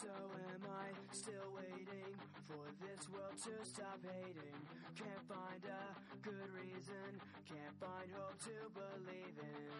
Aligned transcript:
So 0.00 0.08
am 0.08 0.66
I 0.66 0.90
still 1.12 1.54
waiting 1.54 2.14
for 2.48 2.64
this 2.82 3.08
world 3.10 3.36
to 3.44 3.64
stop 3.64 4.00
hating? 4.02 4.58
Can't 4.98 5.22
find 5.28 5.62
a 5.70 6.16
good 6.20 6.50
reason, 6.50 7.20
can't 7.46 7.78
find 7.78 8.10
hope 8.10 8.38
to 8.42 8.56
believe 8.74 9.38
in. 9.38 9.70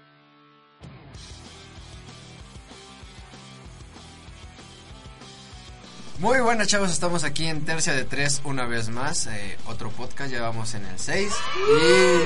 Muy 6.21 6.41
buenas 6.41 6.69
chavos, 6.69 6.93
estamos 6.93 7.25
aquí 7.25 7.47
en 7.47 7.65
Tercia 7.65 7.93
de 7.93 8.05
Tres 8.05 8.41
una 8.45 8.67
vez 8.67 8.91
más, 8.91 9.27
eh, 9.27 9.59
otro 9.67 9.91
podcast, 9.91 10.31
ya 10.31 10.43
vamos 10.43 10.75
en 10.75 10.85
el 10.85 10.99
6 10.99 11.33
y 11.33 12.23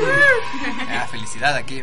ah, 0.90 1.08
felicidad 1.10 1.56
aquí. 1.56 1.82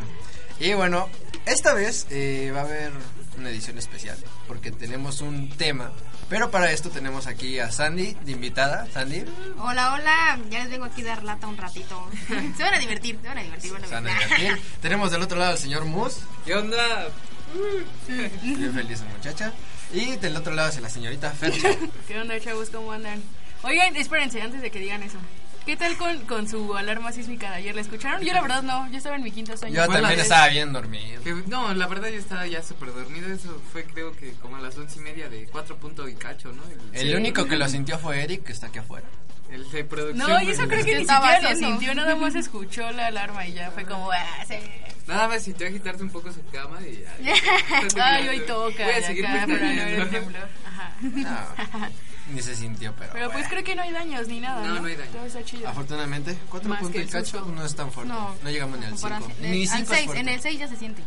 Y 0.60 0.74
bueno, 0.76 1.10
esta 1.48 1.74
vez 1.74 2.06
eh, 2.12 2.52
va 2.54 2.62
a 2.62 2.64
haber 2.64 2.92
una 3.38 3.50
edición 3.50 3.78
especial 3.78 4.18
porque 4.48 4.72
tenemos 4.72 5.22
un 5.22 5.50
tema, 5.50 5.92
pero 6.30 6.52
para 6.52 6.72
esto 6.72 6.90
tenemos 6.90 7.28
aquí 7.28 7.60
a 7.60 7.72
Sandy 7.72 8.16
de 8.24 8.32
invitada, 8.32 8.88
Sandy. 8.92 9.26
Hola, 9.60 9.93
hola, 9.93 10.39
ya 10.50 10.60
les 10.60 10.70
vengo 10.70 10.86
aquí 10.86 11.02
a 11.02 11.06
dar 11.06 11.24
lata 11.24 11.48
un 11.48 11.57
ratito. 11.57 12.10
se 12.57 12.64
van 12.64 12.74
a 12.74 12.79
divertir, 12.79 13.20
se 13.21 13.28
van 13.28 13.38
a 13.38 13.43
divertir. 13.43 13.71
Van 13.71 13.84
a 13.84 13.88
Se 13.88 13.93
van 13.93 14.07
a 14.07 14.14
divertir. 14.14 14.62
tenemos 14.82 15.12
del 15.12 15.21
otro 15.21 15.38
lado 15.38 15.52
al 15.52 15.57
señor 15.57 15.86
Mus, 15.86 16.18
¿Qué 16.46 16.56
onda? 16.56 17.10
bien 18.42 18.74
feliz 18.74 19.02
muchacha, 19.16 19.54
y 19.93 20.15
del 20.18 20.36
otro 20.36 20.54
lado 20.54 20.70
es 20.70 20.82
la 20.82 20.90
señorita 20.90 21.32
Fercha. 21.32 21.70
¿Qué 22.07 22.20
onda, 22.20 22.40
chavos? 22.40 22.70
¿Cómo 22.70 22.92
andan? 22.92 23.21
Oigan, 23.64 23.96
espérense, 23.96 24.42
antes 24.42 24.62
de 24.62 24.70
que 24.70 24.79
digan 24.79 25.02
eso. 25.04 25.18
¿Qué 25.65 25.75
tal 25.75 25.97
con, 25.97 26.19
con 26.28 26.47
su 26.47 26.75
alarma 26.75 27.11
sísmica 27.11 27.50
de 27.50 27.55
ayer? 27.57 27.73
¿La 27.75 27.82
escucharon? 27.82 28.21
Yo 28.21 28.33
la 28.33 28.42
verdad 28.42 28.61
no, 28.61 28.87
yo 28.92 28.97
estaba 28.97 29.15
en 29.15 29.23
mi 29.23 29.32
quinto 29.32 29.57
sueño. 29.57 29.73
Yo 29.75 29.86
Bueno, 29.87 30.01
también 30.01 30.19
es- 30.19 30.25
estaba 30.28 30.47
bien 30.50 30.71
dormido. 30.71 31.23
Que- 31.23 31.33
no, 31.47 31.73
la 31.73 31.87
verdad 31.87 32.09
yo 32.09 32.19
estaba 32.19 32.45
ya 32.45 32.61
súper 32.61 32.94
dormido. 32.94 33.28
Eso 33.33 33.59
fue 33.72 33.83
creo 33.83 34.11
que 34.16 34.33
como 34.33 34.58
a 34.58 34.59
las 34.61 34.78
once 34.78 35.00
y 35.00 35.02
media 35.02 35.28
de 35.28 35.45
cuatro 35.47 35.75
puntos 35.78 36.08
y 36.09 36.14
cacho, 36.14 36.52
¿no? 36.53 36.61
El, 36.94 37.08
El 37.09 37.16
único 37.16 37.45
que 37.45 37.56
lo 37.56 37.67
sintió 37.67 37.97
fue 37.97 38.22
Eric, 38.23 38.44
que 38.44 38.52
está 38.52 38.67
aquí 38.67 38.78
afuera. 38.78 39.08
el 39.50 39.70
de 39.72 39.84
producción. 39.86 40.30
No, 40.30 40.42
y 40.42 40.50
eso 40.52 40.67
creo 40.67 40.86
que 40.86 40.92
¿Qué 40.92 41.00
ni 41.00 41.06
siquiera 41.06 41.42
lo 41.42 41.56
sintió, 41.56 41.95
nada 41.95 42.16
más 42.16 42.36
escuchó 42.36 42.92
la 42.92 43.08
alarma 43.08 43.47
y 43.47 43.53
ya 43.53 43.72
fue 43.72 43.86
como, 43.86 44.12
ah, 44.12 44.45
sí. 44.47 44.56
Nada 45.08 45.28
más 45.28 45.44
sintió 45.44 45.68
agitarse 45.68 46.03
un 46.03 46.09
poco 46.09 46.31
su 46.31 46.44
cama 46.52 46.80
y 46.81 47.03
ya. 47.23 47.34
Ay, 48.06 48.28
hoy 48.28 48.40
toca. 48.42 48.84
Voy 48.86 48.94
a 48.94 49.02
seguir 49.06 49.25
acá, 49.25 49.45
para 49.45 49.47
no 49.47 49.53
ver 49.59 49.62
el 49.64 49.78
pestañeando. 50.09 50.09
temblor. 50.12 50.50
Ajá. 50.68 50.94
No, 51.02 51.88
ni 52.34 52.42
se 52.42 52.56
sintió, 52.56 52.94
pero. 52.98 53.12
Pero 53.14 53.26
pues 53.26 53.34
bueno. 53.36 53.50
creo 53.50 53.64
que 53.64 53.76
no 53.76 53.81
hay 53.84 53.92
daños 53.92 54.28
ni 54.28 54.40
nada. 54.40 54.62
No, 54.68 54.76
No, 54.76 54.81
no 54.81 54.88
hay 54.88 54.95
daños. 54.95 55.14
Todo 55.14 55.26
está 55.26 55.44
chido. 55.44 55.68
Afortunadamente, 55.70 56.38
cuatro 56.50 56.70
Más 56.70 56.80
puntos 56.80 56.94
que 56.94 57.00
y 57.00 57.02
el 57.04 57.09
cacho 57.09 57.45
no 57.45 57.66
es 57.66 57.76
tan 57.76 57.92
fuerte. 57.92 58.12
No, 58.14 58.36
No, 58.44 58.50
llegamos 58.50 58.80
ni 58.80 58.86
al 58.86 58.98
5. 58.98 59.02
comparación- 59.09 59.52
Ni 59.52 59.68
al 59.68 59.78
5 59.80 59.94
seis, 59.94 60.12
en 60.16 60.30
el 60.30 60.42
6 60.42 60.59
ya 60.59 60.68
se 60.68 60.76
siente. 60.78 61.03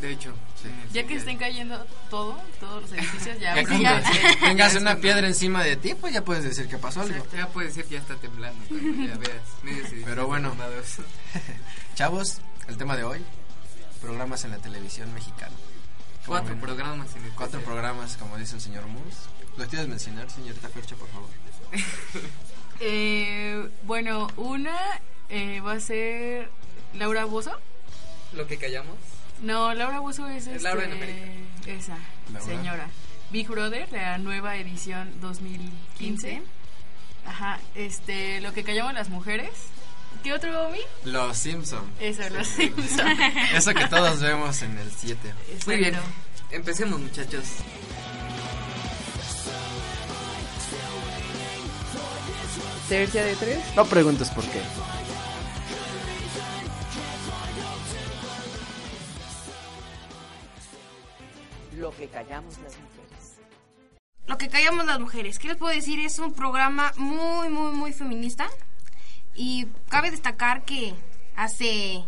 De 0.00 0.12
hecho, 0.12 0.32
Sí. 0.62 0.68
Ya 0.68 0.72
que 0.72 0.90
siguiente. 0.92 1.16
estén 1.18 1.38
cayendo 1.38 1.86
todo, 2.10 2.36
todos 2.60 2.82
los 2.82 2.92
edificios, 2.92 3.38
ya. 3.40 3.54
Ya 3.62 3.62
pues, 3.66 3.80
ya- 3.80 4.02
tengas 4.40 4.74
una 4.76 4.96
piedra 4.96 5.26
encima 5.26 5.62
de 5.62 5.76
ti, 5.76 5.94
pues 5.94 6.12
ya 6.14 6.24
puedes 6.24 6.42
decir 6.44 6.66
que 6.68 6.78
pasó 6.78 7.00
algo. 7.02 7.24
Ya 7.36 7.46
puede 7.48 7.70
ser 7.70 7.84
que 7.84 7.94
ya 7.94 8.00
está 8.00 8.14
temblando 8.16 8.64
ya 8.68 9.16
veas 9.18 9.92
Pero 10.04 10.26
bueno. 10.26 10.54
Chavos, 11.94 12.40
el 12.68 12.76
tema 12.76 12.96
de 12.96 13.04
hoy: 13.04 13.24
programas 14.00 14.44
en 14.44 14.50
la 14.52 14.58
televisión 14.58 15.12
mexicana. 15.14 15.52
¿Cómo 16.24 16.38
Cuatro 16.38 16.50
ven? 16.50 16.60
programas 16.60 17.14
en 17.16 17.24
el 17.24 17.30
Cuatro 17.32 17.60
programas, 17.60 18.16
como 18.16 18.36
dice 18.36 18.54
el 18.56 18.60
señor 18.60 18.86
Mus. 18.86 19.14
¿Los 19.58 19.66
quieres 19.66 19.88
mencionar, 19.88 20.30
señorita 20.30 20.68
Fercha, 20.68 20.96
por 20.96 21.08
favor? 21.08 21.28
Eh, 22.80 23.68
bueno, 23.82 24.28
una 24.36 24.78
eh, 25.28 25.60
va 25.60 25.72
a 25.72 25.80
ser 25.80 26.48
Laura 26.94 27.24
Bozo. 27.24 27.50
Lo 28.34 28.46
que 28.46 28.56
callamos. 28.56 28.94
No, 29.42 29.74
Laura 29.74 29.98
Bozo 29.98 30.28
es 30.28 30.46
este, 30.46 30.60
Laura 30.60 30.84
en 30.84 30.92
América. 30.92 31.22
Esa, 31.66 31.98
Laura. 32.32 32.46
señora. 32.46 32.88
Big 33.32 33.48
Brother, 33.48 33.90
la 33.90 34.18
nueva 34.18 34.58
edición 34.58 35.12
2015. 35.20 36.40
Ajá, 37.26 37.58
este, 37.74 38.40
lo 38.42 38.52
que 38.52 38.62
callamos 38.62 38.94
las 38.94 39.08
mujeres. 39.08 39.50
¿Qué 40.22 40.32
otro, 40.32 40.70
Mi? 40.70 40.78
Los 41.10 41.36
Simpson. 41.36 41.82
Eso, 41.98 42.28
los 42.30 42.46
Simpson. 42.46 43.08
Eso 43.54 43.74
que 43.74 43.88
todos 43.88 44.20
vemos 44.20 44.62
en 44.62 44.78
el 44.78 44.92
7. 44.92 45.34
Muy 45.66 45.76
bien. 45.78 45.96
Empecemos, 46.52 47.00
muchachos. 47.00 47.42
Tercia 52.88 53.22
de 53.22 53.36
tres. 53.36 53.58
No 53.76 53.84
preguntes 53.84 54.30
por 54.30 54.44
qué. 54.44 54.62
Lo 61.76 61.90
que 61.94 62.08
callamos 62.08 62.56
las 62.58 62.78
mujeres. 62.78 63.38
Lo 64.26 64.38
que 64.38 64.48
callamos 64.48 64.86
las 64.86 64.98
mujeres. 65.00 65.38
¿Qué 65.38 65.48
les 65.48 65.58
puedo 65.58 65.74
decir? 65.74 66.00
Es 66.00 66.18
un 66.18 66.32
programa 66.32 66.94
muy, 66.96 67.50
muy, 67.50 67.72
muy 67.72 67.92
feminista. 67.92 68.48
Y 69.34 69.66
cabe 69.90 70.10
destacar 70.10 70.64
que 70.64 70.94
hace 71.36 72.06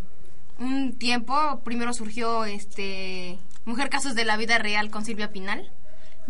un 0.59 0.99
tiempo 0.99 1.61
primero 1.63 1.93
surgió 1.93 2.47
este 2.47 3.39
Mujer 3.67 3.91
Casos 3.91 4.15
de 4.15 4.25
la 4.25 4.39
Vida 4.39 4.57
Real 4.57 4.91
con 4.91 5.05
Silvia 5.05 5.31
Pinal. 5.31 5.71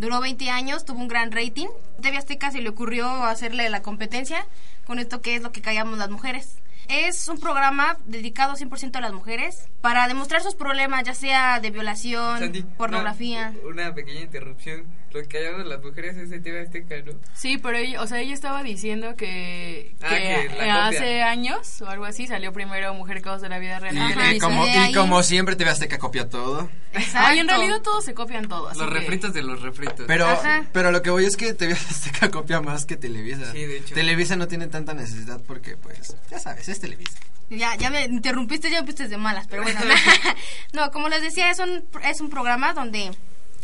Duró 0.01 0.19
20 0.19 0.49
años, 0.49 0.87
tuvo 0.87 0.99
un 0.99 1.09
gran 1.09 1.31
rating. 1.31 1.67
TV 2.01 2.17
Azteca 2.17 2.51
se 2.51 2.63
le 2.63 2.71
ocurrió 2.71 3.07
hacerle 3.25 3.69
la 3.69 3.83
competencia 3.83 4.47
con 4.87 4.99
esto 4.99 5.21
que 5.21 5.37
es 5.37 5.43
lo 5.43 5.53
que 5.53 5.61
callamos 5.61 5.99
las 5.99 6.09
mujeres. 6.09 6.57
Es 6.89 7.29
un 7.29 7.39
programa 7.39 7.99
dedicado 8.07 8.55
100% 8.55 8.97
a 8.97 9.01
las 9.03 9.13
mujeres 9.13 9.69
para 9.83 10.09
demostrar 10.09 10.41
sus 10.41 10.55
problemas, 10.55 11.05
ya 11.05 11.15
sea 11.15 11.61
de 11.61 11.71
violación, 11.71 12.39
Sandy, 12.39 12.63
pornografía. 12.63 13.53
Una, 13.63 13.89
una 13.89 13.95
pequeña 13.95 14.23
interrupción. 14.23 14.87
Lo 15.13 15.21
que 15.23 15.27
callamos 15.29 15.67
las 15.67 15.83
mujeres 15.83 16.17
es 16.17 16.31
de 16.31 16.39
TV 16.39 16.61
Azteca, 16.63 16.95
¿no? 17.05 17.13
Sí, 17.35 17.59
pero 17.59 17.77
ella, 17.79 18.01
o 18.01 18.07
sea, 18.07 18.21
ella 18.21 18.33
estaba 18.33 18.63
diciendo 18.63 19.17
que, 19.17 19.95
Ah, 20.03 20.09
que, 20.09 20.17
que 20.17 20.25
la 20.25 20.43
eh, 20.45 20.49
copia. 20.51 20.87
hace 20.87 21.23
años 21.23 21.83
o 21.83 21.89
algo 21.89 22.05
así 22.05 22.27
salió 22.29 22.53
primero 22.53 22.95
Mujer 22.95 23.21
Caos 23.21 23.43
de 23.43 23.49
la 23.49 23.59
Vida 23.59 23.81
Real. 23.81 23.97
Y, 24.35 24.39
como, 24.39 24.65
y 24.67 24.93
como 24.95 25.23
siempre, 25.25 25.57
TV 25.57 25.71
Azteca 25.71 25.99
copia 25.99 26.29
todo. 26.29 26.71
Ay, 27.15 27.41
en 27.41 27.49
realidad 27.49 27.81
todos 27.83 28.05
se 28.05 28.15
copian 28.15 28.47
todo. 28.49 28.69
Los 28.69 28.79
que- 28.79 28.87
refritos 28.87 29.33
de 29.35 29.43
los 29.43 29.61
refritos. 29.63 30.05
Pero, 30.07 30.27
Ajá. 30.27 30.65
pero 30.73 30.93
lo 30.93 31.03
que 31.03 31.11
voy 31.11 31.25
es 31.25 31.37
que 31.37 31.55
TV 31.55 31.73
Azteca 31.91 32.31
copia 32.31 32.61
más 32.61 32.87
que 32.87 32.97
Televisa. 32.97 33.51
Sí, 33.53 33.65
de 33.67 33.79
hecho. 33.79 33.95
Televisa 33.95 34.37
no 34.37 34.47
tiene 34.47 34.69
tanta 34.69 34.95
necesidad 34.95 35.41
porque, 35.47 35.77
pues, 35.77 36.17
ya 36.31 36.39
sabes, 36.39 36.69
es 36.69 36.79
Televisa. 36.79 37.19
Ya, 37.51 37.75
ya 37.77 37.91
me 37.91 38.05
interrumpiste, 38.05 38.71
ya 38.71 38.81
me 38.81 38.87
pusiste 38.87 39.09
de 39.09 39.17
malas, 39.17 39.49
pero 39.49 39.65
bueno. 39.65 39.81
no, 40.73 40.93
como 40.93 41.09
les 41.09 41.21
decía, 41.21 41.51
es 41.51 41.59
un, 41.59 41.85
es 42.05 42.21
un 42.21 42.31
programa 42.31 42.75
donde 42.75 43.11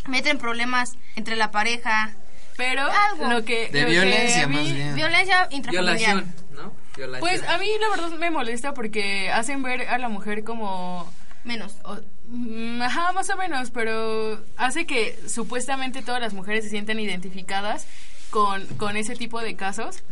meten 0.09 0.39
problemas 0.39 0.95
entre 1.17 1.37
la 1.37 1.51
pareja, 1.51 2.13
Pero 2.57 2.83
Algo. 2.91 3.29
lo 3.29 3.45
que... 3.45 3.69
De 3.69 3.83
lo 3.83 3.87
que 3.87 3.93
violencia, 3.93 4.47
mí- 4.47 4.57
más 4.57 4.73
bien. 4.73 4.95
violencia 4.95 5.47
intrafamiliar. 5.51 5.97
Violación, 6.17 6.35
¿no? 6.55 6.73
Violación. 6.97 7.21
Pues 7.21 7.43
a 7.49 7.59
mí 7.59 7.69
la 7.81 7.89
verdad 7.91 8.19
me 8.19 8.31
molesta 8.31 8.73
porque 8.73 9.31
hacen 9.31 9.63
ver 9.63 9.89
a 9.89 9.99
la 9.99 10.09
mujer 10.09 10.43
como... 10.45 11.13
Menos. 11.45 11.77
o- 11.85 11.99
mm, 12.29 12.81
Ajá, 12.83 13.13
más 13.13 13.29
o 13.31 13.37
menos, 13.37 13.71
pero 13.71 14.43
hace 14.57 14.87
que 14.87 15.17
supuestamente 15.29 16.03
todas 16.03 16.21
las 16.21 16.33
mujeres 16.33 16.65
se 16.65 16.71
sientan 16.71 16.99
identificadas 16.99 17.87
con, 18.31 18.65
con 18.79 18.97
ese 18.97 19.15
tipo 19.15 19.41
de 19.41 19.55
casos. 19.55 20.03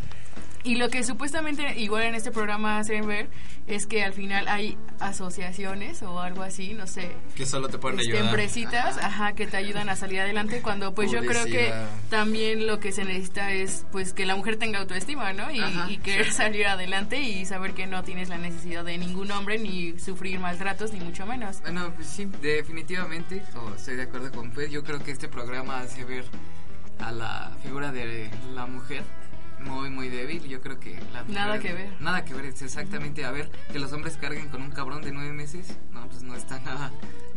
Y 0.64 0.76
lo 0.76 0.88
que 0.88 1.04
supuestamente 1.04 1.78
igual 1.78 2.04
en 2.04 2.14
este 2.14 2.30
programa 2.30 2.78
hacen 2.78 3.06
ver 3.06 3.28
es 3.66 3.86
que 3.86 4.02
al 4.02 4.14
final 4.14 4.48
hay 4.48 4.78
asociaciones 4.98 6.02
o 6.02 6.20
algo 6.20 6.42
así, 6.42 6.72
no 6.72 6.86
sé, 6.86 7.10
Que 7.34 7.44
solo 7.44 7.68
te 7.68 7.76
pueden 7.78 8.00
este, 8.00 8.12
ayudar. 8.12 8.30
empresitas, 8.30 8.96
ajá, 8.96 9.34
que 9.34 9.46
te 9.46 9.58
ayudan 9.58 9.90
a 9.90 9.96
salir 9.96 10.20
adelante 10.20 10.62
cuando 10.62 10.94
pues 10.94 11.10
yo 11.10 11.20
creo 11.20 11.44
que 11.44 11.70
también 12.08 12.66
lo 12.66 12.80
que 12.80 12.92
se 12.92 13.04
necesita 13.04 13.52
es 13.52 13.84
pues 13.92 14.14
que 14.14 14.24
la 14.24 14.36
mujer 14.36 14.56
tenga 14.56 14.78
autoestima, 14.80 15.34
¿no? 15.34 15.50
Y, 15.50 15.60
Ajá, 15.60 15.90
y 15.90 15.98
querer 15.98 16.32
salir 16.32 16.66
adelante 16.66 17.20
y 17.20 17.44
saber 17.44 17.74
que 17.74 17.86
no 17.86 18.02
tienes 18.02 18.30
la 18.30 18.38
necesidad 18.38 18.84
de 18.84 18.96
ningún 18.96 19.30
hombre 19.32 19.58
ni 19.58 19.98
sufrir 19.98 20.38
maltratos 20.40 20.92
ni 20.92 21.00
mucho 21.00 21.26
menos. 21.26 21.60
Bueno, 21.60 21.92
pues 21.94 22.08
sí, 22.08 22.26
definitivamente, 22.40 23.42
o 23.54 23.74
estoy 23.74 23.96
de 23.96 24.04
acuerdo 24.04 24.32
con 24.32 24.50
Pues. 24.50 24.70
Yo 24.70 24.82
creo 24.82 25.02
que 25.02 25.10
este 25.10 25.28
programa 25.28 25.80
hace 25.80 26.04
ver 26.04 26.24
a 27.00 27.12
la 27.12 27.52
figura 27.62 27.92
de 27.92 28.30
la 28.54 28.66
mujer 28.66 29.02
muy, 29.64 29.90
muy 29.90 30.08
débil. 30.08 30.44
Yo 30.44 30.60
creo 30.60 30.78
que 30.78 30.98
la 31.12 31.24
Nada 31.24 31.58
que 31.58 31.72
ver. 31.72 31.92
Nada 32.00 32.24
que 32.24 32.34
ver, 32.34 32.44
es 32.46 32.62
exactamente. 32.62 33.24
A 33.24 33.30
ver, 33.30 33.50
que 33.72 33.78
los 33.78 33.92
hombres 33.92 34.16
carguen 34.16 34.48
con 34.48 34.62
un 34.62 34.70
cabrón 34.70 35.02
de 35.02 35.12
nueve 35.12 35.32
meses. 35.32 35.76
No, 35.92 36.06
pues 36.08 36.22
no 36.22 36.36
está 36.36 36.58
nada, 36.60 36.92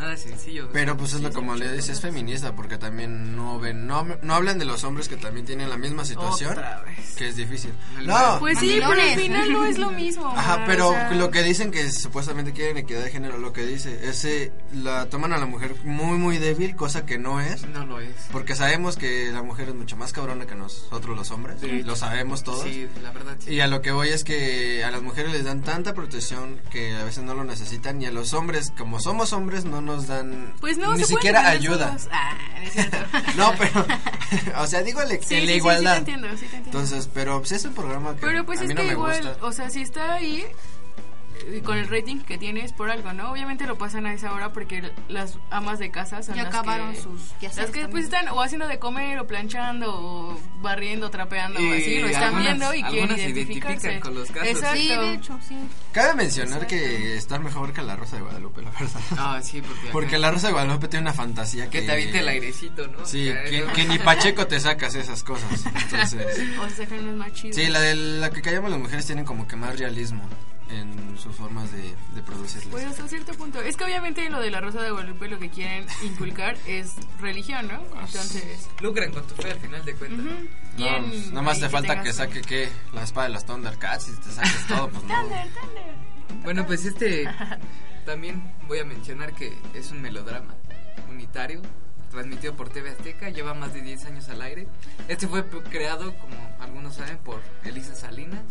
nada 0.07 0.17
sencillo. 0.17 0.69
Pero 0.73 0.95
pues 0.97 1.13
es 1.13 1.21
lo 1.21 1.31
como 1.31 1.55
le 1.55 1.71
dice, 1.73 1.91
es 1.91 2.01
feminista 2.01 2.55
porque 2.55 2.77
también 2.77 3.35
no 3.35 3.59
ven, 3.59 3.87
no, 3.87 4.05
no 4.21 4.33
hablan 4.35 4.57
de 4.59 4.65
los 4.65 4.83
hombres 4.83 5.07
que 5.07 5.17
también 5.17 5.45
tienen 5.45 5.69
la 5.69 5.77
misma 5.77 6.05
situación, 6.05 6.51
Otra 6.51 6.81
vez. 6.83 7.15
que 7.15 7.27
es 7.29 7.35
difícil. 7.35 7.73
No. 8.05 8.37
Pues 8.39 8.59
sí, 8.59 8.75
pero 8.79 8.91
al 8.91 9.19
final 9.19 9.51
no 9.53 9.65
es 9.65 9.77
lo 9.77 9.91
mismo. 9.91 10.27
Ajá, 10.35 10.63
pero 10.65 10.89
o 10.89 10.93
sea, 10.93 11.11
lo 11.13 11.31
que 11.31 11.43
dicen 11.43 11.71
que 11.71 11.91
supuestamente 11.91 12.53
quieren 12.53 12.77
equidad 12.77 13.03
de 13.03 13.11
género, 13.11 13.37
lo 13.37 13.53
que 13.53 13.65
dice, 13.65 14.07
ese 14.09 14.51
la 14.73 15.07
toman 15.09 15.33
a 15.33 15.37
la 15.37 15.45
mujer 15.45 15.75
muy 15.83 16.17
muy 16.17 16.37
débil, 16.37 16.75
cosa 16.75 17.05
que 17.05 17.17
no 17.17 17.41
es, 17.41 17.65
No 17.67 17.85
lo 17.85 17.99
es. 17.99 18.13
porque 18.31 18.55
sabemos 18.55 18.97
que 18.97 19.29
la 19.31 19.43
mujer 19.43 19.69
es 19.69 19.75
mucho 19.75 19.97
más 19.97 20.13
cabrona 20.13 20.45
que 20.45 20.55
nosotros 20.55 21.15
los 21.17 21.31
hombres, 21.31 21.57
Sí. 21.61 21.83
lo 21.83 21.95
sabemos. 21.95 22.07
sabemos 22.07 22.43
todos. 22.43 22.63
Sí, 22.63 22.87
la 23.03 23.11
verdad 23.11 23.35
sí. 23.39 23.53
Y 23.53 23.59
a 23.59 23.67
lo 23.67 23.81
que 23.81 23.91
voy 23.91 24.09
es 24.09 24.23
que 24.23 24.83
a 24.83 24.91
las 24.91 25.01
mujeres 25.01 25.31
les 25.31 25.43
dan 25.43 25.61
tanta 25.61 25.93
protección 25.93 26.59
que 26.71 26.95
a 26.95 27.03
veces 27.03 27.23
no 27.23 27.33
lo 27.33 27.43
necesitan 27.43 28.01
y 28.01 28.05
a 28.05 28.11
los 28.11 28.33
hombres, 28.33 28.71
como 28.77 28.99
somos 28.99 29.33
hombres, 29.33 29.65
no 29.65 29.81
nos 29.81 29.96
dan 30.05 30.53
Pues 30.59 30.77
no, 30.77 30.93
ni 30.95 31.03
siquiera 31.05 31.47
ayuda. 31.49 31.97
Ah, 32.11 32.35
no 33.35 33.51
es 33.53 33.57
pero, 33.73 33.85
o 34.61 34.67
sea, 34.67 34.83
digo 34.83 35.01
el- 35.01 35.23
Sí, 35.23 35.35
en 35.35 35.45
la 35.47 35.51
sí, 35.53 35.57
igualdad. 35.57 35.97
Sí, 35.99 36.03
te 36.05 36.11
entiendo, 36.11 36.37
sí 36.37 36.45
te 36.45 36.57
entiendo. 36.57 36.79
Entonces, 36.79 37.09
pero 37.11 37.39
pues, 37.39 37.53
es 37.53 37.65
un 37.65 37.73
programa 37.73 38.13
que 38.13 38.21
Pero 38.21 38.45
pues 38.45 38.59
a 38.59 38.63
es 38.63 38.67
mí 38.69 38.75
que 38.75 38.81
no 38.83 38.87
me 38.87 38.93
igual, 38.93 39.23
gusta. 39.27 39.45
o 39.45 39.51
sea, 39.51 39.69
si 39.71 39.81
está 39.81 40.13
ahí 40.13 40.45
con 41.63 41.77
el 41.77 41.87
rating 41.87 42.17
que 42.19 42.37
tiene 42.37 42.61
es 42.65 42.73
por 42.73 42.89
algo, 42.89 43.13
¿no? 43.13 43.31
Obviamente 43.31 43.65
lo 43.65 43.77
pasan 43.77 44.05
a 44.05 44.13
esa 44.13 44.33
hora 44.33 44.51
porque 44.53 44.91
las 45.09 45.37
amas 45.49 45.79
de 45.79 45.91
casa 45.91 46.21
son 46.23 46.35
Ya 46.35 46.43
las 46.43 46.53
acabaron 46.53 46.93
que, 46.93 47.01
sus 47.01 47.21
quehaceres 47.39 47.57
las 47.57 47.71
que 47.71 47.87
pues 47.87 48.09
también. 48.09 48.25
están 48.25 48.27
o 48.29 48.41
haciendo 48.41 48.67
de 48.67 48.79
comer 48.79 49.19
o 49.19 49.27
planchando 49.27 49.93
o 49.93 50.39
barriendo, 50.61 51.09
trapeando 51.09 51.59
o 51.59 51.73
así, 51.73 51.99
lo 51.99 52.07
están 52.07 52.23
algunas- 52.35 52.43
viendo 52.45 52.73
y 52.73 52.81
quieren 52.83 52.99
algunas 53.01 53.19
se 53.21 53.29
identificarse. 53.29 53.87
identifican 53.87 53.99
con 54.01 54.15
los 54.15 54.31
casos. 54.31 54.47
Exacto. 54.49 54.77
Sí, 54.77 54.87
de 54.89 55.13
hecho, 55.13 55.39
sí. 55.47 55.57
Cabe 55.91 56.13
mencionar 56.15 56.67
que 56.67 57.15
está 57.17 57.39
mejor 57.39 57.73
que 57.73 57.81
la 57.81 57.95
Rosa 57.95 58.17
de 58.17 58.21
Guadalupe, 58.23 58.61
la 58.61 58.71
verdad. 58.71 59.01
Ah, 59.17 59.39
sí, 59.41 59.61
porque... 59.61 59.87
Porque 59.91 60.07
acá- 60.15 60.17
la 60.19 60.31
Rosa 60.31 60.47
de 60.47 60.53
Guadalupe 60.53 60.87
tiene 60.87 61.03
una 61.03 61.13
fantasía 61.13 61.69
que... 61.69 61.79
Que 61.79 61.85
te 61.85 61.91
aviente 61.91 62.19
el 62.19 62.27
airecito, 62.27 62.87
¿no? 62.87 63.05
Sí, 63.05 63.31
que, 63.75 63.85
ni 63.87 63.97
Pacheco 63.99 64.47
te 64.47 64.59
sacas 64.59 64.95
esas 64.95 65.23
cosas. 65.23 65.65
Entonces, 65.91 66.25
O 66.59 66.69
se 66.69 66.75
sacan 66.75 67.05
los 67.05 67.15
más 67.15 67.31
chidos. 67.33 67.55
sí, 67.55 67.67
la 67.67 67.79
de 67.79 67.95
la 67.95 68.29
que 68.31 68.41
callamos 68.41 68.69
las 68.71 68.79
mujeres 68.79 69.05
tienen 69.05 69.25
como 69.25 69.47
que 69.47 69.55
más 69.55 69.77
realismo 69.77 70.21
en 70.69 71.17
sus 71.17 71.35
formas 71.35 71.71
de, 71.71 71.95
de 72.15 72.21
producirles. 72.23 72.67
Pues 72.69 72.85
hasta 72.85 73.07
cierto 73.07 73.33
punto. 73.33 73.61
Es 73.61 73.77
que 73.77 73.83
obviamente 73.83 74.29
lo 74.29 74.39
de 74.39 74.51
la 74.51 74.61
Rosa 74.61 74.81
de 74.81 74.91
Guadalupe 74.91 75.27
lo 75.27 75.39
que 75.39 75.49
quieren 75.49 75.85
inculcar 76.03 76.57
es 76.67 76.95
religión, 77.19 77.67
¿no? 77.67 77.81
Entonces, 77.99 78.69
Lucran 78.81 79.11
con 79.11 79.25
tu 79.27 79.35
fe 79.35 79.51
al 79.51 79.59
final 79.59 79.83
de 79.85 79.95
cuentas. 79.95 80.25
no, 80.77 81.07
pues, 81.07 81.27
nada 81.29 81.41
más 81.41 81.59
te 81.59 81.69
falta 81.69 82.01
que 82.01 82.13
saque 82.13 82.41
que 82.41 82.69
la 82.93 83.03
espada 83.03 83.27
de 83.27 83.33
los 83.33 83.45
Thundercats 83.45 84.09
y 84.09 84.15
te 84.21 84.31
saques 84.31 84.67
todo, 84.67 84.89
pues 84.89 85.03
no. 85.03 85.21
Thunder, 85.21 85.47
Thunder. 85.47 86.43
Bueno, 86.43 86.65
pues 86.65 86.85
este 86.85 87.29
también 88.05 88.41
voy 88.67 88.79
a 88.79 88.85
mencionar 88.85 89.33
que 89.33 89.57
es 89.73 89.91
un 89.91 90.01
melodrama 90.01 90.55
unitario 91.09 91.61
transmitido 92.09 92.55
por 92.55 92.69
TV 92.69 92.89
Azteca, 92.89 93.29
lleva 93.29 93.53
más 93.53 93.73
de 93.73 93.81
10 93.81 94.05
años 94.05 94.29
al 94.29 94.41
aire. 94.41 94.67
Este 95.07 95.27
fue 95.27 95.45
creado, 95.45 96.15
como 96.17 96.35
algunos 96.59 96.95
saben, 96.95 97.17
por 97.17 97.41
Elisa 97.63 97.95
Salinas. 97.95 98.43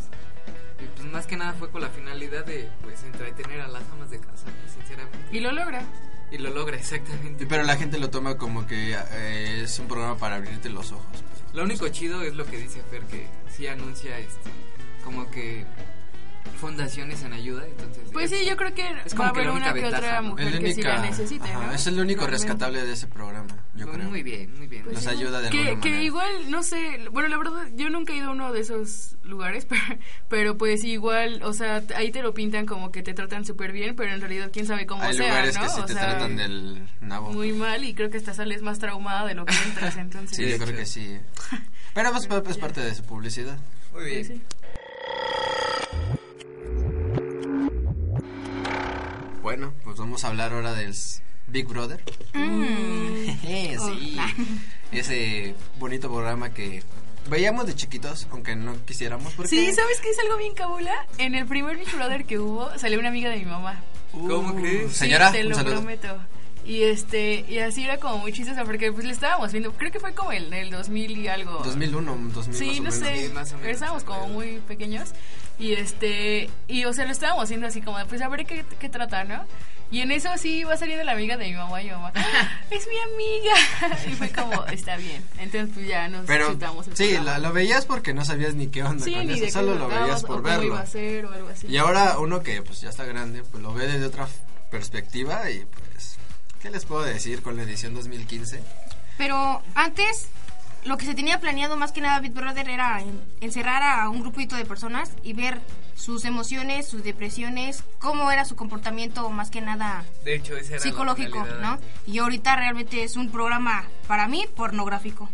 Y 0.80 0.84
pues 0.96 1.08
más 1.08 1.26
que 1.26 1.36
nada 1.36 1.52
fue 1.54 1.70
con 1.70 1.80
la 1.80 1.88
finalidad 1.88 2.44
de 2.44 2.68
pues 2.82 3.02
entretener 3.02 3.60
a 3.60 3.68
las 3.68 3.82
amas 3.90 4.10
de 4.10 4.18
casa, 4.18 4.46
sinceramente. 4.74 5.18
Y 5.30 5.40
lo 5.40 5.52
logra. 5.52 5.82
Y 6.30 6.38
lo 6.38 6.50
logra 6.50 6.76
exactamente. 6.78 7.46
Pero 7.46 7.62
la 7.62 7.76
gente 7.76 7.98
lo 7.98 8.10
toma 8.10 8.36
como 8.36 8.66
que 8.66 8.94
eh, 8.94 9.62
es 9.62 9.78
un 9.78 9.88
programa 9.88 10.16
para 10.16 10.36
abrirte 10.36 10.68
los 10.68 10.92
ojos. 10.92 11.24
Lo 11.54 11.64
único 11.64 11.88
chido 11.88 12.22
es 12.22 12.34
lo 12.34 12.44
que 12.44 12.58
dice 12.58 12.82
Fer, 12.90 13.02
que 13.04 13.26
sí 13.48 13.66
anuncia 13.66 14.18
este 14.18 14.50
como 15.06 15.30
que 15.30 15.64
fundaciones 16.60 17.22
en 17.22 17.32
ayuda, 17.32 17.64
entonces... 17.66 18.08
Pues 18.12 18.32
es- 18.32 18.38
sí, 18.40 18.46
yo 18.46 18.56
creo 18.56 18.74
que 18.74 18.86
es 19.04 19.18
va 19.18 19.26
a 19.26 19.28
haber 19.30 19.50
una 19.50 19.72
que 19.72 19.80
ventaja, 19.80 19.98
otra 19.98 20.22
mujer 20.22 20.58
que 20.58 20.74
sí 20.74 20.82
la 20.82 21.00
necesite, 21.02 21.48
ajá, 21.48 21.66
¿no? 21.66 21.72
es 21.72 21.86
el 21.86 22.00
único 22.00 22.26
rescatable 22.26 22.84
de 22.84 22.92
ese 22.92 23.06
programa, 23.06 23.48
yo 23.74 23.86
muy, 23.86 23.96
creo. 23.96 24.10
muy 24.10 24.22
bien, 24.22 24.56
muy 24.56 24.66
bien. 24.66 24.84
Pues 24.84 24.94
Los 24.96 25.04
sí. 25.04 25.10
ayuda 25.10 25.40
de 25.40 25.50
que, 25.50 25.58
alguna 25.58 25.80
que 25.80 25.88
manera. 25.90 26.02
igual, 26.04 26.50
no 26.50 26.62
sé, 26.62 26.98
bueno, 27.10 27.28
la 27.28 27.38
verdad, 27.38 27.68
yo 27.74 27.90
nunca 27.90 28.12
he 28.12 28.16
ido 28.16 28.28
a 28.28 28.32
uno 28.32 28.52
de 28.52 28.60
esos 28.60 29.16
lugares, 29.24 29.64
pero, 29.68 29.82
pero 30.28 30.58
pues 30.58 30.82
igual, 30.84 31.42
o 31.42 31.52
sea, 31.52 31.82
ahí 31.96 32.10
te 32.10 32.22
lo 32.22 32.32
pintan 32.34 32.64
como 32.66 32.90
que 32.92 33.02
te 33.02 33.12
tratan 33.14 33.44
súper 33.44 33.72
bien, 33.72 33.94
pero 33.96 34.12
en 34.14 34.20
realidad 34.20 34.50
quién 34.52 34.66
sabe 34.66 34.86
cómo 34.86 35.02
Hay 35.02 35.14
sea, 35.14 35.28
lugares 35.28 35.54
¿no? 35.56 35.62
que 35.62 35.68
sí 35.68 35.80
O 35.80 35.84
te 35.84 35.92
sea, 35.92 36.02
tratan 36.10 36.36
del 36.36 36.88
nabo. 37.00 37.32
Muy 37.32 37.52
mal 37.52 37.84
y 37.84 37.94
creo 37.94 38.08
que 38.10 38.16
hasta 38.18 38.32
sales 38.34 38.62
más 38.62 38.78
traumada 38.78 39.26
de 39.26 39.34
lo 39.34 39.44
que 39.44 39.54
entras, 39.66 39.96
entonces. 39.98 40.36
Sí, 40.36 40.48
yo 40.48 40.58
creo 40.64 40.76
que 40.76 40.86
sí. 40.86 41.18
Pero 41.94 42.10
pues, 42.12 42.26
pues, 42.26 42.42
es 42.48 42.58
parte 42.58 42.80
de 42.82 42.94
su 42.94 43.02
publicidad. 43.04 43.58
Muy 43.92 44.04
Sí, 44.04 44.10
bien. 44.10 44.24
sí. 44.26 44.42
Bueno, 49.46 49.72
pues 49.84 49.96
vamos 49.96 50.24
a 50.24 50.26
hablar 50.26 50.52
ahora 50.52 50.74
del 50.74 50.92
Big 51.46 51.68
Brother. 51.68 52.02
Jeje, 52.34 53.76
sí. 53.86 54.18
Ese 54.90 55.54
bonito 55.78 56.10
programa 56.10 56.52
que 56.52 56.82
veíamos 57.30 57.64
de 57.64 57.76
chiquitos, 57.76 58.26
aunque 58.32 58.56
no 58.56 58.74
quisiéramos. 58.84 59.34
Porque... 59.34 59.50
Sí, 59.50 59.72
¿sabes 59.72 60.00
qué 60.00 60.10
es 60.10 60.18
algo 60.18 60.36
bien 60.36 60.52
cabula? 60.54 61.06
En 61.18 61.36
el 61.36 61.46
primer 61.46 61.76
Big 61.76 61.94
Brother 61.94 62.24
que 62.24 62.40
hubo, 62.40 62.76
salió 62.76 62.98
una 62.98 63.10
amiga 63.10 63.30
de 63.30 63.36
mi 63.36 63.44
mamá. 63.44 63.84
¿Cómo 64.10 64.50
Uh, 64.50 64.56
crees? 64.56 64.90
Sí, 64.90 64.98
Señora, 64.98 65.30
te 65.30 65.42
un 65.42 65.50
lo 65.50 65.54
saludo. 65.54 65.74
prometo. 65.76 66.18
Y 66.66 66.82
este, 66.82 67.44
y 67.48 67.58
así 67.60 67.84
era 67.84 67.98
como 67.98 68.18
muy 68.18 68.32
chistosa 68.32 68.64
porque 68.64 68.90
pues 68.92 69.04
le 69.04 69.12
estábamos 69.12 69.52
viendo, 69.52 69.72
creo 69.74 69.92
que 69.92 70.00
fue 70.00 70.14
como 70.14 70.32
el, 70.32 70.52
el 70.52 70.70
2000 70.70 71.16
y 71.18 71.28
algo. 71.28 71.60
2001, 71.64 72.18
2000 72.34 72.54
Sí, 72.58 72.80
no 72.80 72.84
más 72.90 72.96
o 72.96 73.00
menos. 73.00 73.18
sé, 73.18 73.26
Sí, 73.28 73.32
más 73.32 73.48
o 73.48 73.50
menos. 73.52 73.60
pero 73.62 73.72
estábamos 73.74 74.04
como 74.04 74.28
muy 74.28 74.58
pequeños 74.66 75.10
y 75.60 75.74
este, 75.74 76.50
y 76.66 76.84
o 76.84 76.92
sea, 76.92 77.04
lo 77.04 77.12
estábamos 77.12 77.44
haciendo 77.44 77.68
así 77.68 77.80
como, 77.82 78.04
pues 78.08 78.20
a 78.20 78.28
ver 78.28 78.44
qué, 78.46 78.64
qué 78.80 78.88
trata, 78.88 79.22
¿no? 79.24 79.44
Y 79.92 80.00
en 80.00 80.10
eso 80.10 80.28
sí 80.36 80.58
iba 80.58 80.76
saliendo 80.76 81.04
la 81.04 81.12
amiga 81.12 81.36
de 81.36 81.44
mi 81.46 81.54
mamá 81.54 81.80
y 81.80 81.84
mi 81.84 81.92
mamá, 81.92 82.10
"Ah, 82.16 82.50
es 82.72 82.88
mi 82.88 82.98
amiga. 83.14 83.96
Y 84.10 84.14
fue 84.16 84.30
como, 84.30 84.64
está 84.66 84.96
bien. 84.96 85.22
Entonces 85.38 85.70
pues 85.72 85.86
ya 85.86 86.08
nos 86.08 86.26
Pero 86.26 86.48
chutamos 86.50 86.88
el 86.88 86.96
sí, 86.96 87.16
la- 87.22 87.38
lo 87.38 87.52
veías 87.52 87.86
porque 87.86 88.12
no 88.12 88.24
sabías 88.24 88.54
ni 88.56 88.66
qué 88.66 88.82
onda 88.82 89.04
Sí, 89.04 89.14
con 89.14 89.24
ni 89.28 89.34
eso, 89.34 89.60
solo 89.60 89.76
lo 89.76 89.86
veías 89.86 90.24
o 90.24 90.26
por 90.26 90.36
cómo 90.42 90.48
iba 90.48 90.58
verlo. 90.58 90.76
a 90.78 90.86
ser 90.86 91.26
o 91.26 91.32
algo 91.32 91.48
así. 91.50 91.68
Y 91.68 91.76
ahora 91.76 92.18
uno 92.18 92.42
que 92.42 92.60
pues 92.62 92.80
ya 92.80 92.88
está 92.88 93.04
grande, 93.04 93.44
pues 93.44 93.62
lo 93.62 93.72
ve 93.72 93.86
desde 93.86 94.06
otra 94.06 94.26
perspectiva 94.72 95.48
y 95.50 95.64
pues 95.64 96.18
¿qué 96.62 96.70
les 96.70 96.84
puedo 96.84 97.02
decir 97.04 97.42
con 97.42 97.56
la 97.56 97.62
edición 97.62 97.94
2015? 97.94 98.62
Pero 99.18 99.62
antes, 99.74 100.28
lo 100.84 100.96
que 100.98 101.06
se 101.06 101.14
tenía 101.14 101.40
planeado 101.40 101.76
más 101.76 101.92
que 101.92 102.00
nada 102.00 102.20
Big 102.20 102.32
Brother 102.32 102.68
era 102.68 103.00
en- 103.00 103.20
encerrar 103.40 103.82
a 103.82 104.08
un 104.10 104.20
grupito 104.20 104.56
de 104.56 104.64
personas 104.64 105.10
y 105.22 105.32
ver 105.32 105.60
sus 105.94 106.24
emociones, 106.24 106.86
sus 106.88 107.02
depresiones, 107.02 107.82
cómo 107.98 108.30
era 108.30 108.44
su 108.44 108.54
comportamiento 108.56 109.28
más 109.30 109.50
que 109.50 109.60
nada 109.62 110.04
De 110.24 110.34
hecho, 110.36 110.56
esa 110.56 110.74
era 110.74 110.82
psicológico. 110.82 111.44
¿no? 111.62 111.78
Y 112.06 112.18
ahorita 112.18 112.54
realmente 112.56 113.02
es 113.02 113.16
un 113.16 113.30
programa, 113.30 113.86
para 114.06 114.28
mí, 114.28 114.44
pornográfico. 114.54 115.30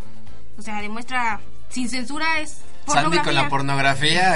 O 0.58 0.62
sea, 0.62 0.80
demuestra, 0.80 1.40
sin 1.70 1.88
censura, 1.88 2.38
es 2.40 2.58
Sandy 2.86 3.18
con 3.18 3.34
la 3.34 3.48
pornografía. 3.48 4.34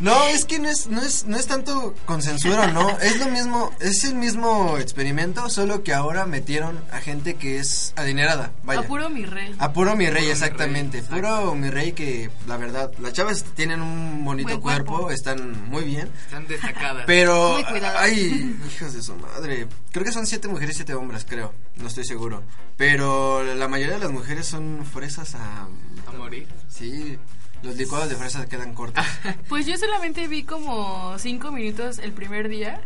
No, 0.00 0.24
es 0.28 0.44
que 0.44 0.58
no 0.58 0.68
es, 0.68 0.86
no 0.86 1.00
es, 1.02 1.24
no 1.26 1.36
es 1.36 1.46
tanto 1.46 1.94
con 2.06 2.22
censura, 2.22 2.68
no. 2.68 2.88
Es 3.04 3.18
lo 3.18 3.26
mismo, 3.28 3.72
es 3.80 4.04
el 4.04 4.14
mismo 4.14 4.78
experimento, 4.78 5.48
solo 5.50 5.82
que 5.82 5.92
ahora 5.92 6.26
metieron 6.26 6.78
a 6.92 6.98
gente 7.00 7.34
que 7.34 7.58
es 7.58 7.92
adinerada. 7.96 8.52
Vaya. 8.62 8.80
A 8.80 8.84
puro 8.84 9.10
mi 9.10 9.24
rey. 9.26 9.54
A 9.58 9.72
puro 9.72 9.96
mi 9.96 10.08
rey, 10.08 10.24
mi 10.24 10.30
exactamente. 10.30 11.00
rey, 11.00 11.08
Puro 11.10 11.54
mi 11.54 11.70
rey 11.70 11.92
que, 11.92 12.30
la 12.46 12.56
verdad, 12.56 12.92
las 13.00 13.12
chavas 13.12 13.44
tienen 13.54 13.82
un 13.82 14.24
bonito 14.24 14.48
Buen 14.48 14.60
cuerpo, 14.60 14.92
cuerpo. 14.92 15.10
están 15.10 15.68
muy 15.68 15.84
bien. 15.84 16.10
Están 16.26 16.46
destacadas. 16.46 17.04
Pero, 17.06 17.58
ay, 17.98 18.58
hijos 18.74 18.94
de 18.94 19.02
su 19.02 19.14
madre. 19.16 19.66
Creo 19.92 20.04
que 20.04 20.12
son 20.12 20.26
siete 20.26 20.48
mujeres 20.48 20.74
y 20.74 20.78
siete 20.78 20.94
hombres, 20.94 21.26
creo. 21.28 21.52
No 21.76 21.88
estoy 21.88 22.04
seguro. 22.04 22.42
Pero 22.76 23.42
la 23.54 23.68
mayoría 23.68 23.94
de 23.94 24.00
las 24.00 24.10
mujeres 24.12 24.46
son 24.46 24.84
fresas 24.90 25.34
a... 25.34 25.68
A 26.06 26.12
morir. 26.16 26.46
Sí, 26.68 27.18
los 27.64 27.76
licuados 27.76 28.08
de 28.08 28.16
fresa 28.16 28.46
quedan 28.46 28.74
cortos. 28.74 29.04
Pues 29.48 29.66
yo 29.66 29.76
solamente 29.76 30.28
vi 30.28 30.44
como 30.44 31.18
cinco 31.18 31.50
minutos 31.50 31.98
el 31.98 32.12
primer 32.12 32.48
día 32.48 32.80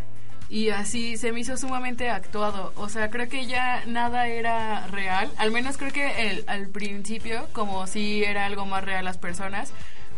y 0.49 0.71
así 0.71 1.17
se 1.19 1.31
me 1.33 1.41
hizo 1.41 1.57
sumamente 1.57 2.09
actuado. 2.11 2.73
O 2.77 2.89
sea, 2.89 3.11
creo 3.11 3.29
que 3.29 3.47
ya 3.47 3.85
nada 3.87 4.29
era 4.29 4.87
real. 4.87 5.31
Al 5.37 5.51
menos 5.51 5.77
creo 5.77 5.93
que 5.93 6.31
el- 6.31 6.45
al 6.47 6.69
principio, 6.69 7.49
como 7.53 7.87
si 7.87 8.25
era 8.25 8.47
algo 8.47 8.65
más 8.65 8.85
real 8.85 9.05
las 9.05 9.19
personas. 9.19 9.71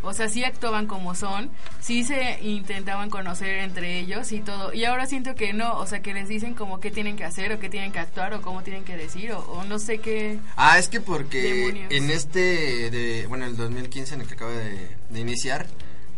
O 0.03 0.13
sea, 0.13 0.29
sí 0.29 0.45
actuaban 0.45 0.87
como 0.87 1.15
son, 1.15 1.51
sí 1.81 2.05
se 2.05 2.41
intentaban 2.43 3.11
conocer 3.11 3.59
entre 3.59 3.99
ellos 4.01 4.33
y 4.33 4.41
todo. 4.41 4.73
Y 4.73 4.85
ahora 4.85 5.07
siento 5.07 5.35
que 5.35 5.53
no, 5.53 5.79
o 5.79 5.87
sea, 5.87 6.01
que 6.01 6.15
les 6.15 6.29
dicen 6.29 6.55
como 6.55 6.81
qué 6.81 6.91
tienen 6.91 7.17
que 7.17 7.25
hacer 7.25 7.53
o 7.53 7.61
qué 7.61 7.69
tienen 7.69 7.93
que 7.93 7.99
actuar 7.99 8.35
o 8.35 8.43
cómo 8.43 8.63
tienen 8.63 8.85
que 8.85 8.97
decir 8.97 9.33
o, 9.33 9.41
o 9.41 9.65
no 9.65 9.79
sé 9.79 9.99
qué. 9.99 10.39
Ah, 10.57 10.79
es 10.79 10.89
que 10.89 11.01
porque 11.01 11.43
Demonios. 11.43 11.93
en 11.93 12.11
este, 12.11 12.91
de, 12.91 13.27
bueno, 13.29 13.47
el 13.47 13.57
2015 13.57 14.15
en 14.15 14.21
el 14.23 14.27
que 14.27 14.35
acaba 14.35 14.53
de, 14.53 14.89
de 15.11 15.21
iniciar, 15.21 15.67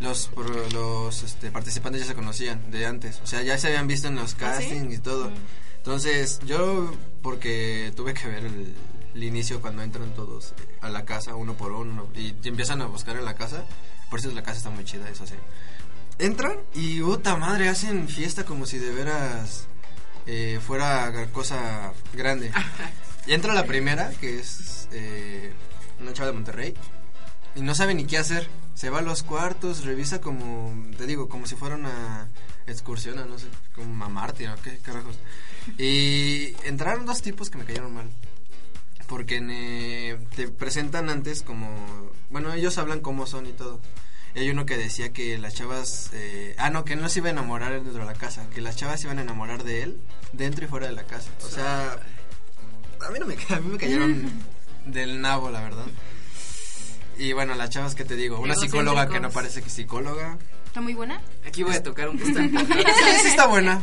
los, 0.02 0.30
los 0.72 1.22
este, 1.22 1.50
participantes 1.50 2.02
ya 2.02 2.08
se 2.08 2.14
conocían 2.14 2.70
de 2.70 2.86
antes. 2.86 3.20
O 3.22 3.26
sea, 3.26 3.42
ya 3.42 3.56
se 3.58 3.68
habían 3.68 3.86
visto 3.86 4.08
en 4.08 4.16
los 4.16 4.34
¿Ah, 4.40 4.56
sí? 4.58 4.68
castings 4.68 4.94
y 4.94 4.98
todo. 4.98 5.30
Mm. 5.30 5.34
Entonces, 5.78 6.40
yo, 6.46 6.92
porque 7.22 7.92
tuve 7.96 8.14
que 8.14 8.28
ver 8.28 8.44
el, 8.44 8.74
el 9.14 9.24
inicio 9.24 9.60
cuando 9.60 9.82
entran 9.82 10.14
todos 10.14 10.54
eh, 10.58 10.78
a 10.80 10.88
la 10.88 11.04
casa, 11.04 11.34
uno 11.34 11.54
por 11.54 11.72
uno, 11.72 12.08
y 12.14 12.32
te 12.32 12.48
empiezan 12.48 12.82
a 12.82 12.86
buscar 12.86 13.16
en 13.16 13.24
la 13.24 13.34
casa. 13.34 13.64
Por 14.10 14.18
eso 14.18 14.30
la 14.30 14.42
casa 14.42 14.58
está 14.58 14.70
muy 14.70 14.84
chida, 14.84 15.08
eso 15.08 15.26
sí. 15.26 15.34
Entran 16.18 16.58
y, 16.74 17.00
puta 17.00 17.36
madre, 17.36 17.68
hacen 17.68 18.08
fiesta 18.08 18.44
como 18.44 18.66
si 18.66 18.78
de 18.78 18.92
veras 18.92 19.66
eh, 20.26 20.60
fuera 20.64 21.28
cosa 21.32 21.92
grande. 22.14 22.50
Y 23.24 23.34
entra 23.34 23.54
la 23.54 23.66
primera, 23.66 24.10
que 24.20 24.40
es 24.40 24.88
eh, 24.90 25.52
una 26.00 26.12
chava 26.12 26.26
de 26.26 26.32
Monterrey, 26.32 26.74
y 27.54 27.60
no 27.60 27.72
sabe 27.72 27.94
ni 27.94 28.04
qué 28.04 28.18
hacer. 28.18 28.48
Se 28.74 28.90
va 28.90 28.98
a 28.98 29.02
los 29.02 29.22
cuartos, 29.22 29.84
revisa 29.84 30.20
como, 30.20 30.74
te 30.96 31.06
digo, 31.06 31.28
como 31.28 31.46
si 31.46 31.54
fuera 31.54 31.76
una 31.76 32.28
excursión, 32.66 33.20
a 33.20 33.24
no 33.24 33.38
sé, 33.38 33.46
como 33.76 34.04
a 34.04 34.08
Marte 34.08 34.48
o 34.48 34.56
qué 34.62 34.78
carajos. 34.78 35.18
Y 35.78 36.56
entraron 36.64 37.06
dos 37.06 37.22
tipos 37.22 37.48
que 37.48 37.58
me 37.58 37.64
cayeron 37.64 37.94
mal. 37.94 38.10
Porque 39.12 39.42
eh, 39.42 40.18
te 40.34 40.48
presentan 40.48 41.10
antes 41.10 41.42
como, 41.42 41.68
bueno, 42.30 42.50
ellos 42.54 42.78
hablan 42.78 43.00
cómo 43.00 43.26
son 43.26 43.44
y 43.44 43.52
todo. 43.52 43.78
Y 44.34 44.38
hay 44.38 44.48
uno 44.48 44.64
que 44.64 44.78
decía 44.78 45.12
que 45.12 45.36
las 45.36 45.52
chavas, 45.52 46.08
eh, 46.14 46.54
ah, 46.56 46.70
no, 46.70 46.86
que 46.86 46.96
no 46.96 47.10
se 47.10 47.18
iba 47.18 47.28
a 47.28 47.32
enamorar 47.32 47.74
dentro 47.74 47.92
de 47.92 48.06
la 48.06 48.14
casa, 48.14 48.48
que 48.54 48.62
las 48.62 48.74
chavas 48.74 49.02
se 49.02 49.08
iban 49.08 49.18
a 49.18 49.22
enamorar 49.22 49.64
de 49.64 49.82
él 49.82 50.00
dentro 50.32 50.64
y 50.64 50.68
fuera 50.68 50.86
de 50.86 50.94
la 50.94 51.04
casa. 51.04 51.30
O 51.44 51.48
sea, 51.48 51.98
a 53.06 53.10
mí 53.10 53.18
no 53.18 53.26
me, 53.26 53.36
a 53.50 53.60
mí 53.60 53.72
me 53.72 53.76
cayeron 53.76 54.32
del 54.86 55.20
nabo, 55.20 55.50
la 55.50 55.60
verdad. 55.60 55.84
Y 57.18 57.34
bueno, 57.34 57.54
las 57.54 57.68
chavas 57.68 57.94
que 57.94 58.06
te 58.06 58.16
digo, 58.16 58.40
una 58.40 58.54
psicóloga 58.54 59.10
que 59.10 59.20
no 59.20 59.28
parece 59.28 59.60
que 59.60 59.68
psicóloga. 59.68 60.38
¿Está 60.72 60.80
muy 60.80 60.94
buena? 60.94 61.20
Aquí 61.46 61.62
voy 61.64 61.74
a 61.74 61.82
tocar 61.82 62.08
un 62.08 62.18
punto 62.18 62.40
importante. 62.40 62.82
sí 63.20 63.28
está 63.28 63.46
buena. 63.46 63.78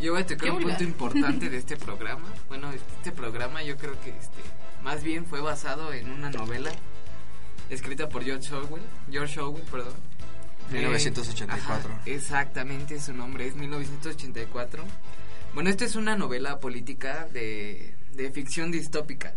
Yo 0.00 0.12
voy 0.12 0.22
a 0.22 0.26
tocar 0.26 0.44
Qué 0.44 0.50
un 0.50 0.56
vulgar. 0.62 0.78
punto 0.78 0.84
importante 0.90 1.50
de 1.50 1.58
este 1.58 1.76
programa. 1.76 2.24
Bueno, 2.48 2.72
este 2.72 3.12
programa 3.12 3.62
yo 3.62 3.76
creo 3.76 4.00
que 4.00 4.08
este 4.08 4.40
más 4.82 5.02
bien 5.04 5.26
fue 5.26 5.42
basado 5.42 5.92
en 5.92 6.10
una 6.10 6.30
novela 6.30 6.70
escrita 7.68 8.08
por 8.08 8.24
George 8.24 8.54
Orwell, 8.54 8.82
George 9.10 9.38
Orwell, 9.38 9.64
perdón. 9.64 9.92
1984. 10.72 11.90
Eh, 11.90 11.92
ajá, 11.92 12.00
exactamente, 12.06 12.98
su 12.98 13.12
nombre 13.12 13.46
es 13.48 13.54
1984. 13.54 14.84
Bueno, 15.52 15.68
esta 15.68 15.84
es 15.84 15.96
una 15.96 16.16
novela 16.16 16.60
política 16.60 17.28
de, 17.30 17.94
de 18.14 18.30
ficción 18.30 18.70
distópica. 18.72 19.34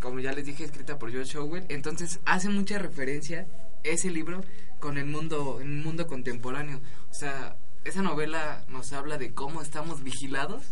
Como 0.00 0.20
ya 0.20 0.32
les 0.32 0.46
dije, 0.46 0.64
escrita 0.64 0.98
por 0.98 1.10
George 1.12 1.36
Orwell. 1.36 1.66
Entonces 1.68 2.18
hace 2.24 2.48
mucha 2.48 2.78
referencia 2.78 3.46
ese 3.84 4.08
libro 4.08 4.42
con 4.82 4.98
el 4.98 5.06
mundo, 5.06 5.60
el 5.62 5.68
mundo 5.68 6.08
contemporáneo. 6.08 6.80
O 7.08 7.14
sea, 7.14 7.54
esa 7.84 8.02
novela 8.02 8.64
nos 8.68 8.92
habla 8.92 9.16
de 9.16 9.32
cómo 9.32 9.62
estamos 9.62 10.02
vigilados, 10.02 10.64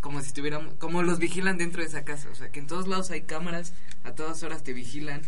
como 0.00 0.22
si 0.22 0.28
estuviéramos, 0.28 0.72
como 0.78 1.02
los 1.02 1.18
vigilan 1.18 1.58
dentro 1.58 1.82
de 1.82 1.88
esa 1.88 2.02
casa. 2.02 2.30
O 2.32 2.34
sea, 2.34 2.48
que 2.50 2.60
en 2.60 2.66
todos 2.66 2.88
lados 2.88 3.10
hay 3.10 3.20
cámaras, 3.22 3.74
a 4.04 4.12
todas 4.12 4.42
horas 4.42 4.62
te 4.62 4.72
vigilan. 4.72 5.20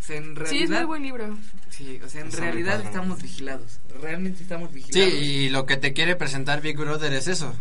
O 0.00 0.06
sea, 0.06 0.16
en 0.18 0.36
realidad, 0.36 0.50
Sí, 0.56 0.62
es 0.62 0.70
muy 0.70 0.84
buen 0.84 1.02
libro. 1.02 1.36
Sí, 1.70 1.98
o 2.04 2.08
sea, 2.08 2.20
en 2.20 2.30
realidad 2.30 2.80
estamos 2.80 3.20
vigilados. 3.20 3.80
Realmente 4.00 4.42
estamos 4.44 4.68
Sí, 4.70 4.76
vigilados. 4.76 5.14
y 5.14 5.48
lo 5.50 5.66
que 5.66 5.76
te 5.76 5.92
quiere 5.92 6.14
presentar 6.14 6.60
Big 6.60 6.76
Brother 6.76 7.12
es 7.12 7.26
eso. 7.26 7.54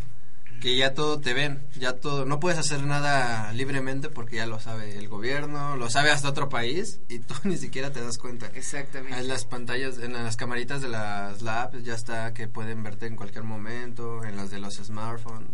Que 0.64 0.78
ya 0.78 0.94
todo 0.94 1.20
te 1.20 1.34
ven, 1.34 1.68
ya 1.76 1.98
todo, 1.98 2.24
no 2.24 2.40
puedes 2.40 2.58
hacer 2.58 2.84
nada 2.84 3.52
libremente 3.52 4.08
porque 4.08 4.38
ya 4.38 4.46
lo 4.46 4.62
sabe 4.62 4.98
el 4.98 5.10
gobierno, 5.10 5.76
lo 5.76 5.90
sabe 5.90 6.10
hasta 6.10 6.30
otro 6.30 6.48
país 6.48 7.02
y 7.10 7.20
tú 7.20 7.36
ni 7.44 7.58
siquiera 7.58 7.92
te 7.92 8.00
das 8.00 8.18
cuenta. 8.18 8.50
Exactamente. 8.56 9.20
En 9.20 9.28
las 9.28 9.44
pantallas, 9.44 9.98
en 9.98 10.14
las 10.14 10.38
camaritas 10.38 10.82
de 10.82 10.88
las 10.88 11.42
labs 11.42 11.84
ya 11.84 11.94
está 11.96 12.34
que 12.34 12.48
pueden 12.48 12.82
verte 12.82 13.08
en 13.08 13.18
cualquier 13.18 13.44
momento, 13.44 14.24
en 14.24 14.38
las 14.38 14.52
de 14.52 14.60
los 14.60 14.76
smartphones. 14.76 15.52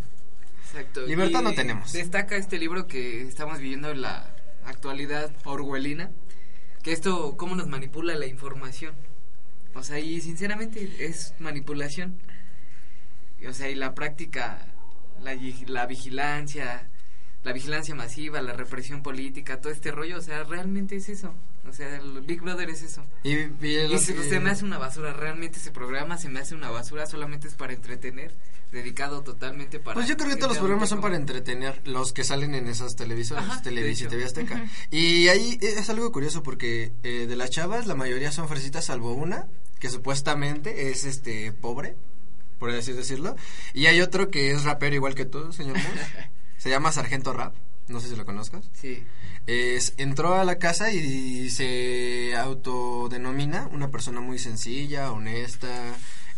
Exacto. 0.66 1.04
Libertad 1.04 1.40
Y 1.40 1.42
no 1.42 1.54
tenemos. 1.54 1.92
Destaca 1.92 2.36
este 2.36 2.60
libro 2.60 2.86
que 2.86 3.22
estamos 3.22 3.58
viviendo 3.58 3.90
en 3.90 4.02
la 4.02 4.32
actualidad 4.64 5.32
orwellina, 5.42 6.12
que 6.84 6.92
esto, 6.92 7.36
cómo 7.36 7.56
nos 7.56 7.66
manipula 7.66 8.14
la 8.14 8.26
información. 8.26 8.94
O 9.74 9.82
sea, 9.82 9.98
y 9.98 10.20
sinceramente 10.20 10.88
es 11.00 11.34
manipulación. 11.40 12.20
O 13.48 13.52
sea, 13.52 13.68
y 13.70 13.74
la 13.74 13.92
práctica, 13.92 14.66
la, 15.22 15.36
la 15.66 15.86
vigilancia, 15.86 16.88
la 17.44 17.52
vigilancia 17.52 17.94
masiva, 17.94 18.40
la 18.42 18.52
represión 18.52 19.02
política, 19.02 19.60
todo 19.60 19.72
este 19.72 19.90
rollo, 19.90 20.18
o 20.18 20.22
sea, 20.22 20.44
realmente 20.44 20.96
es 20.96 21.08
eso. 21.08 21.34
O 21.68 21.72
sea, 21.72 21.96
el 21.96 22.20
Big 22.22 22.40
Brother 22.40 22.68
es 22.70 22.82
eso. 22.82 23.04
Y, 23.22 23.32
y 23.34 23.98
se, 23.98 24.14
que- 24.14 24.22
se 24.24 24.40
me 24.40 24.50
hace 24.50 24.64
una 24.64 24.78
basura, 24.78 25.12
realmente 25.12 25.58
ese 25.58 25.70
programa 25.70 26.16
se 26.18 26.28
me 26.28 26.40
hace 26.40 26.54
una 26.54 26.70
basura, 26.70 27.06
solamente 27.06 27.48
es 27.48 27.54
para 27.54 27.72
entretener, 27.74 28.34
dedicado 28.72 29.22
totalmente 29.22 29.78
para... 29.78 29.94
Pues 29.94 30.08
yo 30.08 30.16
creo 30.16 30.30
que 30.30 30.36
todos 30.36 30.50
los 30.52 30.58
programas 30.58 30.88
son 30.88 31.00
para 31.00 31.16
entretener, 31.16 31.86
los 31.86 32.12
que 32.12 32.24
salen 32.24 32.54
en 32.54 32.66
esas 32.66 32.96
televisoras, 32.96 33.62
Televisa 33.62 34.04
y 34.04 34.08
TV. 34.08 34.24
Azteca. 34.24 34.64
Y 34.90 35.28
ahí 35.28 35.58
es 35.60 35.88
algo 35.90 36.10
curioso 36.12 36.42
porque 36.42 36.92
eh, 37.02 37.26
de 37.28 37.36
las 37.36 37.50
chavas 37.50 37.86
la 37.86 37.94
mayoría 37.94 38.32
son 38.32 38.48
fresitas 38.48 38.86
salvo 38.86 39.12
una, 39.12 39.46
que 39.78 39.90
supuestamente 39.90 40.90
es 40.90 41.04
este 41.04 41.52
pobre, 41.52 41.94
por 42.60 42.70
así 42.70 42.92
decirlo. 42.92 43.34
Y 43.74 43.86
hay 43.86 44.00
otro 44.00 44.30
que 44.30 44.52
es 44.52 44.62
rapero 44.62 44.94
igual 44.94 45.16
que 45.16 45.24
tú, 45.24 45.52
señor. 45.52 45.76
Se 46.58 46.70
llama 46.70 46.92
Sargento 46.92 47.32
Rap, 47.32 47.54
no 47.88 47.98
sé 48.00 48.08
si 48.10 48.16
lo 48.16 48.24
conozcas. 48.26 48.68
Sí. 48.74 49.02
Es, 49.46 49.94
entró 49.96 50.34
a 50.34 50.44
la 50.44 50.58
casa 50.58 50.92
y 50.92 51.48
se 51.50 52.36
autodenomina 52.36 53.66
una 53.72 53.88
persona 53.90 54.20
muy 54.20 54.38
sencilla, 54.38 55.10
honesta. 55.10 55.68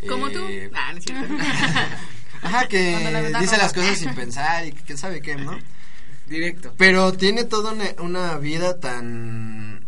Como 0.09 0.31
tú. 0.31 0.39
eh, 0.49 0.71
Ah, 0.75 0.93
no 0.93 0.99
es 0.99 1.05
cierto. 1.05 1.35
Ajá, 2.43 2.67
que 2.69 3.11
la 3.11 3.41
dice 3.41 3.57
las 3.57 3.73
cosas 3.73 3.99
sin 3.99 4.15
pensar 4.15 4.65
y 4.67 4.73
que 4.73 4.97
sabe 4.97 5.21
qué, 5.21 5.35
¿no? 5.37 5.59
Directo. 6.29 6.73
Pero 6.79 7.13
tiene 7.13 7.45
toda 7.45 7.73
una, 7.73 7.85
una 8.01 8.39
vida 8.39 8.79
tan, 8.81 9.85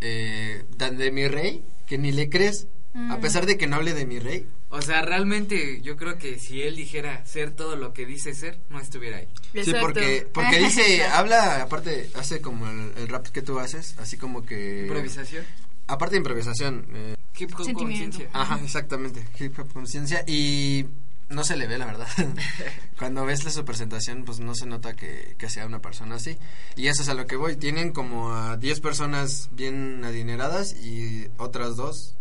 eh, 0.00 0.64
tan 0.78 0.96
de 0.96 1.10
mi 1.10 1.26
rey 1.28 1.64
que 1.86 1.98
ni 1.98 2.12
le 2.12 2.28
crees. 2.30 2.66
A 3.10 3.18
pesar 3.18 3.46
de 3.46 3.56
que 3.56 3.66
no 3.66 3.76
hable 3.76 3.94
de 3.94 4.04
mi 4.06 4.18
rey. 4.18 4.46
O 4.74 4.80
sea, 4.80 5.02
realmente 5.02 5.82
yo 5.82 5.98
creo 5.98 6.16
que 6.16 6.38
si 6.38 6.62
él 6.62 6.76
dijera 6.76 7.24
ser 7.26 7.50
todo 7.50 7.76
lo 7.76 7.92
que 7.92 8.06
dice 8.06 8.34
ser, 8.34 8.58
no 8.70 8.80
estuviera 8.80 9.18
ahí. 9.18 9.28
Sí, 9.62 9.74
porque, 9.78 10.26
porque 10.32 10.58
dice, 10.64 11.04
habla, 11.04 11.60
aparte, 11.60 12.10
hace 12.14 12.40
como 12.40 12.66
el, 12.66 12.92
el 12.96 13.08
rap 13.08 13.26
que 13.26 13.42
tú 13.42 13.58
haces, 13.58 13.94
así 13.98 14.16
como 14.16 14.46
que... 14.46 14.86
Improvisación. 14.86 15.44
Aparte 15.88 16.12
de 16.14 16.18
improvisación. 16.18 16.86
eh, 16.94 17.16
Hip 17.38 17.50
hop 17.54 17.64
Sentimiento. 17.66 18.16
conciencia. 18.16 18.30
ajá, 18.32 18.60
exactamente. 18.64 19.26
Hip 19.38 19.58
hop 19.58 19.70
conciencia 19.74 20.24
y 20.26 20.86
no 21.28 21.44
se 21.44 21.56
le 21.56 21.66
ve, 21.66 21.76
la 21.76 21.84
verdad. 21.84 22.08
Cuando 22.98 23.26
ves 23.26 23.44
la 23.44 23.50
su 23.50 23.66
presentación, 23.66 24.24
pues 24.24 24.40
no 24.40 24.54
se 24.54 24.64
nota 24.64 24.94
que, 24.94 25.34
que 25.36 25.50
sea 25.50 25.66
una 25.66 25.80
persona 25.80 26.14
así. 26.14 26.38
Y 26.76 26.86
eso 26.86 27.02
es 27.02 27.10
a 27.10 27.14
lo 27.14 27.26
que 27.26 27.36
voy. 27.36 27.56
Tienen 27.56 27.92
como 27.92 28.32
a 28.34 28.56
10 28.56 28.80
personas 28.80 29.50
bien 29.52 30.02
adineradas 30.02 30.74
y 30.82 31.26
otras 31.36 31.76
dos 31.76 32.16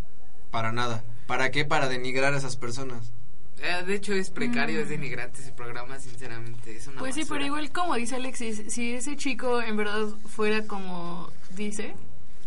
para 0.49 0.73
nada. 0.73 1.03
¿Para 1.31 1.49
qué? 1.49 1.63
Para 1.63 1.87
denigrar 1.87 2.33
a 2.33 2.37
esas 2.39 2.57
personas. 2.57 3.13
Eh, 3.61 3.85
de 3.85 3.95
hecho, 3.95 4.13
es 4.13 4.29
precario, 4.29 4.81
es 4.81 4.89
denigrante 4.89 5.39
ese 5.41 5.53
programa, 5.53 5.97
sinceramente. 5.97 6.75
Es 6.75 6.87
una 6.87 6.99
Pues 6.99 7.15
sí, 7.15 7.21
basura. 7.21 7.35
pero 7.37 7.45
igual 7.45 7.71
como 7.71 7.95
dice 7.95 8.15
Alexis, 8.15 8.63
si 8.67 8.91
ese 8.91 9.15
chico 9.15 9.61
en 9.61 9.77
verdad 9.77 10.07
fuera 10.27 10.67
como 10.67 11.29
dice, 11.55 11.93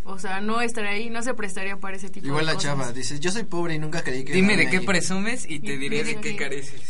o 0.04 0.18
sea, 0.18 0.42
no 0.42 0.60
estaría 0.60 0.90
ahí, 0.90 1.08
no 1.08 1.22
se 1.22 1.32
prestaría 1.32 1.78
para 1.78 1.96
ese 1.96 2.10
tipo 2.10 2.26
Igual 2.26 2.42
de 2.44 2.52
la 2.52 2.54
cosas. 2.56 2.70
chava 2.72 2.92
dice, 2.92 3.18
yo 3.20 3.30
soy 3.30 3.44
pobre 3.44 3.72
y 3.74 3.78
nunca 3.78 4.02
creí 4.02 4.22
que... 4.22 4.34
Dime 4.34 4.54
de 4.58 4.68
qué 4.68 4.76
ir". 4.76 4.84
presumes 4.84 5.46
y 5.48 5.60
te 5.60 5.72
Y 5.72 5.78
diré 5.78 6.04
de 6.04 6.20
qué 6.20 6.36
careces. 6.36 6.82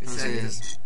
Entonces, 0.00 0.80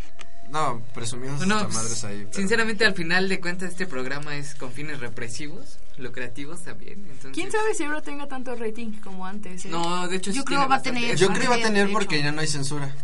no, 0.52 0.82
presumimos 0.94 1.44
No, 1.46 1.56
hasta 1.56 1.68
madres 1.74 2.04
ahí. 2.04 2.18
pero- 2.24 2.34
sinceramente 2.34 2.84
al 2.84 2.94
final 2.94 3.28
de 3.28 3.40
cuentas 3.40 3.70
este 3.70 3.86
programa 3.86 4.36
es 4.36 4.54
con 4.54 4.70
fines 4.70 5.00
represivos, 5.00 5.78
lucrativos 5.98 6.62
también. 6.62 7.00
Entonces, 7.10 7.32
¿Quién 7.32 7.50
sabe 7.50 7.74
si 7.74 7.82
ahora 7.84 8.02
tenga 8.02 8.28
tanto 8.28 8.54
rating 8.54 8.92
como 9.02 9.26
antes? 9.26 9.64
eh? 9.64 9.68
No, 9.70 10.06
de 10.08 10.16
hecho 10.16 10.30
Yo 10.30 10.42
sí 10.42 10.46
creo 10.46 10.68
va 10.68 10.76
a 10.76 10.82
tener- 10.82 11.16
Yo 11.16 11.28
creo 11.28 11.40
que 11.40 11.48
va 11.48 11.56
a 11.56 11.60
tener, 11.62 11.90
porque 11.90 12.16
hecho. 12.16 12.24
ya 12.26 12.32
no 12.32 12.40
hay 12.42 12.46
censura. 12.46 12.94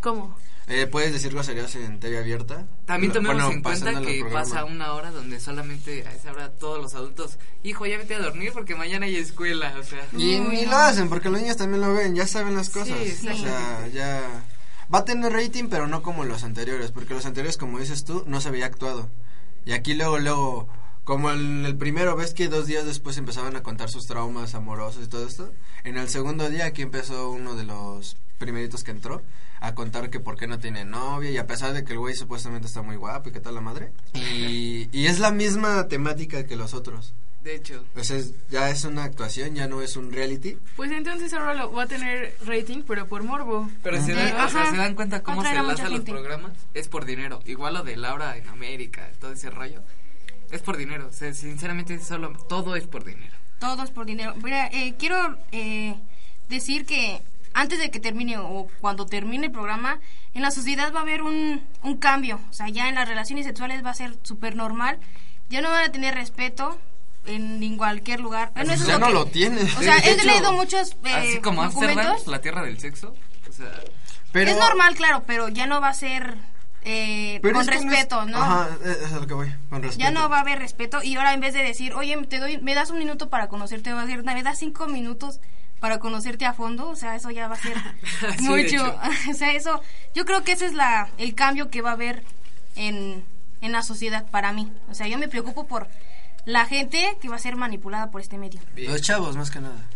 ¿Cómo? 0.00 0.36
Eh, 0.70 0.86
puedes 0.86 1.14
decir 1.14 1.32
groserías 1.32 1.74
en 1.76 1.98
TV 1.98 2.18
abierta. 2.18 2.66
También 2.84 3.10
tomemos 3.10 3.36
Bueno, 3.42 3.50
en 3.52 3.62
cuenta 3.62 4.02
que 4.02 4.22
pasa 4.30 4.66
una 4.66 4.92
hora 4.92 5.10
donde 5.10 5.40
solamente 5.40 6.06
a 6.06 6.12
esa 6.12 6.30
hora 6.30 6.50
todos 6.50 6.78
los 6.82 6.94
adultos, 6.94 7.38
hijo, 7.62 7.86
ya 7.86 7.96
vete 7.96 8.16
a 8.16 8.18
dormir 8.18 8.50
porque 8.52 8.74
mañana 8.74 9.06
hay 9.06 9.16
escuela, 9.16 9.74
o 9.80 9.82
sea. 9.82 10.06
Y 10.12 10.38
no. 10.40 10.70
lo 10.70 10.76
hacen 10.76 11.08
porque 11.08 11.30
los 11.30 11.40
niños 11.40 11.56
también 11.56 11.80
lo 11.80 11.94
ven, 11.94 12.14
ya 12.14 12.26
saben 12.26 12.54
las 12.54 12.68
cosas. 12.68 12.98
Sí, 13.02 13.28
o 13.28 13.34
sea, 13.36 13.88
ya 13.88 14.20
va 14.92 15.00
a 15.00 15.04
tener 15.04 15.32
rating, 15.32 15.68
pero 15.68 15.86
no 15.86 16.02
como 16.02 16.24
los 16.24 16.44
anteriores, 16.44 16.92
porque 16.92 17.14
los 17.14 17.26
anteriores, 17.26 17.56
como 17.56 17.78
dices 17.78 18.04
tú, 18.04 18.24
no 18.26 18.40
se 18.40 18.48
había 18.48 18.66
actuado. 18.66 19.08
Y 19.64 19.72
aquí 19.72 19.94
luego, 19.94 20.18
luego, 20.18 20.68
como 21.04 21.30
en 21.30 21.66
el 21.66 21.76
primero, 21.76 22.16
ves 22.16 22.34
que 22.34 22.48
dos 22.48 22.66
días 22.66 22.86
después 22.86 23.18
empezaban 23.18 23.56
a 23.56 23.62
contar 23.62 23.90
sus 23.90 24.06
traumas 24.06 24.54
amorosos 24.54 25.04
y 25.04 25.08
todo 25.08 25.26
esto. 25.26 25.52
En 25.84 25.96
el 25.96 26.08
segundo 26.08 26.48
día 26.48 26.66
aquí 26.66 26.82
empezó 26.82 27.30
uno 27.30 27.54
de 27.54 27.64
los 27.64 28.16
primeritos 28.38 28.84
que 28.84 28.92
entró 28.92 29.22
a 29.60 29.74
contar 29.74 30.10
que 30.10 30.20
por 30.20 30.36
qué 30.36 30.46
no 30.46 30.58
tiene 30.58 30.84
novia 30.84 31.30
y 31.30 31.36
a 31.36 31.46
pesar 31.46 31.72
de 31.72 31.84
que 31.84 31.92
el 31.92 31.98
güey 31.98 32.14
supuestamente 32.14 32.68
está 32.68 32.82
muy 32.82 32.96
guapo 32.96 33.28
y 33.28 33.32
que 33.32 33.40
tal 33.40 33.56
la 33.56 33.60
madre. 33.60 33.92
Y, 34.14 34.88
y 34.92 35.06
es 35.06 35.18
la 35.18 35.32
misma 35.32 35.88
temática 35.88 36.46
que 36.46 36.56
los 36.56 36.74
otros. 36.74 37.14
De 37.48 37.54
hecho, 37.54 37.82
Pues 37.94 38.10
es, 38.10 38.34
ya 38.50 38.68
es 38.68 38.84
una 38.84 39.04
actuación, 39.04 39.54
ya 39.54 39.66
no 39.66 39.80
es 39.80 39.96
un 39.96 40.12
reality. 40.12 40.58
Pues 40.76 40.90
entonces 40.90 41.32
ahora 41.32 41.54
lo, 41.54 41.72
va 41.72 41.84
a 41.84 41.86
tener 41.86 42.36
rating, 42.44 42.82
pero 42.86 43.08
por 43.08 43.22
morbo. 43.22 43.70
pero 43.82 44.02
se, 44.02 44.12
dan, 44.12 44.38
o 44.38 44.50
sea, 44.50 44.70
se 44.70 44.76
dan 44.76 44.94
cuenta 44.94 45.22
cómo 45.22 45.42
se 45.42 45.54
lanzan 45.54 45.92
los 45.92 46.02
programas, 46.02 46.52
es 46.74 46.88
por 46.88 47.06
dinero. 47.06 47.40
Igual 47.46 47.72
lo 47.72 47.84
de 47.84 47.96
Laura 47.96 48.36
en 48.36 48.46
América, 48.50 49.08
todo 49.18 49.32
ese 49.32 49.48
rollo, 49.48 49.82
es 50.50 50.60
por 50.60 50.76
dinero. 50.76 51.06
O 51.08 51.12
sea, 51.12 51.32
sinceramente 51.32 51.98
solo 52.00 52.32
todo 52.50 52.76
es 52.76 52.86
por 52.86 53.02
dinero. 53.02 53.34
Todos 53.58 53.92
por 53.92 54.04
dinero. 54.04 54.34
Mira, 54.44 54.66
eh, 54.66 54.96
quiero 54.98 55.38
eh, 55.50 55.94
decir 56.50 56.84
que 56.84 57.22
antes 57.54 57.78
de 57.78 57.90
que 57.90 57.98
termine 57.98 58.36
o 58.36 58.68
cuando 58.82 59.06
termine 59.06 59.46
el 59.46 59.52
programa, 59.52 60.00
en 60.34 60.42
la 60.42 60.50
sociedad 60.50 60.92
va 60.92 60.98
a 60.98 61.02
haber 61.02 61.22
un, 61.22 61.62
un 61.82 61.96
cambio. 61.96 62.40
O 62.50 62.52
sea, 62.52 62.68
ya 62.68 62.90
en 62.90 62.96
las 62.96 63.08
relaciones 63.08 63.46
sexuales 63.46 63.82
va 63.82 63.88
a 63.88 63.94
ser 63.94 64.18
súper 64.22 64.54
normal. 64.54 64.98
Ya 65.48 65.62
no 65.62 65.70
van 65.70 65.84
a 65.84 65.90
tener 65.90 66.14
respeto 66.14 66.78
en, 67.26 67.76
cualquier 67.76 68.20
lugar. 68.20 68.50
Bueno, 68.54 68.72
eso 68.72 68.82
es 68.82 68.88
ya 68.88 68.94
lo 68.94 69.00
no 69.00 69.06
que- 69.08 69.12
lo 69.14 69.26
tiene. 69.26 69.62
O 69.62 69.82
sea, 69.82 69.98
he 69.98 70.16
leído 70.24 70.52
muchos 70.52 70.92
eh, 71.04 71.12
Así 71.14 71.38
como 71.40 71.62
Amsterdam, 71.62 72.16
la 72.26 72.40
tierra 72.40 72.62
del 72.62 72.78
sexo. 72.80 73.14
O 73.48 73.52
sea, 73.52 73.70
Pero 74.32 74.50
Es 74.50 74.56
normal, 74.58 74.94
claro, 74.94 75.24
pero 75.26 75.48
ya 75.48 75.66
no 75.66 75.80
va 75.80 75.88
a 75.88 75.94
ser 75.94 76.36
eh, 76.84 77.40
con 77.42 77.52
no 77.52 77.60
es- 77.60 77.66
respeto, 77.66 78.24
¿no? 78.26 78.38
Ajá, 78.42 78.68
eh, 78.84 78.96
es 79.04 79.12
a 79.12 79.16
lo 79.20 79.26
que 79.26 79.34
voy, 79.34 79.52
con 79.68 79.82
respeto. 79.82 80.02
Ya 80.02 80.10
no 80.10 80.28
va 80.28 80.38
a 80.38 80.40
haber 80.40 80.58
respeto 80.58 81.02
y 81.02 81.16
ahora 81.16 81.34
en 81.34 81.40
vez 81.40 81.52
de 81.54 81.62
decir, 81.62 81.92
oye, 81.94 82.16
te 82.28 82.38
doy, 82.38 82.58
me 82.58 82.74
das 82.74 82.90
un 82.90 82.98
minuto 82.98 83.28
para 83.28 83.48
conocerte, 83.48 83.92
va 83.92 84.02
a 84.02 84.06
decir, 84.06 84.22
me 84.24 84.42
das 84.42 84.58
cinco 84.58 84.86
minutos 84.86 85.40
para 85.80 85.98
conocerte 85.98 86.44
a 86.46 86.54
fondo, 86.54 86.88
o 86.88 86.96
sea, 86.96 87.14
eso 87.16 87.30
ya 87.30 87.46
va 87.48 87.54
a 87.54 87.58
ser 87.58 87.76
Sí, 88.38 88.42
mucho. 88.48 88.98
o 89.30 89.34
sea, 89.34 89.52
eso, 89.52 89.80
yo 90.14 90.24
creo 90.24 90.44
que 90.44 90.52
ese 90.52 90.66
es 90.66 90.74
la, 90.74 91.08
el 91.18 91.34
cambio 91.34 91.68
que 91.70 91.82
va 91.82 91.90
a 91.90 91.94
haber 91.94 92.22
en, 92.76 93.24
en 93.60 93.72
la 93.72 93.82
sociedad 93.82 94.26
para 94.30 94.52
mí. 94.52 94.70
O 94.90 94.94
sea, 94.94 95.08
yo 95.08 95.18
me 95.18 95.28
preocupo 95.28 95.66
por 95.66 95.88
la 96.48 96.64
gente 96.64 97.18
que 97.20 97.28
va 97.28 97.36
a 97.36 97.38
ser 97.38 97.56
manipulada 97.56 98.10
por 98.10 98.22
este 98.22 98.38
medio. 98.38 98.58
Bien, 98.74 98.90
Los 98.90 99.02
chavos, 99.02 99.36
más 99.36 99.50
que 99.50 99.60
nada. 99.60 99.86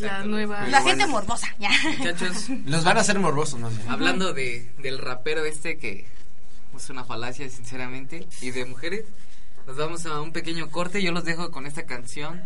La 0.00 0.22
nueva. 0.24 0.60
Bueno. 0.60 0.82
gente 0.82 1.06
morbosa, 1.06 1.48
ya. 1.58 1.70
Muchachos, 1.98 2.50
Los 2.66 2.84
van 2.84 2.98
a 2.98 3.00
hacer 3.00 3.18
morbosos, 3.18 3.58
más 3.58 3.74
bien. 3.74 3.88
hablando 3.90 4.34
de, 4.34 4.70
del 4.82 4.98
rapero 4.98 5.42
este 5.46 5.78
que 5.78 6.04
es 6.76 6.90
una 6.90 7.04
falacia, 7.04 7.48
sinceramente, 7.48 8.26
y 8.42 8.50
de 8.50 8.66
mujeres, 8.66 9.06
nos 9.66 9.78
vamos 9.78 10.04
a 10.04 10.20
un 10.20 10.32
pequeño 10.32 10.70
corte. 10.70 11.02
Yo 11.02 11.12
los 11.12 11.24
dejo 11.24 11.50
con 11.50 11.64
esta 11.64 11.84
canción 11.86 12.42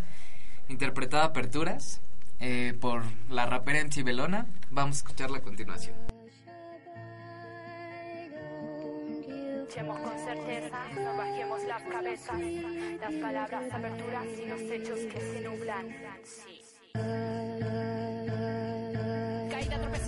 interpretada 0.68 1.24
aperturas 1.24 2.00
eh, 2.38 2.72
por 2.80 3.02
la 3.28 3.46
rapera 3.46 3.84
MC 3.84 4.04
Belona. 4.04 4.46
Vamos 4.70 4.98
a 4.98 4.98
escucharla 4.98 5.38
a 5.38 5.42
continuación. 5.42 6.15
Luchemos 9.66 9.98
con 9.98 10.16
certeza, 10.16 10.78
no 10.94 11.16
bajemos 11.16 11.64
las 11.64 11.82
cabezas. 11.82 12.40
Las 13.00 13.12
palabras, 13.14 13.64
aperturas 13.72 14.26
y 14.40 14.46
los 14.46 14.60
hechos 14.60 15.00
que 15.12 15.20
se 15.20 15.40
nublan. 15.40 15.88
Sí. 16.22 16.62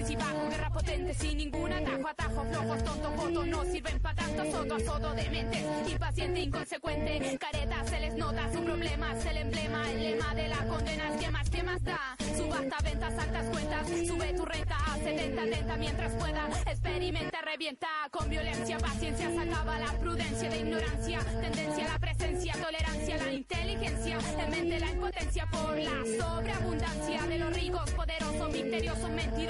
Y 0.09 0.17
bajo, 0.17 0.49
guerra 0.49 0.71
potente 0.71 1.13
sin 1.13 1.37
ningún 1.37 1.71
atajo, 1.71 2.09
atajo, 2.09 2.45
flojos, 2.51 2.85
tontos, 2.85 3.15
fotos 3.15 3.47
no 3.47 3.65
sirven 3.65 4.01
para 4.01 4.15
tanto, 4.15 4.51
soto 4.51 4.75
a 4.77 4.81
soto 4.81 5.15
de 5.15 5.29
mente, 5.29 5.63
impaciente, 5.87 6.41
inconsecuente, 6.41 7.39
careta, 7.39 7.85
se 7.85 8.01
les 8.01 8.15
nota, 8.15 8.51
su 8.51 8.65
problema 8.65 9.15
es 9.15 9.27
el 9.27 9.37
emblema, 9.37 9.91
el 9.91 10.03
lema 10.03 10.35
de 10.35 10.49
la 10.49 10.57
condena 10.67 11.11
es 11.13 11.21
que 11.21 11.31
más, 11.31 11.51
que 11.51 11.63
más 11.63 11.85
da, 11.85 12.17
subasta, 12.35 12.77
ventas, 12.83 13.19
altas 13.19 13.45
cuentas, 13.51 13.87
sube 14.07 14.33
tu 14.33 14.47
renta 14.47 14.77
a 14.77 14.97
70, 14.97 15.43
atenta 15.43 15.77
mientras 15.77 16.13
pueda, 16.15 16.49
experimenta, 16.65 17.43
revienta, 17.43 17.89
con 18.11 18.31
violencia, 18.31 18.79
paciencia, 18.79 19.31
se 19.31 19.41
acaba 19.41 19.79
la 19.79 19.93
prudencia 19.99 20.49
de 20.49 20.61
ignorancia, 20.61 21.21
tendencia 21.43 21.85
a 21.85 21.89
la 21.89 21.99
presencia, 21.99 22.55
tolerancia, 22.55 23.17
la 23.19 23.33
inteligencia, 23.33 24.19
en 24.39 24.51
mente 24.51 24.81
la 24.81 24.91
impotencia 24.91 25.47
por 25.51 25.77
la 25.77 25.91
sobreabundancia 26.19 27.23
de 27.27 27.39
los 27.39 27.53
ricos, 27.53 27.91
poderoso, 27.91 28.49
misterioso, 28.49 29.09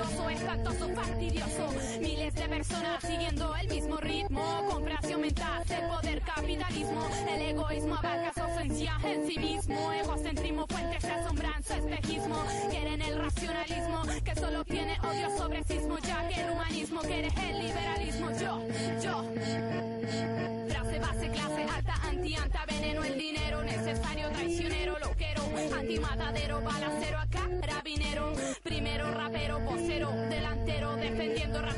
mentiroso, 0.09 0.31
espantoso, 0.31 0.89
fastidioso, 0.95 2.01
miles 2.01 2.35
de 2.35 2.49
personas 2.49 3.03
siguiendo 3.03 3.55
el 3.57 3.69
mismo 3.69 3.97
ritmo, 3.99 4.67
compración 4.71 5.21
mental, 5.21 5.63
el 5.69 5.89
poder, 5.89 6.21
capitalismo, 6.23 7.09
el 7.29 7.43
egoísmo 7.43 7.95
abarca 7.97 8.33
su 8.35 8.41
ofensia 8.41 8.99
en 9.05 9.27
sí 9.27 9.39
mismo, 9.39 9.93
egocentrismo, 9.93 10.67
fuentes 10.69 11.03
de 11.03 11.11
asombranza, 11.11 11.77
espejismo, 11.77 12.37
quieren 12.71 13.03
el 13.03 13.19
racionalismo, 13.19 14.03
que 14.25 14.35
solo 14.35 14.65
tiene 14.65 14.99
odio 15.01 15.37
sobre 15.37 15.65
sismo, 15.65 15.99
ya 15.99 16.27
que 16.29 16.41
el 16.41 16.51
humanismo 16.51 17.01
quiere 17.01 17.29
el 17.49 17.59
liberalismo, 17.59 18.31
yo, 18.39 18.63
yo. 19.03 20.58
Base, 21.01 21.31
clase 21.31 21.63
alta, 21.63 21.95
anti-anta, 22.09 22.65
veneno, 22.67 23.05
el 23.05 23.17
dinero 23.17 23.63
necesario, 23.63 24.29
traicionero, 24.31 24.99
loquero, 24.99 25.43
antimatadero, 25.79 26.61
balacero 26.61 27.19
acá, 27.19 27.49
rabinero, 27.63 28.33
primero 28.65 29.11
rapero, 29.13 29.61
vocero, 29.61 30.11
delantero, 30.29 30.97
defendiendo 30.97 31.63
rap 31.63 31.77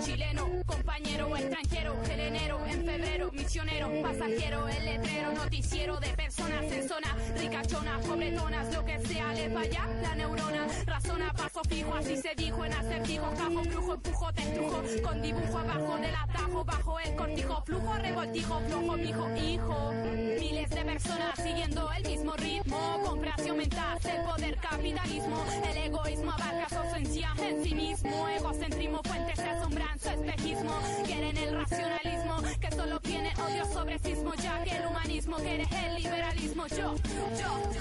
chileno, 0.00 0.48
compañero, 0.66 1.36
extranjero, 1.36 1.94
el 2.10 2.20
enero, 2.20 2.66
en 2.66 2.84
febrero, 2.84 3.30
misionero, 3.32 3.90
pasajero, 4.02 4.68
el 4.68 4.84
letrero, 4.84 5.32
noticiero 5.32 6.00
de 6.00 6.08
personas 6.08 6.64
en 6.64 6.88
zona, 6.88 7.16
ricachonas, 7.38 8.04
pobretonas, 8.04 8.74
lo 8.74 8.84
que 8.84 8.98
sea, 9.06 9.32
le 9.32 9.48
falla 9.50 9.86
la 10.02 10.14
neurona, 10.16 10.66
razona, 10.86 11.32
paso 11.32 11.62
fijo, 11.68 11.94
así 11.94 12.16
se 12.16 12.34
dijo 12.36 12.64
en 12.64 12.72
acertijo, 12.72 13.30
cajo, 13.36 13.62
flujo, 13.64 13.94
empujo, 13.94 14.32
te 14.32 15.02
con 15.02 15.22
dibujo 15.22 15.58
abajo 15.58 15.96
del 15.98 16.14
atajo, 16.14 16.64
bajo 16.64 17.00
el 17.00 17.14
cortijo, 17.16 17.62
flujo, 17.64 17.94
revoltijo, 17.94 18.55
flujo, 18.60 18.96
mijo, 18.96 19.28
hijo, 19.36 19.92
miles 20.38 20.70
de 20.70 20.84
personas 20.84 21.34
siguiendo 21.36 21.90
el 21.92 22.04
mismo 22.08 22.32
ritmo, 22.36 23.00
compración 23.04 23.56
mental, 23.56 23.98
el 24.04 24.22
poder, 24.24 24.56
capitalismo, 24.56 25.44
el 25.70 25.76
egoísmo 25.76 26.32
abarca 26.32 26.68
su 26.68 26.76
ofensia 26.76 27.34
en 27.42 27.64
sí 27.64 27.74
mismo, 27.74 28.28
egocentrismo, 28.28 29.00
fuentes 29.04 29.36
de 29.36 29.50
asombranza, 29.50 30.14
espejismo, 30.14 30.72
quieren 31.04 31.36
el 31.36 31.54
racionalismo, 31.54 32.36
que 32.60 32.70
solo 32.72 33.00
tiene 33.00 33.32
odio 33.46 33.64
sobre 33.72 33.98
sismo, 33.98 34.34
ya 34.34 34.62
que 34.64 34.76
el 34.76 34.86
humanismo 34.86 35.36
quiere 35.36 35.66
el 35.84 36.02
liberalismo, 36.02 36.66
yo, 36.68 36.94
yo. 37.38 37.76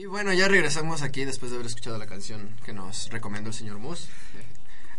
Y 0.00 0.06
bueno, 0.06 0.32
ya 0.32 0.48
regresamos 0.48 1.02
aquí 1.02 1.26
después 1.26 1.50
de 1.50 1.58
haber 1.58 1.66
escuchado 1.66 1.98
la 1.98 2.06
canción 2.06 2.56
que 2.64 2.72
nos 2.72 3.10
recomendó 3.10 3.50
el 3.50 3.54
señor 3.54 3.78
Moose. 3.80 4.08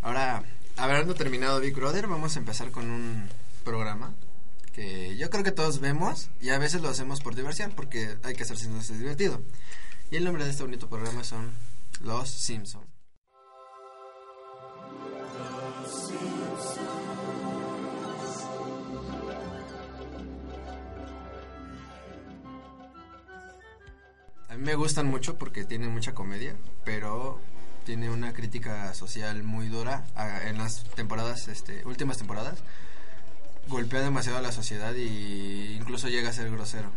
Ahora, 0.04 0.44
habiendo 0.78 1.16
terminado 1.16 1.60
Big 1.60 1.74
Brother, 1.74 2.06
vamos 2.06 2.36
a 2.36 2.40
empezar 2.40 2.70
con 2.70 2.88
un 2.92 3.28
programa 3.64 4.14
que 4.74 5.18
yo 5.18 5.32
creo 5.32 5.44
que 5.44 5.52
todos 5.52 5.80
vemos 5.80 6.30
y 6.40 6.50
a 6.50 6.60
veces 6.60 6.84
lo 6.84 6.90
hacemos 6.90 7.20
por 7.20 7.34
diversión 7.34 7.72
porque 7.76 8.16
hay 8.22 8.36
que 8.36 8.44
hacerse 8.44 8.70
divertido. 8.96 9.42
Y 10.12 10.18
el 10.18 10.24
nombre 10.24 10.44
de 10.44 10.52
este 10.52 10.62
bonito 10.62 10.88
programa 10.88 11.24
son 11.24 11.50
Los 12.02 12.30
Simpson. 12.30 12.91
Me 24.72 24.76
gustan 24.78 25.08
mucho 25.08 25.38
porque 25.38 25.66
tienen 25.66 25.92
mucha 25.92 26.14
comedia, 26.14 26.56
pero 26.86 27.42
tiene 27.86 28.10
una 28.10 28.32
crítica 28.32 28.94
social 28.94 29.44
muy 29.44 29.68
dura 29.68 30.06
a- 30.16 30.48
en 30.48 30.58
las 30.60 30.86
temporadas, 30.96 31.50
este, 31.50 31.86
últimas 31.86 32.18
temporadas. 32.18 32.60
Golpea 33.68 34.00
demasiado 34.00 34.38
a 34.38 34.42
la 34.42 34.54
sociedad 34.54 34.96
y 34.96 35.74
incluso 35.76 36.08
llega 36.08 36.30
a 36.30 36.34
ser 36.34 36.50
grosero. 36.50 36.90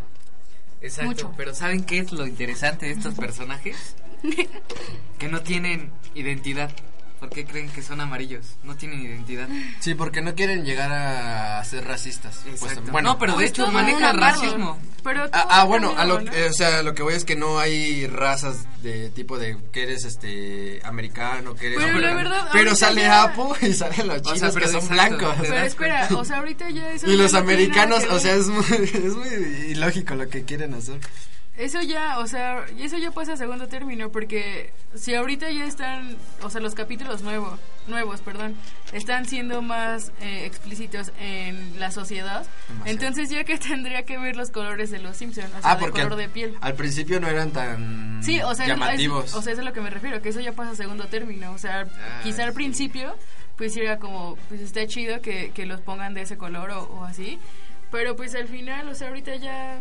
Exacto, 0.83 1.09
Mucho. 1.09 1.35
pero 1.37 1.53
¿saben 1.53 1.83
qué 1.83 1.99
es 1.99 2.13
lo 2.13 2.29
interesante 2.29 2.87
de 2.87 2.93
estos 2.93 3.15
personajes? 3.15 3.97
que 5.19 5.27
no 5.29 5.41
tienen 5.43 5.91
identidad. 6.15 6.71
¿Por 7.25 7.33
qué 7.33 7.47
creen 7.47 7.71
que 7.71 7.81
son 7.81 8.03
amarillos? 8.03 8.45
No 8.65 8.77
tienen 8.77 9.01
identidad. 9.01 9.49
Sí, 9.81 9.95
porque 9.95 10.21
no 10.21 10.35
quieren 10.35 10.63
llegar 10.67 10.93
a 10.93 11.65
ser 11.65 11.83
racistas. 11.87 12.35
Supuestamente. 12.45 12.91
Bueno, 12.91 13.13
no, 13.15 13.19
pero 13.19 13.33
de 13.33 13.37
Pues 13.37 13.49
hecho 13.51 13.67
maneja 13.73 14.13
racismo. 14.13 14.79
Pero 15.03 15.23
Ah, 15.33 15.47
ah, 15.49 15.65
bueno, 15.65 15.95
a 15.97 16.05
lo, 16.05 16.21
eh, 16.21 16.49
o 16.51 16.53
sea, 16.53 16.83
lo 16.83 16.93
que 16.95 17.03
voy 17.03 17.15
es 17.15 17.25
que 17.25 17.35
no 17.35 17.59
hay 17.59 18.07
razas 18.09 18.67
de 18.83 19.09
tipo 19.09 19.39
de 19.39 19.57
que 19.73 19.85
eres 19.85 20.05
este 20.05 20.83
americano, 20.85 21.55
que 21.55 21.69
eres 21.69 21.79
Pero 21.83 21.99
la 21.99 22.13
verdad, 22.15 22.49
pero 22.53 22.75
sale 22.77 23.01
ya- 23.01 23.23
Apo 23.23 23.57
y 23.63 23.73
salen 23.73 24.07
los 24.07 24.21
O 24.21 24.25
sea, 24.25 24.35
chinos 24.35 24.53
pero 24.55 24.67
que 24.67 24.73
son 24.73 24.83
exacto, 24.83 25.17
blancos. 25.17 25.37
Pero 25.49 25.57
espera, 25.61 26.09
o 26.15 26.25
sea, 26.27 26.39
ahorita 26.41 26.69
ya 26.69 26.91
eso 26.93 27.11
Y 27.11 27.17
los 27.17 27.33
americanos, 27.33 28.05
o 28.11 28.19
sea, 28.21 28.35
es 28.35 28.49
muy, 28.49 28.65
es 28.71 29.15
muy 29.17 29.29
ilógico 29.71 30.15
lo 30.15 30.29
que 30.29 30.45
quieren 30.45 30.75
hacer. 30.75 31.01
Eso 31.57 31.81
ya, 31.83 32.19
o 32.19 32.27
sea, 32.27 32.65
y 32.77 32.83
eso 32.83 32.99
ya 32.99 33.13
pasa 33.13 33.35
a 33.35 33.37
segundo 33.37 33.69
término, 33.69 34.11
porque 34.11 34.73
si 34.97 35.15
ahorita 35.15 35.49
ya 35.53 35.65
están, 35.67 36.17
o 36.43 36.51
sea, 36.51 36.61
los 36.61 36.75
capítulos 36.75 37.23
nuevos, 37.23 37.61
nuevos, 37.87 38.21
perdón, 38.23 38.57
están 38.93 39.25
siendo 39.27 39.63
más 39.63 40.11
eh, 40.21 40.47
explícitos 40.47 41.13
en 41.21 41.79
la 41.79 41.93
sociedad, 41.93 42.45
Demasiado. 42.69 42.91
entonces 42.91 43.31
ya 43.31 43.45
que 43.45 43.57
tendría 43.59 44.03
que 44.03 44.19
ver 44.19 44.35
los 44.35 44.51
colores 44.51 44.91
de 44.91 44.99
los 44.99 45.17
Simpsons, 45.17 45.47
o 45.57 45.61
sea, 45.63 45.71
ah, 45.71 45.75
de 45.77 45.81
porque 45.83 46.03
color 46.03 46.17
de 46.17 46.29
piel. 46.29 46.57
al 46.61 46.75
principio 46.75 47.21
no 47.21 47.29
eran 47.29 47.53
tan 47.53 48.21
Sí, 48.25 48.41
o 48.43 48.53
sea, 48.57 48.67
llamativos. 48.67 49.27
es- 49.27 49.35
o 49.35 49.41
sea, 49.43 49.53
eso 49.53 49.61
es 49.63 49.67
a 49.67 49.71
lo 49.71 49.73
que 49.73 49.81
me 49.81 49.91
refiero, 49.91 50.21
que 50.21 50.31
eso 50.31 50.41
ya 50.41 50.51
pasa 50.53 50.73
a 50.73 50.75
segundo 50.75 51.07
término. 51.07 51.53
O 51.53 51.59
sea, 51.59 51.83
Ah, 51.83 52.21
quizá 52.25 52.43
al 52.43 52.53
principio, 52.53 53.15
pues 53.57 53.77
era 53.77 53.99
como, 54.01 54.35
pues 54.49 54.61
está 54.61 54.85
chido 54.89 55.21
que, 55.21 55.53
que 55.55 55.67
los 55.67 55.81
pongan 55.83 56.15
de 56.15 56.23
ese 56.23 56.37
color 56.37 56.73
o, 56.73 56.83
o 56.85 57.05
así. 57.05 57.39
Pero 57.93 58.17
pues 58.17 58.35
al 58.35 58.49
final, 58.49 58.89
o 58.89 58.95
sea, 58.97 59.07
ahorita 59.09 59.37
ya, 59.37 59.81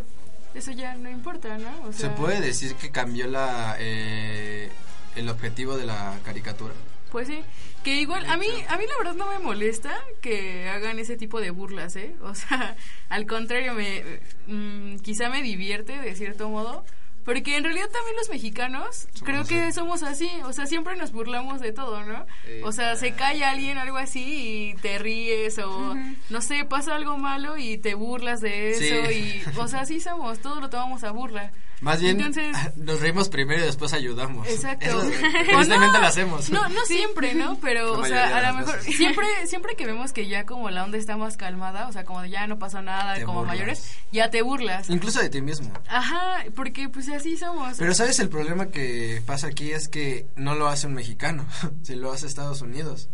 eso 0.54 0.72
ya 0.72 0.96
no 0.96 1.10
importa, 1.10 1.58
¿no? 1.58 1.88
O 1.88 1.94
Se 1.94 2.10
puede 2.10 2.42
decir 2.42 2.76
que 2.76 2.92
cambió 2.92 3.28
la 3.28 3.76
eh, 3.80 4.70
el 5.16 5.30
objetivo 5.30 5.78
de 5.78 5.86
la 5.86 6.20
caricatura. 6.24 6.74
Pues 7.12 7.28
sí, 7.28 7.44
que 7.84 8.02
igual, 8.02 8.26
a 8.26 8.38
mí, 8.38 8.48
a 8.68 8.78
mí 8.78 8.86
la 8.88 8.98
verdad 8.98 9.14
no 9.14 9.30
me 9.30 9.38
molesta 9.38 9.94
que 10.22 10.68
hagan 10.70 10.98
ese 10.98 11.16
tipo 11.16 11.40
de 11.42 11.52
burlas, 11.52 11.96
¿eh? 11.96 12.16
O 12.22 12.34
sea, 12.34 12.76
al 13.10 13.28
contrario, 13.28 13.74
me, 13.74 14.04
mm, 14.48 14.98
quizá 15.00 15.30
me 15.30 15.44
divierte 15.44 16.00
de 16.00 16.16
cierto 16.16 16.50
modo, 16.50 16.86
Porque 17.26 17.56
en 17.56 17.64
realidad 17.64 17.90
también 17.90 18.16
los 18.18 18.30
mexicanos 18.30 19.08
creo 19.24 19.46
que 19.46 19.72
somos 19.72 20.04
así, 20.04 20.30
o 20.44 20.52
sea, 20.52 20.66
siempre 20.66 20.96
nos 20.98 21.12
burlamos 21.14 21.62
de 21.62 21.72
todo, 21.72 22.04
¿no? 22.04 22.26
O 22.64 22.72
sea, 22.72 22.96
se 22.98 23.14
cae 23.14 23.44
alguien, 23.46 23.78
algo 23.78 23.98
así, 23.98 24.72
y 24.72 24.76
te 24.82 24.98
ríes, 25.00 25.58
o 25.60 25.96
no 26.30 26.42
sé, 26.42 26.66
pasa 26.66 26.96
algo 26.96 27.18
malo 27.18 27.58
y 27.58 27.78
te 27.78 27.96
burlas 27.96 28.42
de 28.42 28.72
eso, 28.72 29.08
Sí. 29.10 29.42
y, 29.56 29.60
o 29.60 29.68
sea, 29.68 29.82
así 29.82 30.00
somos, 30.02 30.40
todo 30.40 30.60
lo 30.60 30.70
tomamos 30.70 31.04
a 31.06 31.12
burla. 31.12 31.52
Más 31.84 32.00
bien, 32.02 32.18
Entonces, 32.20 32.56
nos 32.78 33.00
reímos 33.02 33.30
primero 33.30 33.62
y 33.62 33.66
después 33.66 33.94
ayudamos. 33.94 34.48
Exacto. 34.48 34.86
Eso, 34.86 35.04
no, 35.78 35.92
lo 36.00 36.08
hacemos. 36.08 36.50
No, 36.50 36.68
no 36.70 36.86
siempre, 36.86 37.34
¿no? 37.36 37.58
Pero, 37.60 38.00
o 38.00 38.06
sea, 38.06 38.38
a 38.38 38.52
lo 38.52 38.58
mejor, 38.60 38.78
veces. 38.78 38.96
siempre, 38.96 39.26
siempre 39.46 39.76
que 39.76 39.86
vemos 39.86 40.14
que 40.14 40.28
ya 40.28 40.46
como 40.46 40.70
la 40.70 40.84
onda 40.86 40.98
está 40.98 41.18
más 41.18 41.38
calmada, 41.38 41.88
o 41.88 41.92
sea, 41.92 42.06
como 42.06 42.26
ya 42.26 42.48
no 42.48 42.58
pasó 42.58 42.82
nada, 42.82 43.16
Te 43.16 43.24
como 43.26 43.40
burlas. 43.40 43.56
mayores, 43.56 43.92
ya 44.12 44.30
te 44.30 44.42
burlas. 44.42 44.90
Incluso 44.90 45.20
de 45.22 45.30
ti 45.30 45.42
mismo. 45.42 45.72
Ajá, 45.90 46.46
porque 46.56 46.88
pues 46.90 47.10
así 47.10 47.38
somos. 47.38 47.78
Pero 47.78 47.94
¿sabes 47.94 48.20
el 48.20 48.30
problema 48.30 48.68
que 48.68 49.22
pasa 49.26 49.48
aquí? 49.48 49.72
Es 49.72 49.90
que 49.90 50.26
no 50.36 50.56
lo 50.56 50.68
hace 50.68 50.88
un 50.88 50.94
mexicano, 50.94 51.46
si 51.84 51.96
lo 51.96 52.12
hace 52.14 52.28
Estados 52.28 52.62
Unidos. 52.62 53.10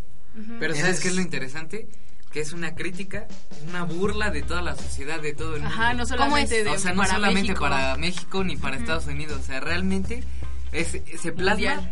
Pero 0.60 0.74
¿sabes 0.76 0.96
es- 0.98 1.00
qué 1.02 1.08
es 1.10 1.16
lo 1.16 1.22
interesante? 1.22 1.88
Que 2.32 2.42
es 2.42 2.54
una 2.54 2.76
crítica, 2.76 3.28
una 3.68 3.84
burla 3.84 4.30
de 4.30 4.44
toda 4.44 4.62
la 4.62 4.76
sociedad, 4.76 5.20
de 5.20 5.34
todo 5.34 5.56
el 5.56 5.62
mundo. 5.62 5.76
Ajá, 5.76 5.94
no 5.94 6.04
¿Cómo 6.04 6.18
solamente 6.18 6.64
de 6.64 6.70
o 6.70 6.78
sea, 6.78 6.92
no 6.92 7.02
para 7.02 7.14
solamente 7.16 7.50
México. 7.50 7.60
para 7.62 7.98
México 7.98 8.44
ni 8.44 8.56
para 8.56 8.78
Estados 8.78 9.08
Unidos. 9.08 9.40
O 9.42 9.44
sea, 9.44 9.60
realmente 9.60 10.24
es, 10.72 11.00
se 11.20 11.32
plasma 11.32 11.90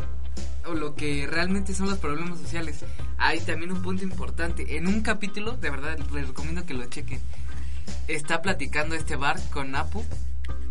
o 0.67 0.73
lo 0.73 0.95
que 0.95 1.27
realmente 1.27 1.73
son 1.73 1.89
los 1.89 1.97
problemas 1.97 2.39
sociales. 2.39 2.83
Hay 3.17 3.39
también 3.39 3.71
un 3.71 3.81
punto 3.81 4.03
importante. 4.03 4.77
En 4.77 4.87
un 4.87 5.01
capítulo, 5.01 5.53
de 5.53 5.69
verdad, 5.69 5.97
les 6.13 6.27
recomiendo 6.27 6.65
que 6.65 6.73
lo 6.73 6.85
chequen. 6.85 7.19
Está 8.07 8.41
platicando 8.41 8.95
este 8.95 9.15
bar 9.15 9.39
con 9.49 9.75
Apu 9.75 10.03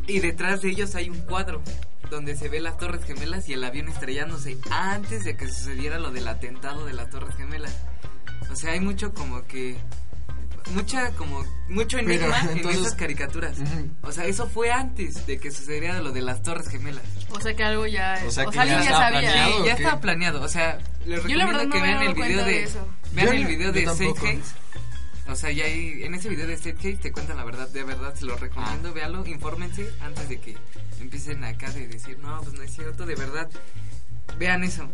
y 0.06 0.20
detrás 0.20 0.62
de 0.62 0.70
ellos 0.70 0.94
hay 0.94 1.10
un 1.10 1.20
cuadro 1.20 1.62
donde 2.10 2.36
se 2.36 2.48
ve 2.48 2.60
las 2.60 2.78
Torres 2.78 3.04
Gemelas 3.04 3.48
y 3.48 3.54
el 3.54 3.64
avión 3.64 3.88
estrellándose 3.88 4.58
antes 4.70 5.24
de 5.24 5.36
que 5.36 5.48
sucediera 5.48 5.98
lo 5.98 6.10
del 6.10 6.28
atentado 6.28 6.86
de 6.86 6.92
las 6.92 7.10
Torres 7.10 7.34
Gemelas. 7.36 7.76
O 8.56 8.58
sea, 8.58 8.72
hay 8.72 8.80
mucho 8.80 9.12
como 9.12 9.46
que 9.46 9.76
mucha 10.72 11.10
como 11.10 11.44
mucho 11.68 11.98
Pero, 11.98 12.10
enigma 12.10 12.40
en 12.40 12.56
entonces- 12.56 12.80
esas 12.80 12.94
caricaturas. 12.94 13.58
O 14.00 14.10
sea, 14.12 14.24
eso 14.24 14.48
fue 14.48 14.72
antes 14.72 15.26
de 15.26 15.38
que 15.38 15.50
sucediera 15.50 16.00
lo 16.00 16.10
de 16.10 16.22
las 16.22 16.40
Torres 16.42 16.66
Gemelas. 16.70 17.02
O 17.28 17.38
sea, 17.38 17.54
que 17.54 17.62
algo 17.62 17.86
ya... 17.86 18.18
O 18.24 18.28
O 18.28 18.30
sea, 18.30 18.44
sea, 18.44 18.50
que 18.52 18.58
alguien 18.60 18.78
ya 18.78 18.84
ya, 18.84 18.90
estaba 18.90 19.04
sabía. 19.12 19.20
planeado. 19.20 19.50
Sí, 19.52 19.60
¿o 19.60 19.66
ya 19.66 19.72
estaba 19.74 20.00
planeado. 20.00 20.42
O 20.42 20.48
sea, 20.48 20.78
les 21.04 21.22
Yo 21.24 21.36
la 21.36 21.44
recomiendo 21.46 21.64
no 21.64 21.70
que 21.70 21.80
vean 21.82 22.02
el 22.02 22.14
video 22.14 22.44
de, 22.46 22.50
de 22.50 22.62
eso. 22.62 22.88
vean 23.12 23.26
Yo 23.26 23.32
el 23.34 23.46
video 23.46 23.72
de. 23.72 23.82
State 23.84 24.14
Case. 24.14 24.54
O 25.28 25.34
sea, 25.36 25.50
ya 25.50 25.64
hay, 25.66 26.02
en 26.02 26.14
ese 26.14 26.30
video 26.30 26.46
de 26.46 26.54
State 26.54 26.76
Case 26.76 26.96
te 26.96 27.12
cuentan 27.12 27.36
la 27.36 27.44
verdad, 27.44 27.68
de 27.68 27.84
verdad, 27.84 28.14
se 28.14 28.24
lo 28.24 28.36
recomiendo, 28.36 28.94
véalo, 28.94 29.26
infórmense 29.26 29.90
antes 30.00 30.30
de 30.30 30.38
que 30.40 30.56
empiecen 30.98 31.44
acá 31.44 31.70
de 31.72 31.88
decir, 31.88 32.18
no, 32.20 32.40
pues 32.40 32.54
no 32.54 32.62
es 32.62 32.72
cierto, 32.74 33.04
de 33.04 33.16
verdad, 33.16 33.50
vean 34.38 34.64
eso. 34.64 34.88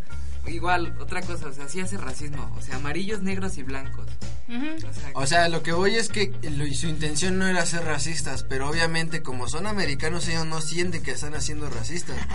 Igual, 0.46 0.96
otra 1.00 1.22
cosa, 1.22 1.46
o 1.46 1.52
sea, 1.52 1.68
sí 1.68 1.81
hace 1.81 1.96
racismo, 1.96 2.52
o 2.59 2.62
sea, 2.62 2.76
amarillos, 2.76 3.22
negros 3.22 3.59
y 3.59 3.62
blancos. 3.62 4.07
Ujú. 4.48 4.88
O 4.88 4.92
sea, 4.92 5.11
O 5.14 5.26
sea, 5.26 5.48
lo 5.48 5.62
que 5.62 5.72
voy 5.72 5.94
es 5.94 6.09
que 6.09 6.33
lo- 6.42 6.66
su 6.74 6.88
intención 6.88 7.38
no 7.38 7.46
era 7.46 7.64
ser 7.64 7.85
racistas, 7.85 8.42
pero 8.42 8.68
obviamente 8.68 9.22
como 9.22 9.48
son 9.48 9.66
americanos 9.68 10.26
ellos 10.28 10.44
no 10.46 10.61
sienten 10.61 11.02
que 11.02 11.12
están 11.12 11.35
haciendo 11.35 11.70
racistas. 11.70 12.16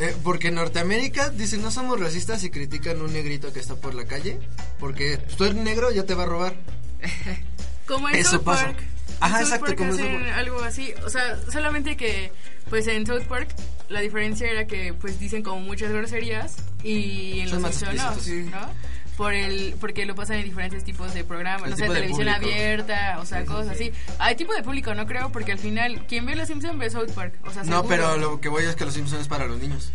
Eh, 0.00 0.14
porque 0.22 0.48
en 0.48 0.54
Norteamérica 0.54 1.28
dicen 1.30 1.60
no 1.60 1.72
somos 1.72 1.98
racistas 1.98 2.44
y 2.44 2.50
critican 2.50 3.02
un 3.02 3.12
negrito 3.12 3.52
que 3.52 3.58
está 3.58 3.74
por 3.74 3.94
la 3.96 4.04
calle, 4.04 4.38
porque 4.78 5.16
tú 5.36 5.42
eres 5.44 5.56
negro 5.56 5.90
ya 5.90 6.04
te 6.06 6.14
va 6.14 6.22
a 6.22 6.26
robar. 6.26 6.54
Como 7.88 8.08
en 8.08 8.14
Eso 8.14 8.32
South 8.32 8.44
pasa. 8.44 8.74
Ajá, 9.20 9.38
South 9.38 9.44
exacto, 9.54 9.66
Park 9.76 9.80
hacen 9.92 10.26
algo 10.28 10.62
así. 10.62 10.92
O 11.04 11.10
sea, 11.10 11.38
solamente 11.50 11.96
que, 11.96 12.32
pues 12.70 12.86
en 12.86 13.06
South 13.06 13.24
Park, 13.28 13.48
la 13.88 14.00
diferencia 14.00 14.50
era 14.50 14.66
que, 14.66 14.94
pues 14.94 15.18
dicen 15.18 15.42
como 15.42 15.60
muchas 15.60 15.90
groserías 15.92 16.56
y 16.84 17.40
en 17.40 17.48
Son 17.48 17.62
los 17.62 17.70
más 17.70 17.74
Simpsons 17.74 18.46
no. 18.50 18.98
Por 19.16 19.34
el, 19.34 19.74
porque 19.80 20.06
lo 20.06 20.14
pasan 20.14 20.36
en 20.36 20.44
diferentes 20.44 20.84
tipos 20.84 21.12
de 21.12 21.24
programas, 21.24 21.68
no 21.68 21.76
sé, 21.76 21.82
de 21.88 21.88
televisión 21.94 22.28
público. 22.28 22.36
abierta, 22.54 23.18
o 23.20 23.26
sea, 23.26 23.40
Sí, 23.40 23.46
sí, 23.48 23.52
cosas 23.52 23.76
sí. 23.76 23.90
así. 23.90 24.14
Hay 24.20 24.36
tipo 24.36 24.54
de 24.54 24.62
público, 24.62 24.94
no 24.94 25.06
creo, 25.06 25.32
porque 25.32 25.50
al 25.50 25.58
final, 25.58 26.06
quien 26.06 26.24
ve 26.24 26.36
los 26.36 26.46
Simpsons 26.46 26.78
ve 26.78 26.88
South 26.88 27.10
Park, 27.16 27.34
o 27.44 27.50
sea, 27.50 27.64
No, 27.64 27.80
seguro. 27.82 27.88
pero 27.88 28.16
lo 28.16 28.40
que 28.40 28.48
voy 28.48 28.64
es 28.64 28.76
que 28.76 28.84
los 28.84 28.94
Simpsons 28.94 29.22
es 29.22 29.26
para 29.28 29.46
los 29.46 29.58
niños. 29.60 29.90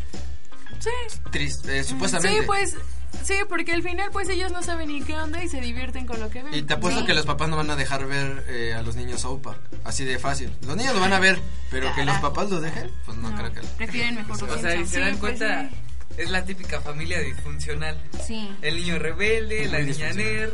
Sí, 0.79 0.89
Triste, 1.31 1.79
eh, 1.79 1.83
supuestamente. 1.85 2.37
sí, 2.41 2.45
pues, 2.45 2.75
sí, 3.23 3.35
porque 3.49 3.73
al 3.73 3.83
final, 3.83 4.09
pues 4.11 4.27
ellos 4.29 4.51
no 4.51 4.63
saben 4.63 4.89
ni 4.89 5.01
qué 5.03 5.15
onda 5.15 5.43
y 5.43 5.49
se 5.49 5.61
divierten 5.61 6.05
con 6.05 6.19
lo 6.19 6.29
que 6.29 6.41
ven. 6.43 6.53
Y 6.53 6.61
te 6.63 6.73
apuesto 6.73 7.01
Sí. 7.01 7.05
que 7.05 7.13
los 7.13 7.25
papás 7.25 7.49
no 7.49 7.57
van 7.57 7.69
a 7.69 7.75
dejar 7.75 8.05
ver 8.07 8.43
eh, 8.47 8.73
a 8.73 8.81
los 8.81 8.95
niños 8.95 9.21
South 9.21 9.41
Park, 9.41 9.59
así 9.83 10.03
de 10.05 10.17
fácil. 10.19 10.51
Los 10.65 10.75
niños 10.75 10.93
lo 10.95 10.99
van 11.01 11.13
a 11.13 11.19
ver, 11.19 11.39
pero 11.69 11.93
que 11.95 12.05
los 12.05 12.17
papás 12.17 12.49
lo 12.49 12.59
dejen, 12.61 12.89
pues 13.05 13.17
no, 13.17 13.29
No, 13.29 13.35
creo 13.37 13.53
que... 13.53 13.61
Prefieren 13.77 14.15
mejor 14.15 14.43
o 14.49 14.57
sea, 14.57 14.75
y 14.75 14.85
se 14.85 14.95
Sí, 14.95 14.99
dan 15.01 15.17
pues, 15.17 15.37
cuenta, 15.39 15.69
sí. 15.69 15.75
es 16.17 16.29
la 16.31 16.43
típica 16.45 16.81
familia 16.81 17.19
disfuncional. 17.19 17.97
Sí. 18.25 18.49
El 18.61 18.75
niño 18.77 18.97
rebelde, 18.99 19.67
la 19.67 19.79
niña 19.79 20.13
nerd, 20.13 20.53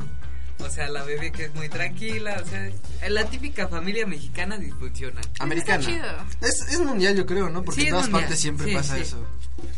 o 0.60 0.70
sea, 0.70 0.90
la 0.90 1.04
bebé 1.04 1.32
que 1.32 1.46
es 1.46 1.56
muy 1.56 1.70
tranquila, 1.70 2.42
o 2.44 2.48
sea, 2.48 2.68
es 2.68 3.10
la 3.12 3.24
típica 3.26 3.68
familia 3.70 4.06
mexicana 4.06 4.58
disfuncional. 4.58 5.24
Americana. 5.40 6.26
Es, 6.42 6.62
es 6.70 6.80
mundial, 6.82 7.16
yo 7.16 7.26
creo, 7.26 7.50
¿no? 7.50 7.64
Porque 7.64 7.82
Sí, 7.82 7.88
en 7.88 7.94
todas 7.94 8.06
mundial. 8.08 8.24
partes 8.24 8.40
siempre 8.42 8.68
Sí, 8.68 8.74
pasa 8.74 8.96
sí. 8.96 9.02
eso. 9.02 9.26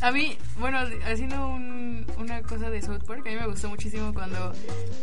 A 0.01 0.11
mí, 0.11 0.37
bueno, 0.57 0.79
haciendo 1.05 1.47
un- 1.47 2.05
una 2.17 2.41
cosa 2.41 2.69
de 2.69 2.81
South 2.81 3.03
Park, 3.05 3.25
a 3.27 3.29
mí 3.29 3.35
me 3.35 3.47
gustó 3.47 3.69
muchísimo 3.69 4.13
cuando, 4.13 4.53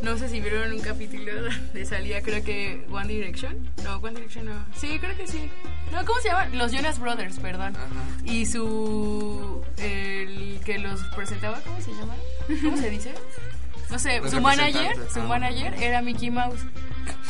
no 0.03 0.19
sé 0.19 0.29
si 0.29 0.41
vieron 0.41 0.73
un 0.73 0.81
capítulo 0.81 1.33
de 1.75 1.85
salía, 1.85 2.21
creo 2.23 2.43
que 2.45 2.85
One 2.91 3.09
Direction. 3.09 3.71
No, 3.85 3.97
One 3.99 4.15
Direction 4.15 4.47
no. 4.47 4.65
Sí, 4.77 4.99
creo 4.99 5.17
que 5.17 5.27
sí. 5.27 5.51
No, 5.93 6.05
¿cómo 6.05 6.21
se 6.21 6.29
llama? 6.29 6.47
Los 6.49 6.73
Jonas 6.73 6.99
Brothers, 6.99 7.39
perdón. 7.39 7.77
Ajá. 7.77 7.87
Y 8.25 8.47
su, 8.47 9.63
el 9.79 10.61
que 10.65 10.79
los 10.79 11.01
presentaba, 11.17 11.61
¿cómo 11.61 11.81
se 11.81 11.93
llama? 11.93 12.15
¿Cómo 12.63 12.77
se 12.77 12.91
dice? 12.91 13.13
No 13.91 13.99
sé, 13.99 14.21
Los 14.21 14.31
su 14.33 14.41
manager, 14.41 14.95
su 15.13 15.21
Ah. 15.21 15.27
manager 15.27 15.75
era 15.83 16.03
Mickey 16.03 16.31
Mouse. 16.31 16.61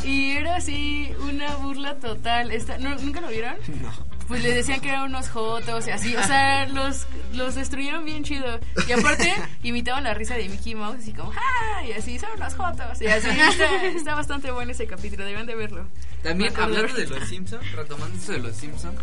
Y 0.04 0.32
era 0.32 0.56
así 0.56 1.12
una 1.20 1.54
burla 1.56 1.94
total. 1.96 2.50
Esta, 2.50 2.78
¿no- 2.78 2.96
¿Nunca 2.96 3.20
lo 3.20 3.28
vieron? 3.28 3.56
No. 3.82 4.17
Pues 4.28 4.42
les 4.42 4.54
decían 4.54 4.80
que 4.80 4.90
eran 4.90 5.04
unos 5.04 5.30
jotos 5.30 5.86
y 5.86 5.90
así, 5.90 6.14
o 6.14 6.22
sea, 6.22 6.66
los, 6.68 7.06
los 7.32 7.54
destruyeron 7.54 8.04
bien 8.04 8.24
chido. 8.24 8.60
Y 8.86 8.92
aparte, 8.92 9.34
imitaban 9.62 10.04
la 10.04 10.12
risa 10.12 10.34
de 10.34 10.48
Mickey 10.50 10.74
Mouse, 10.74 10.98
así 10.98 11.14
como, 11.14 11.32
¡ah! 11.32 11.82
Y 11.84 11.92
así, 11.92 12.18
son 12.18 12.30
unos 12.36 12.54
jotos. 12.54 13.00
Y 13.00 13.06
así, 13.06 13.28
está, 13.50 13.86
está 13.86 14.14
bastante 14.14 14.50
bueno 14.50 14.72
ese 14.72 14.86
capítulo, 14.86 15.24
deben 15.24 15.46
de 15.46 15.54
verlo. 15.54 15.86
También 16.22 16.52
hablando 16.58 16.92
de 16.92 17.06
los 17.06 17.26
Simpsons, 17.26 17.72
retomando 17.72 18.16
esto 18.18 18.32
de 18.32 18.38
los 18.40 18.54
Simpsons, 18.54 19.00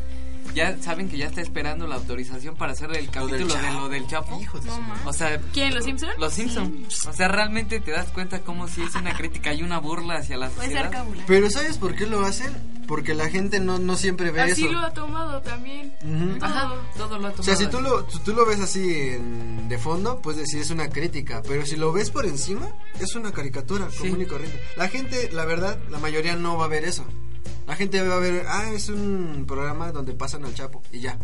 ya 0.54 0.78
saben 0.82 1.10
que 1.10 1.18
ya 1.18 1.26
está 1.28 1.42
esperando 1.42 1.88
la 1.88 1.96
autorización 1.96 2.56
para 2.56 2.74
hacer 2.74 2.96
el 2.96 3.10
capítulo 3.10 3.54
de 3.56 3.74
lo 3.74 3.90
del 3.90 4.08
Chapo. 4.08 4.40
Hijo 4.42 4.60
de 4.60 4.70
su 4.70 4.82
madre. 4.82 5.02
O 5.06 5.14
sea, 5.14 5.40
¿Quién, 5.54 5.74
los 5.74 5.84
Simpsons? 5.84 6.14
los 6.18 6.34
Simpsons. 6.34 7.06
O 7.08 7.14
sea, 7.14 7.28
realmente 7.28 7.80
te 7.80 7.92
das 7.92 8.08
cuenta 8.12 8.42
cómo 8.42 8.68
si 8.68 8.82
es 8.82 8.96
una 8.96 9.16
crítica 9.16 9.54
y 9.54 9.64
una 9.64 9.80
burla 9.80 10.18
hacia 10.18 10.38
la 10.38 10.50
Puede 10.50 10.70
ser 10.72 10.86
sociedad. 10.86 11.06
Pero 11.28 11.50
¿sabes 11.50 11.78
por 11.78 11.96
qué 11.96 12.06
lo 12.08 12.24
hacen? 12.26 12.76
Porque 12.88 13.16
la 13.16 13.30
gente 13.30 13.60
no, 13.60 13.80
no 13.80 13.96
siempre 13.96 14.30
ve 14.30 14.42
Así 14.42 14.66
eso. 14.66 14.74
lo 14.74 14.80
ha 14.80 14.94
tomado 14.94 15.42
también. 15.42 15.92
Ujú. 16.04 16.38
Ajá, 16.46 16.72
todo 16.96 17.18
lo 17.18 17.28
ha 17.28 17.32
tomado. 17.32 17.42
O 17.42 17.44
sea, 17.44 17.56
si 17.56 17.66
tú 17.68 17.82
lo, 17.82 18.08
si 18.10 18.20
tú 18.20 18.34
lo 18.34 18.46
ves 18.46 18.60
así 18.60 18.88
en- 19.10 19.68
de 19.68 19.78
fondo, 19.80 20.22
puedes 20.22 20.42
decir 20.42 20.62
es 20.62 20.70
una 20.70 20.88
crítica. 20.90 21.42
Pero 21.48 21.66
si 21.66 21.76
lo 21.78 21.92
ves 21.92 22.12
por 22.12 22.28
encima, 22.28 22.68
es 23.00 23.16
una 23.16 23.32
caricatura 23.32 23.90
Sí. 23.90 23.98
común 24.10 24.22
y 24.22 24.26
corriente. 24.28 24.62
La 24.78 24.88
gente, 24.88 25.32
la 25.32 25.46
verdad, 25.46 25.80
la 25.90 25.98
mayoría 25.98 26.36
no 26.36 26.58
va 26.58 26.66
a 26.66 26.68
ver 26.68 26.86
eso. 26.86 27.04
La 27.68 27.76
gente 27.76 28.02
va 28.08 28.16
a 28.18 28.20
ver, 28.20 28.46
ah, 28.48 28.70
es 28.74 28.90
un 28.90 29.46
programa 29.48 29.92
donde 29.92 30.14
pasan 30.14 30.46
al 30.46 30.54
Chapo 30.54 30.84
y 30.92 31.00
ya. 31.00 31.18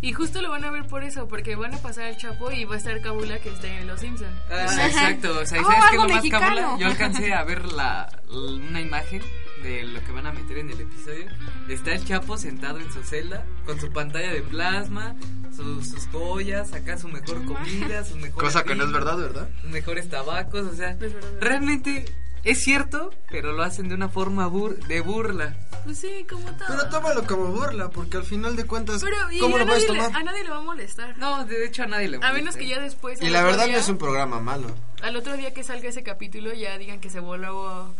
Y 0.00 0.12
justo 0.14 0.40
lo 0.40 0.50
van 0.50 0.64
a 0.64 0.70
ver 0.70 0.86
por 0.86 1.04
eso, 1.04 1.28
porque 1.28 1.54
van 1.54 1.74
a 1.74 1.78
pasar 1.78 2.04
al 2.04 2.16
Chapo 2.16 2.50
y 2.50 2.64
va 2.64 2.76
a 2.76 2.78
estar 2.78 3.00
Cábula 3.02 3.38
que 3.40 3.50
está 3.50 3.66
en 3.68 3.86
Los 3.86 4.00
Simpsons. 4.00 4.32
Ah, 4.50 4.64
exacto, 4.86 5.38
o 5.38 5.44
sea, 5.46 5.58
¿y 5.58 5.60
Oh, 5.60 5.64
¿sabes 5.66 5.68
qué 5.68 5.84
es 5.86 5.90
algo 5.92 6.02
lo 6.04 6.08
más 6.08 6.16
mexicano. 6.16 6.46
cabula? 6.46 6.76
Yo 6.78 6.86
alcancé 6.86 7.32
a 7.34 7.44
ver 7.44 7.64
la, 7.72 8.08
una 8.30 8.80
imagen 8.80 9.20
de 9.62 9.84
lo 9.84 10.02
que 10.02 10.12
van 10.12 10.26
a 10.26 10.32
meter 10.32 10.58
en 10.58 10.70
el 10.70 10.80
episodio. 10.80 11.26
Está 11.68 11.92
el 11.92 12.04
Chapo 12.04 12.38
sentado 12.38 12.78
en 12.80 12.90
su 12.90 13.02
celda 13.02 13.44
con 13.66 13.78
su 13.78 13.92
pantalla 13.92 14.32
de 14.32 14.40
plasma, 14.42 15.14
sus, 15.54 15.88
sus 15.88 16.06
joyas, 16.06 16.72
acá 16.72 16.96
su 16.96 17.08
mejor 17.08 17.44
comida, 17.44 18.02
sus 18.02 18.16
mejores 18.16 18.64
vinos, 18.64 18.92
¿verdad? 18.92 19.48
sus 19.60 19.70
mejores 19.70 20.08
tabacos, 20.08 20.62
o 20.66 20.74
sea, 20.74 20.92
Es 20.92 20.98
verdad. 21.00 21.20
realmente 21.40 22.06
es 22.44 22.60
cierto, 22.62 23.10
pero 23.30 23.52
lo 23.52 23.62
hacen 23.62 23.88
de 23.88 23.94
una 23.94 24.08
forma 24.08 24.48
bur- 24.48 24.76
de 24.86 25.00
burla. 25.00 25.54
Pues 25.84 25.98
sí, 25.98 26.24
como 26.28 26.44
todo. 26.44 26.66
Pero 26.68 26.88
tómalo 26.90 27.26
como 27.26 27.46
burla, 27.46 27.90
porque 27.90 28.16
al 28.16 28.24
final 28.24 28.54
de 28.56 28.64
cuentas, 28.66 29.02
Pero, 29.02 29.16
y 29.32 29.38
¿cómo 29.40 29.56
a, 29.56 29.60
lo 29.60 29.66
puedes 29.66 29.82
nadie 29.88 29.94
le, 30.00 30.04
tomar? 30.06 30.20
a 30.20 30.24
nadie 30.24 30.42
le 30.44 30.50
va 30.50 30.56
a 30.58 30.62
molestar. 30.62 31.18
No, 31.18 31.44
de 31.44 31.66
hecho 31.66 31.82
a 31.82 31.86
nadie 31.86 32.08
le 32.08 32.16
A 32.16 32.20
molesta. 32.20 32.36
menos 32.38 32.56
que 32.56 32.68
ya 32.68 32.80
después. 32.80 33.20
Y 33.20 33.28
la 33.30 33.42
verdad 33.42 33.66
no 33.66 33.76
es 33.78 33.88
un 33.88 33.98
programa 33.98 34.40
malo. 34.40 34.68
Al 35.02 35.16
otro 35.16 35.36
día 35.36 35.52
que 35.52 35.64
salga 35.64 35.88
ese 35.88 36.02
capítulo 36.02 36.52
ya 36.54 36.78
digan 36.78 37.00
que 37.00 37.10
se 37.10 37.18
voló. 37.20 37.94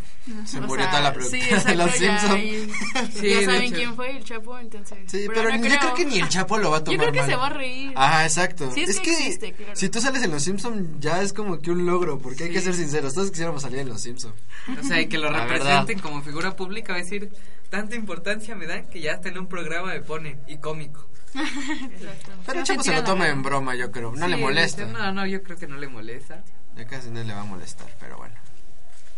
Se 0.46 0.58
o 0.58 0.62
murió 0.62 0.84
sea, 0.84 0.90
toda 0.90 1.02
la 1.02 1.08
Sí, 1.10 1.14
producción 1.18 1.42
de 1.42 1.56
exacto, 1.56 1.74
Los 1.84 1.98
ya, 1.98 2.18
Simpsons. 2.18 2.44
y- 2.44 3.18
Sí, 3.18 3.28
ya 3.30 3.38
de 3.40 3.44
saben 3.44 3.72
quién 3.72 3.96
fue 3.96 4.16
el 4.16 4.24
Chapo, 4.24 4.58
entonces. 4.58 4.98
Sí, 5.06 5.26
pero, 5.34 5.50
no 5.50 5.56
yo 5.68 5.78
creo 5.78 5.94
que 5.94 6.04
ni 6.04 6.18
el 6.20 6.28
Chapo 6.28 6.58
lo 6.58 6.70
va 6.70 6.76
a 6.78 6.84
tomar 6.84 6.96
Yo 7.00 7.00
creo 7.02 7.12
que 7.12 7.20
mal. 7.20 7.30
se 7.30 7.36
va 7.36 7.46
a 7.46 7.50
reír. 7.50 7.92
Ajá, 7.96 8.24
exacto. 8.24 8.70
Sí, 8.72 8.82
es 8.82 9.00
que 9.00 9.10
existe, 9.10 9.52
claro. 9.52 9.74
si 9.74 9.88
tú 9.88 10.00
sales 10.00 10.22
en 10.22 10.30
Los 10.30 10.42
Simpsons 10.44 10.86
ya 11.00 11.20
es 11.22 11.32
como 11.32 11.58
que 11.58 11.70
un 11.72 11.84
logro, 11.86 12.18
porque 12.18 12.44
hay 12.44 12.50
que 12.50 12.60
ser 12.60 12.74
sinceros, 12.74 13.14
todos 13.14 13.30
quisiéramos 13.30 13.62
salir 13.62 13.80
en 13.80 13.88
Los 13.88 14.00
Simpsons. 14.00 14.34
O 14.80 14.84
sea, 14.86 15.00
y 15.00 15.08
que 15.08 15.18
lo 15.18 15.30
La 15.30 15.44
representen 15.46 15.98
como 15.98 16.22
figura 16.22 16.54
pública, 16.54 16.92
va 16.92 17.00
a 17.00 17.02
decir, 17.02 17.30
tanta 17.68 17.96
importancia 17.96 18.54
me 18.54 18.66
dan 18.66 18.86
que 18.88 19.00
ya 19.00 19.14
hasta 19.14 19.28
en 19.28 19.38
un 19.38 19.48
programa 19.48 19.88
me 19.92 20.00
ponen, 20.02 20.40
y 20.46 20.58
cómico. 20.58 21.08
Exacto. 21.34 22.30
Pero 22.46 22.58
el 22.60 22.64
Chapo 22.64 22.82
se 22.84 22.92
lo 22.94 23.02
toma 23.04 23.28
en 23.28 23.42
broma, 23.42 23.74
yo 23.74 23.90
creo. 23.90 24.12
No 24.14 24.26
Sí, 24.26 24.30
le 24.30 24.36
molesta. 24.36 24.84
No, 24.86 25.12
no, 25.12 25.26
yo 25.26 25.42
creo 25.42 25.56
que 25.58 25.66
no 25.66 25.76
le 25.78 25.88
molesta. 25.88 26.44
Ya 26.76 26.86
casi 26.86 27.10
no 27.10 27.22
le 27.22 27.32
va 27.32 27.40
a 27.40 27.44
molestar, 27.44 27.88
pero 28.00 28.16
bueno. 28.16 28.34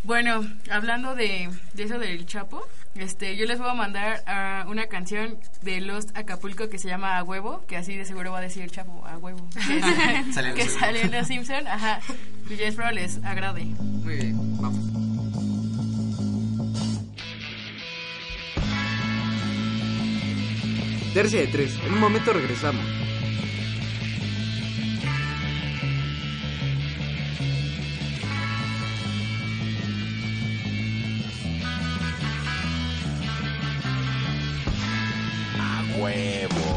Bueno, 0.03 0.45
hablando 0.71 1.15
de, 1.15 1.49
de 1.73 1.83
eso 1.83 1.99
del 1.99 2.27
Chapo, 2.27 2.63
este, 2.95 3.37
yo 3.37 3.47
les 3.47 3.59
voy 3.59 3.71
a 3.71 3.75
mandar 3.75 4.23
a 4.27 4.67
una 4.69 4.87
canción 4.87 5.39
de 5.63 5.81
Lost 5.81 6.15
Acapulco 6.15 6.69
que 6.69 6.79
se 6.79 6.89
llama 6.89 7.17
A 7.17 7.23
Huevo, 7.23 7.65
que 7.67 7.79
así 7.79 7.97
de 7.97 8.05
seguro 8.05 8.31
va 8.31 8.39
a 8.39 8.43
decir 8.43 8.71
Chapo, 8.71 9.03
A 9.07 9.17
Huevo. 9.17 9.49
Que, 9.55 10.33
Sale 10.35 10.51
en 10.51 10.55
que 10.57 10.65
los 10.65 10.75
sale 10.75 11.01
en 11.01 11.11
Los 11.11 11.27
Simpson, 11.27 11.67
ajá. 11.67 12.01
Y 12.51 12.57
yo 12.57 12.67
espero 12.67 12.91
les 12.91 13.25
agrade. 13.25 13.65
Muy 13.65 14.17
bien, 14.17 14.61
vamos. 14.61 14.85
Tercia 21.15 21.41
de 21.41 21.47
tres. 21.47 21.79
En 21.87 21.95
un 21.95 22.01
momento 22.01 22.33
regresamos. 22.33 22.85
huevo. 36.05 36.74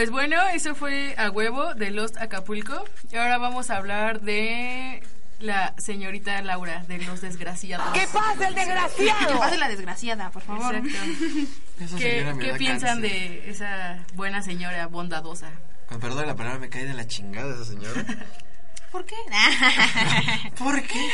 Pues 0.00 0.08
bueno, 0.10 0.40
eso 0.54 0.74
fue 0.74 1.14
a 1.18 1.28
huevo 1.28 1.74
de 1.74 1.90
Lost 1.90 2.16
Acapulco. 2.16 2.86
Y 3.12 3.16
ahora 3.16 3.36
vamos 3.36 3.68
a 3.68 3.76
hablar 3.76 4.22
de 4.22 5.02
la 5.40 5.74
señorita 5.76 6.40
Laura 6.40 6.84
de 6.88 6.96
Los 7.02 7.20
Desgraciados. 7.20 7.92
¿Qué 7.92 8.06
pasa, 8.10 8.48
el 8.48 8.54
Que 8.54 8.60
desgraciado? 8.60 9.38
pase 9.38 9.58
la 9.58 9.68
desgraciada, 9.68 10.30
por 10.30 10.40
favor. 10.40 10.74
Exacto. 10.74 11.98
¿Qué, 11.98 12.34
qué 12.40 12.54
piensan 12.54 13.02
cáncer. 13.02 13.10
de 13.10 13.50
esa 13.50 13.98
buena 14.14 14.40
señora 14.40 14.86
bondadosa? 14.86 15.50
Con 15.86 16.00
perdón 16.00 16.26
la 16.28 16.34
palabra, 16.34 16.58
me 16.60 16.70
cae 16.70 16.86
de 16.86 16.94
la 16.94 17.06
chingada 17.06 17.54
esa 17.56 17.66
señora. 17.66 18.02
¿Por 18.92 19.04
qué? 19.04 19.16
¿Por 20.58 20.82
qué? 20.82 21.10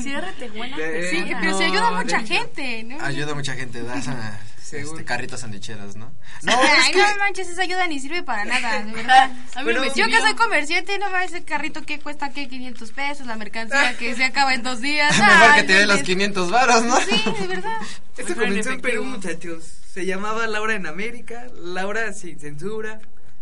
Ciérrate, 0.00 0.48
buena 0.50 0.76
Eh, 0.78 1.08
sí, 1.10 1.32
pero 1.40 1.58
se 1.58 1.64
ayuda 1.64 1.88
a 1.88 2.00
mucha 2.00 2.20
gente, 2.20 2.84
¿no? 2.84 3.04
Ayuda 3.04 3.32
a 3.32 3.34
mucha 3.34 3.54
gente, 3.54 3.82
da 3.82 3.98
esa, 3.98 4.12
Según- 4.12 4.38
este, 4.72 5.04
carritos 5.04 5.40
sandwicheras, 5.40 5.96
¿no? 5.96 6.12
No, 6.42 6.52
Ay, 6.60 6.68
es 6.80 6.88
que... 6.90 6.98
no 6.98 7.18
manches, 7.18 7.48
esa 7.48 7.62
ayuda 7.62 7.86
ni 7.86 7.98
sirve 8.00 8.22
para 8.22 8.44
nada, 8.44 8.82
de 8.82 8.92
verdad. 8.94 9.24
A 9.54 9.60
mí 9.60 9.64
Pero- 9.66 9.80
me 9.80 9.88
Yo 9.94 10.06
que 10.06 10.20
soy 10.20 10.34
comerciante, 10.34 10.98
no 10.98 11.10
va 11.10 11.24
ese 11.24 11.44
carrito 11.44 11.82
que 11.82 11.98
cuesta 12.00 12.30
que 12.30 12.48
500 12.48 12.92
pesos, 12.92 13.26
la 13.26 13.36
mercancía 13.36 13.96
que 13.98 14.14
se 14.14 14.24
acaba 14.24 14.54
en 14.54 14.62
dos 14.62 14.80
días. 14.80 15.16
Mejor 15.18 15.54
que 15.56 15.62
te 15.64 15.72
dé 15.72 15.80
los 15.86 15.96
manches. 15.96 16.06
500 16.06 16.50
varos, 16.50 16.82
¿no? 16.84 16.96
Sí, 17.00 17.22
de 17.40 17.46
verdad. 17.46 17.76
Esto 18.16 18.32
en 18.32 18.38
comenzó 18.38 18.70
en 18.70 18.80
Perú, 18.80 19.04
muchachos. 19.04 19.64
Se 19.92 20.06
llamaba 20.06 20.46
Laura 20.46 20.74
en 20.74 20.86
América, 20.86 21.46
Laura 21.54 22.12
sin 22.12 22.38
censura, 22.38 23.00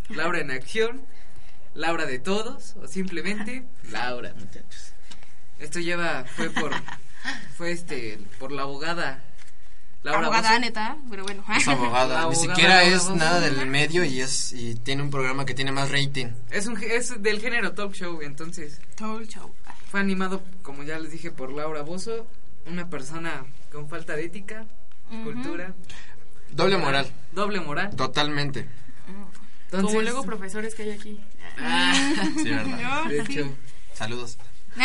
Laura 0.09 0.39
en 0.39 0.51
acción, 0.51 1.05
Laura 1.75 2.05
de 2.05 2.17
todos, 2.19 2.75
o 2.81 2.87
simplemente 2.87 3.63
Laura, 3.91 4.33
muchachos. 4.35 4.93
Esto 5.59 5.79
lleva, 5.79 6.23
fue 6.25 6.49
por, 6.49 6.71
fue 7.57 7.71
este, 7.71 8.17
por 8.39 8.51
la 8.51 8.63
abogada 8.63 9.23
Laura 10.03 10.27
Abogada, 10.27 10.49
Bozo. 10.49 10.59
neta, 10.61 10.97
pero 11.09 11.23
bueno. 11.23 11.43
Es 11.57 11.67
abogada, 11.67 12.07
La 12.07 12.19
ni 12.19 12.25
abogada 12.35 12.41
siquiera 12.55 12.75
Laura 12.83 12.95
es 12.95 13.09
nada 13.09 13.39
del 13.41 13.67
medio 13.67 14.03
y 14.05 14.21
es 14.21 14.53
y 14.53 14.75
tiene 14.75 15.03
un 15.03 15.09
programa 15.09 15.45
que 15.45 15.53
tiene 15.53 15.71
más 15.71 15.91
rating. 15.91 16.27
Es, 16.51 16.67
un, 16.67 16.81
es 16.81 17.21
del 17.21 17.39
género 17.41 17.73
talk 17.73 17.93
show, 17.93 18.21
entonces 18.21 18.79
el 19.19 19.27
show. 19.27 19.53
fue 19.91 19.99
animado, 19.99 20.41
como 20.61 20.83
ya 20.83 20.97
les 20.99 21.11
dije, 21.11 21.31
por 21.31 21.51
Laura 21.51 21.81
Bozo, 21.81 22.27
una 22.65 22.89
persona 22.89 23.45
con 23.71 23.89
falta 23.89 24.15
de 24.15 24.25
ética, 24.25 24.65
cultura, 25.23 25.73
Doble 26.51 26.77
moral, 26.77 27.07
doble 27.33 27.59
moral. 27.59 27.95
totalmente. 27.95 28.67
Entonces, 29.65 29.87
Como 29.89 30.01
luego 30.01 30.23
profesores 30.23 30.73
que 30.75 30.83
hay 30.83 30.91
aquí. 30.91 31.19
Ah, 31.59 31.93
Sí, 32.37 32.49
verdad. 32.49 33.05
de 33.09 33.19
hecho, 33.21 33.55
Saludos. 33.93 34.37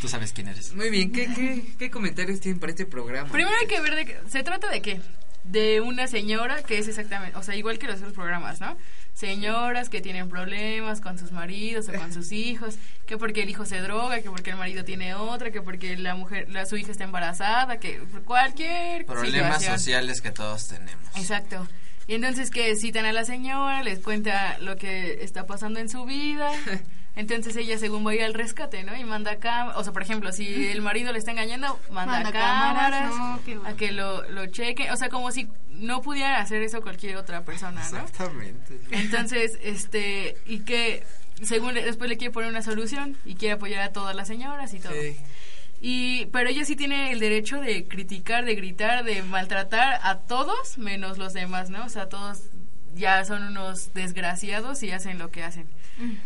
Tú 0.00 0.08
sabes 0.08 0.32
quién 0.32 0.48
eres. 0.48 0.74
muy 0.74 0.90
bien, 0.90 1.12
¿qué, 1.12 1.26
qué, 1.34 1.64
qué 1.78 1.90
comentarios 1.90 2.40
tienen 2.40 2.60
para 2.60 2.70
este 2.70 2.86
programa? 2.86 3.30
Primero 3.30 3.56
hay 3.60 3.66
que 3.66 3.80
ver 3.80 3.94
de 3.94 4.04
qué. 4.06 4.18
¿Se 4.28 4.42
trata 4.42 4.68
de 4.70 4.80
qué? 4.82 5.00
De 5.44 5.80
una 5.80 6.06
señora 6.08 6.62
que 6.62 6.78
es 6.78 6.88
exactamente, 6.88 7.36
o 7.38 7.42
sea, 7.42 7.56
igual 7.56 7.78
que 7.78 7.86
los 7.86 7.96
otros 7.96 8.12
programas, 8.12 8.60
¿no? 8.60 8.76
Señoras 9.14 9.88
que 9.88 10.00
tienen 10.00 10.28
problemas 10.28 11.00
con 11.00 11.18
sus 11.18 11.32
maridos 11.32 11.88
o 11.88 11.92
con 11.92 12.12
sus 12.12 12.30
hijos, 12.32 12.76
que 13.06 13.16
porque 13.16 13.42
el 13.42 13.50
hijo 13.50 13.64
se 13.66 13.80
droga, 13.80 14.20
que 14.20 14.30
porque 14.30 14.50
el 14.50 14.56
marido 14.56 14.84
tiene 14.84 15.14
otra, 15.14 15.50
que 15.50 15.60
porque 15.62 15.96
la 15.96 16.14
mujer, 16.14 16.48
la, 16.50 16.66
su 16.66 16.76
hija 16.76 16.92
está 16.92 17.04
embarazada, 17.04 17.78
que 17.80 17.98
cualquier 18.24 19.06
Problemas 19.06 19.58
situación. 19.58 19.78
sociales 19.78 20.20
que 20.20 20.30
todos 20.30 20.68
tenemos. 20.68 21.04
Exacto. 21.16 21.66
Y 22.08 22.14
entonces 22.14 22.50
que 22.50 22.74
citan 22.74 23.04
a 23.04 23.12
la 23.12 23.24
señora, 23.24 23.82
les 23.84 24.00
cuenta 24.00 24.58
lo 24.58 24.76
que 24.76 25.22
está 25.22 25.46
pasando 25.46 25.78
en 25.78 25.88
su 25.88 26.04
vida. 26.04 26.50
Entonces 27.16 27.56
ella 27.56 27.76
según 27.78 28.06
va 28.06 28.12
a 28.12 28.14
ir 28.14 28.22
al 28.22 28.32
rescate, 28.32 28.84
¿no? 28.84 28.96
Y 28.96 29.02
manda 29.04 29.36
cámaras, 29.38 29.76
o 29.76 29.82
sea, 29.82 29.92
por 29.92 30.02
ejemplo, 30.02 30.30
si 30.30 30.68
el 30.68 30.80
marido 30.82 31.12
le 31.12 31.18
está 31.18 31.32
engañando, 31.32 31.78
manda, 31.90 32.12
Manda 32.20 32.30
cámaras, 32.30 32.90
cámaras, 32.92 33.16
no, 33.18 33.40
qué 33.44 33.58
a 33.68 33.72
que 33.76 33.90
lo, 33.90 34.22
lo 34.30 34.46
chequen, 34.46 34.92
o 34.92 34.96
sea, 34.96 35.08
como 35.08 35.32
si 35.32 35.48
no 35.72 36.00
pudiera 36.00 36.38
hacer 36.40 36.62
eso 36.62 36.80
cualquier 36.80 37.16
otra 37.16 37.42
persona, 37.44 37.80
¿no? 37.90 37.98
Exactamente. 37.98 38.78
Entonces, 38.92 39.58
este, 39.64 40.36
y 40.46 40.60
que 40.60 41.02
según 41.42 41.74
le- 41.74 41.84
después 41.84 42.08
le 42.08 42.16
quiere 42.18 42.32
poner 42.32 42.50
una 42.50 42.62
solución 42.62 43.16
y 43.24 43.34
quiere 43.34 43.54
apoyar 43.54 43.80
a 43.82 43.92
todas 43.92 44.14
las 44.14 44.28
señoras 44.28 44.72
y 44.72 44.78
todo. 44.78 44.92
Sí. 44.92 45.16
Y, 45.80 46.26
pero 46.26 46.50
ella 46.50 46.64
sí 46.64 46.74
tiene 46.74 47.12
el 47.12 47.20
derecho 47.20 47.60
de 47.60 47.86
criticar, 47.86 48.44
de 48.44 48.56
gritar, 48.56 49.04
de 49.04 49.22
maltratar 49.22 50.00
a 50.02 50.18
todos 50.18 50.76
menos 50.76 51.18
los 51.18 51.32
demás, 51.32 51.70
¿no? 51.70 51.84
O 51.84 51.88
sea, 51.88 52.08
todos 52.08 52.50
ya 52.94 53.24
son 53.24 53.44
unos 53.44 53.94
desgraciados 53.94 54.82
y 54.82 54.90
hacen 54.90 55.18
lo 55.18 55.30
que 55.30 55.44
hacen. 55.44 55.66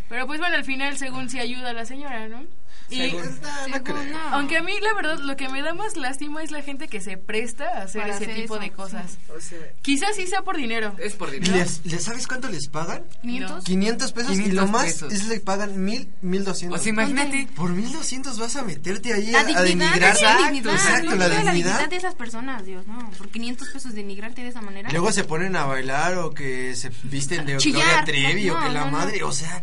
Pero 0.08 0.26
pues 0.26 0.38
bueno, 0.38 0.56
al 0.56 0.64
final 0.64 0.96
según 0.96 1.28
si 1.30 1.38
ayuda 1.38 1.70
a 1.70 1.74
la 1.74 1.84
señora, 1.84 2.28
¿no? 2.28 2.44
Y 2.90 2.96
Según- 2.96 3.22
no 3.70 3.82
creo. 3.84 3.96
Según, 3.96 4.12
no. 4.12 4.18
aunque 4.32 4.56
a 4.58 4.62
mí 4.62 4.72
la 4.80 4.92
verdad 4.94 5.18
lo 5.18 5.36
que 5.36 5.48
me 5.48 5.62
da 5.62 5.72
más 5.74 5.96
lástima 5.96 6.42
es 6.42 6.50
la 6.50 6.62
gente 6.62 6.88
que 6.88 7.00
se 7.00 7.16
presta 7.16 7.64
a 7.64 7.82
hacer 7.84 8.02
Para 8.02 8.14
ese 8.16 8.24
hacer 8.24 8.36
tipo 8.36 8.54
eso, 8.56 8.62
de 8.64 8.70
cosas. 8.72 9.18
O 9.34 9.40
sea, 9.40 9.58
Quizás 9.82 10.14
sí 10.16 10.26
sea 10.26 10.42
por 10.42 10.56
dinero. 10.56 10.94
es 10.98 11.14
por 11.14 11.28
¿Y 11.34 11.40
dinero. 11.40 11.56
les, 11.56 11.80
les- 11.86 12.02
¿Sabes 12.04 12.26
cuánto 12.26 12.48
les 12.48 12.68
pagan? 12.68 13.04
500. 13.22 13.64
500 13.64 14.12
pesos 14.12 14.32
y 14.32 14.42
500 14.42 14.54
lo 14.66 14.70
más 14.70 14.84
pesos. 14.84 15.12
es 15.12 15.26
le 15.28 15.40
pagan 15.40 15.82
mil, 15.84 16.08
mil 16.20 16.42
O 16.42 16.44
doscientos. 16.44 16.82
sea, 16.82 16.90
imagínate. 16.90 17.48
Por 17.54 17.70
1200 17.70 18.38
vas 18.38 18.56
a 18.56 18.62
meterte 18.62 19.12
ahí 19.14 19.30
La 19.30 19.40
a, 19.40 19.44
dignidad, 19.44 19.64
denigrar. 19.64 20.20
la 20.20 20.36
dignidad, 20.38 20.74
exacto, 20.74 21.10
no 21.10 21.16
la 21.16 21.28
dignidad. 21.28 21.88
de 21.88 21.96
esas 21.96 22.14
personas, 22.14 22.64
Dios, 22.66 22.86
no. 22.86 23.10
Por 23.16 23.28
500 23.30 23.68
pesos 23.70 23.94
denigrarte 23.94 24.42
de 24.42 24.48
esa 24.48 24.60
manera. 24.60 24.90
Luego 24.90 25.12
se 25.12 25.24
ponen 25.24 25.56
a 25.56 25.64
bailar 25.64 26.18
o 26.18 26.34
que 26.34 26.74
se 26.76 26.90
visten 27.04 27.46
de 27.46 27.56
Chillar. 27.58 27.82
Gloria 27.82 28.04
Trevi 28.04 28.50
o 28.50 28.58
que 28.58 28.68
la 28.68 28.80
no, 28.80 28.86
no. 28.86 28.92
madre, 28.92 29.22
o 29.22 29.32
sea, 29.32 29.62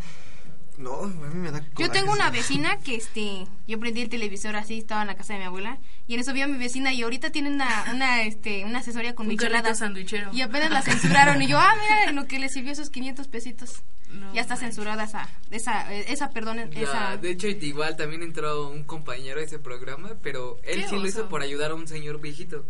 no, 0.80 1.04
a 1.04 1.08
mí 1.08 1.36
me 1.36 1.52
da 1.52 1.62
Yo 1.78 1.92
tengo 1.92 2.12
una 2.14 2.30
vecina 2.32 2.80
que, 2.80 2.96
este, 2.96 3.46
yo 3.68 3.80
prendí 3.80 4.02
el 4.02 4.10
televisor 4.10 4.56
así, 4.56 4.78
estaba 4.80 5.02
en 5.02 5.08
la 5.08 5.16
casa 5.16 5.34
de 5.34 5.40
mi 5.40 5.46
abuela, 5.46 5.78
y 6.08 6.14
en 6.14 6.22
eso 6.22 6.34
vi 6.34 6.42
a 6.42 6.48
mi 6.48 6.58
vecina 6.58 6.94
y 6.94 7.02
ahorita 7.04 7.32
tiene 7.32 7.50
una, 7.54 7.86
una, 7.94 8.24
este, 8.24 8.64
una 8.64 8.80
asesoría 8.80 9.14
con 9.14 9.28
Un 9.28 9.36
carrito 9.36 9.54
micheladas. 9.56 9.80
sandwichero. 9.80 10.32
Y 10.34 10.42
apenas 10.42 10.72
la 10.72 10.82
censuraron, 10.82 11.42
y 11.42 11.48
yo, 11.48 11.60
ah, 11.60 11.74
mira, 11.82 12.10
en 12.10 12.16
lo 12.16 12.26
que 12.28 12.40
le 12.40 12.48
sirvió 12.50 12.72
esos 12.72 12.90
500 12.90 13.28
pesitos. 13.28 13.84
No 14.10 14.34
ya 14.34 14.42
está 14.42 14.56
manches. 14.56 14.76
censurada 14.76 15.04
esa, 15.04 15.30
esa, 15.52 15.94
esa, 15.94 16.30
perdón, 16.32 16.72
Ya, 16.72 16.82
esa... 16.82 17.18
de 17.18 17.30
hecho, 17.30 17.48
igual 17.48 17.96
también 17.96 18.24
entró 18.24 18.70
un 18.70 18.84
compañero 18.84 19.40
a 19.40 19.44
ese 19.44 19.60
programa, 19.60 20.16
pero 20.24 20.58
él 20.64 20.84
sí 20.90 20.96
lo 20.96 21.06
hizo 21.06 21.30
por 21.30 21.44
ayudar 21.44 21.72
a 21.72 21.76
un 21.76 21.88
señor 21.88 22.20
viejito, 22.20 22.66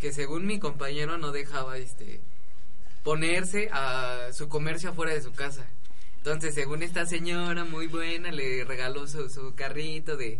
que 0.00 0.12
según 0.12 0.46
mi 0.46 0.58
compañero 0.58 1.18
no 1.18 1.30
dejaba 1.30 1.76
este 1.78 2.20
ponerse 3.04 3.68
a 3.72 4.28
su 4.32 4.48
comercio 4.48 4.90
afuera 4.90 5.12
de 5.12 5.20
su 5.20 5.32
casa. 5.32 5.66
Entonces, 6.24 6.54
según 6.54 6.84
esta 6.84 7.04
señora 7.04 7.64
muy 7.64 7.88
buena, 7.88 8.30
le 8.30 8.62
regaló 8.64 9.08
su, 9.08 9.28
su 9.28 9.56
carrito 9.56 10.16
de 10.16 10.38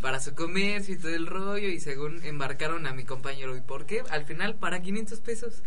para 0.00 0.20
su 0.20 0.36
comercio 0.36 0.94
y 0.94 0.98
todo 0.98 1.14
el 1.14 1.26
rollo 1.26 1.66
y 1.68 1.80
según 1.80 2.22
embarcaron 2.24 2.86
a 2.86 2.92
mi 2.92 3.02
compañero. 3.02 3.56
¿Y 3.56 3.60
por 3.60 3.86
qué? 3.86 4.02
Al 4.10 4.24
final 4.24 4.54
para 4.54 4.82
500 4.82 5.18
pesos. 5.20 5.62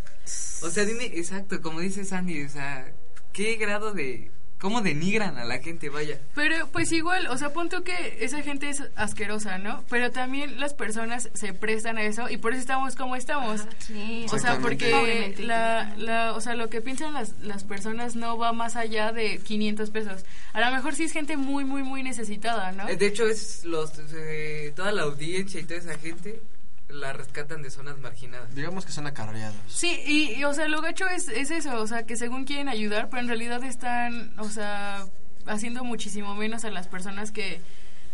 O 0.64 0.70
sea, 0.70 0.86
dime, 0.86 1.06
exacto, 1.08 1.62
como 1.62 1.82
dice 1.82 2.06
Sandy, 2.06 2.44
o 2.44 2.50
sea, 2.50 2.94
¿qué 3.34 3.56
grado 3.56 3.94
de... 3.94 4.32
¿Cómo 4.60 4.82
denigran 4.82 5.38
a 5.38 5.46
la 5.46 5.60
gente? 5.60 5.90
Vaya. 5.90 6.20
Pero 6.36 6.68
pues 6.68 6.92
igual, 6.92 7.28
o 7.28 7.38
sea, 7.38 7.54
punto 7.54 7.84
que 7.84 8.18
esa 8.20 8.42
gente 8.42 8.70
es 8.70 8.84
asquerosa, 8.96 9.58
¿no? 9.58 9.86
Pero 9.90 10.12
también 10.12 10.60
las 10.60 10.74
personas 10.74 11.30
se 11.34 11.54
prestan 11.54 11.98
a 11.98 12.04
eso 12.04 12.30
y 12.30 12.38
por 12.38 12.52
eso 12.52 12.60
estamos 12.62 12.96
como 12.96 13.16
estamos. 13.16 13.66
Sí, 13.80 14.26
O 14.32 14.38
sea, 14.38 14.60
porque 14.60 15.34
la, 15.40 15.96
la, 15.98 16.34
o 16.34 16.42
sea, 16.42 16.56
lo 16.56 16.70
que 16.70 16.82
piensan 16.82 17.14
las, 17.14 17.40
las 17.40 17.64
personas 17.64 18.18
no 18.18 18.38
va 18.38 18.52
más 18.52 18.76
allá 18.76 19.14
de 19.14 19.38
500 19.40 19.90
pesos. 19.92 20.26
A 20.52 20.60
lo 20.60 20.76
mejor 20.76 20.94
sí 20.94 21.06
es 21.06 21.14
gente 21.14 21.38
muy, 21.38 21.64
muy, 21.64 21.84
muy 21.84 22.04
necesitada, 22.04 22.74
¿no? 22.74 22.90
Eh, 22.90 22.98
De 22.98 23.08
hecho, 23.08 23.28
es 23.28 23.64
los 23.64 23.94
eh, 24.14 24.74
toda 24.76 24.92
la 24.92 25.04
audiencia 25.04 25.62
y 25.62 25.64
toda 25.64 25.80
esa 25.80 25.98
gente 25.98 26.42
la 26.90 27.14
rescatan 27.14 27.62
de 27.62 27.70
zonas 27.70 27.98
marginadas. 28.00 28.54
Digamos 28.54 28.86
que 28.86 28.92
son 28.92 29.08
acarreados. 29.08 29.56
Sí, 29.68 30.02
y, 30.06 30.34
y, 30.34 30.44
o 30.44 30.54
sea, 30.54 30.68
lo 30.68 30.82
gacho 30.82 31.08
es, 31.08 31.28
es 31.30 31.52
eso, 31.52 31.80
o 31.82 31.88
sea, 31.88 32.04
que 32.04 32.16
según 32.16 32.46
quieren 32.46 32.68
ayudar, 32.68 33.10
pero 33.10 33.22
en 33.22 33.28
realidad 33.28 33.64
están, 33.64 34.34
o 34.40 34.50
sea, 34.50 35.06
haciendo 35.46 35.84
muchísimo 35.84 36.36
menos 36.36 36.66
a 36.66 36.72
las 36.72 36.88
personas 36.88 37.32
que, 37.32 37.62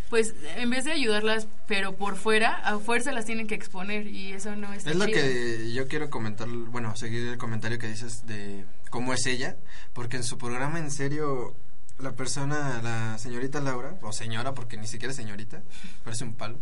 pues, 0.09 0.35
en 0.57 0.69
vez 0.69 0.85
de 0.85 0.91
ayudarlas, 0.91 1.47
pero 1.67 1.95
por 1.95 2.15
fuera, 2.15 2.53
a 2.53 2.77
fuerza 2.79 3.11
las 3.11 3.25
tienen 3.25 3.47
que 3.47 3.55
exponer 3.55 4.07
y 4.07 4.33
eso 4.33 4.55
no 4.55 4.71
está 4.73 4.91
Es 4.91 4.95
lo 4.97 5.05
chido. 5.05 5.19
que 5.19 5.73
yo 5.73 5.87
quiero 5.87 6.09
comentar, 6.09 6.47
bueno, 6.47 6.95
seguir 6.95 7.27
el 7.29 7.37
comentario 7.37 7.79
que 7.79 7.87
dices 7.87 8.25
de 8.27 8.65
cómo 8.89 9.13
es 9.13 9.25
ella, 9.25 9.55
porque 9.93 10.17
en 10.17 10.23
su 10.23 10.37
programa 10.37 10.79
en 10.79 10.91
serio 10.91 11.55
la 11.97 12.11
persona, 12.11 12.81
la 12.83 13.17
señorita 13.17 13.61
Laura, 13.61 13.95
o 14.01 14.11
señora, 14.11 14.53
porque 14.53 14.75
ni 14.77 14.85
siquiera 14.85 15.11
es 15.11 15.15
señorita, 15.17 15.61
parece 16.03 16.25
un 16.25 16.33
palo, 16.33 16.59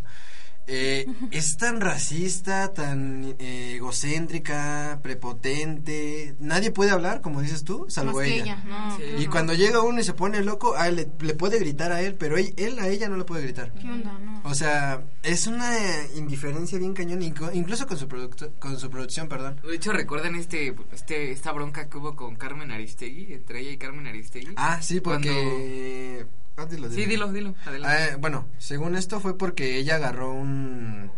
eh, 0.66 1.06
es 1.30 1.56
tan 1.56 1.80
racista, 1.80 2.72
tan 2.72 3.34
eh, 3.38 3.74
egocéntrica, 3.76 5.00
prepotente, 5.02 6.36
nadie 6.40 6.70
puede 6.70 6.90
hablar, 6.90 7.20
como 7.20 7.40
dices 7.42 7.64
tú, 7.64 7.86
salvo 7.88 8.18
más 8.18 8.26
ella. 8.26 8.42
ella, 8.42 8.64
no. 8.64 8.96
Sí. 8.96 9.02
qué 9.02 9.22
Y 9.22 9.26
cuando 9.26 9.54
llega 9.54 9.80
uno 9.80 10.00
y 10.00 10.04
se 10.04 10.14
pone 10.14 10.42
loco, 10.42 10.76
a 10.76 10.88
él 10.88 10.96
le, 10.96 11.08
le 11.20 11.34
puede 11.34 11.58
gritar 11.58 11.92
a 11.92 12.00
él, 12.00 12.14
pero 12.14 12.38
él, 12.38 12.54
él 12.56 12.78
a 12.78 12.88
ella 12.88 13.08
no 13.08 13.16
le 13.16 13.24
puede 13.24 13.42
gritar. 13.42 13.72
¿Qué 13.74 13.86
onda, 13.86 14.18
no? 14.18 14.40
O 14.44 14.54
sea, 14.54 15.02
es 15.22 15.46
una 15.46 15.72
indiferencia 16.16 16.78
bien 16.78 16.94
cañón, 16.94 17.22
incluso 17.22 17.86
con 17.86 17.96
su, 17.96 18.08
producto, 18.08 18.52
con 18.58 18.78
su 18.78 18.90
producción, 18.90 19.28
perdón. 19.28 19.60
De 19.66 19.74
hecho, 19.74 19.92
¿recuerdan 19.92 20.34
este, 20.34 20.74
este 20.92 21.32
esta 21.32 21.52
bronca 21.52 21.88
que 21.88 21.98
hubo 21.98 22.16
con 22.16 22.36
Carmen 22.36 22.70
Aristegui? 22.70 23.32
Entre 23.32 23.60
ella 23.60 23.72
y 23.72 23.76
Carmen 23.78 24.06
Aristegui. 24.06 24.54
Ah, 24.56 24.80
sí, 24.80 25.00
porque... 25.00 26.26
Ah, 26.56 26.66
dilo, 26.66 26.88
Sí, 26.90 27.04
dilo, 27.06 27.32
dilo. 27.32 27.54
Adelante. 27.66 28.12
Ah, 28.14 28.16
bueno, 28.18 28.46
según 28.58 28.94
esto 28.96 29.20
fue 29.20 29.36
porque 29.36 29.76
ella 29.78 29.96
agarró 29.96 30.32
un 30.32 31.10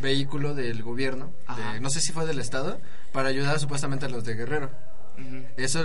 vehículo 0.00 0.54
del 0.54 0.82
gobierno, 0.84 1.32
de- 1.74 1.80
no 1.80 1.90
sé 1.90 2.00
si 2.00 2.12
fue 2.12 2.24
del 2.26 2.38
estado, 2.38 2.80
para 3.12 3.28
ayudar 3.28 3.58
supuestamente 3.58 4.06
a 4.06 4.08
los 4.08 4.24
de 4.24 4.34
Guerrero. 4.34 4.70
Eso 5.56 5.84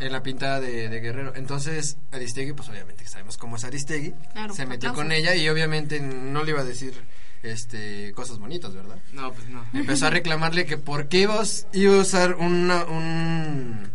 en 0.00 0.12
la 0.12 0.22
pintada 0.22 0.60
de, 0.60 0.90
de 0.90 1.00
Guerrero. 1.00 1.32
Entonces, 1.34 1.96
Aristegui, 2.12 2.52
pues 2.52 2.68
obviamente 2.68 3.06
sabemos 3.06 3.38
cómo 3.38 3.56
es 3.56 3.64
Aristegui, 3.64 4.12
Claro, 4.34 4.52
se 4.52 4.66
metió 4.66 4.92
con 4.92 5.12
ella 5.12 5.34
y 5.34 5.48
obviamente 5.48 5.98
no 6.00 6.44
le 6.44 6.50
iba 6.50 6.60
a 6.60 6.64
decir 6.64 6.92
este 7.42 8.12
cosas 8.14 8.38
bonitas, 8.38 8.74
¿verdad? 8.74 8.98
No, 9.14 9.32
pues 9.32 9.48
no. 9.48 9.64
Empezó 9.72 10.08
a 10.08 10.10
reclamarle 10.10 10.66
que 10.66 10.76
por 10.76 11.08
qué 11.08 11.20
ibas, 11.20 11.66
iba 11.72 11.94
a 11.94 12.00
usar 12.00 12.34
una, 12.34 12.84
un 12.84 13.90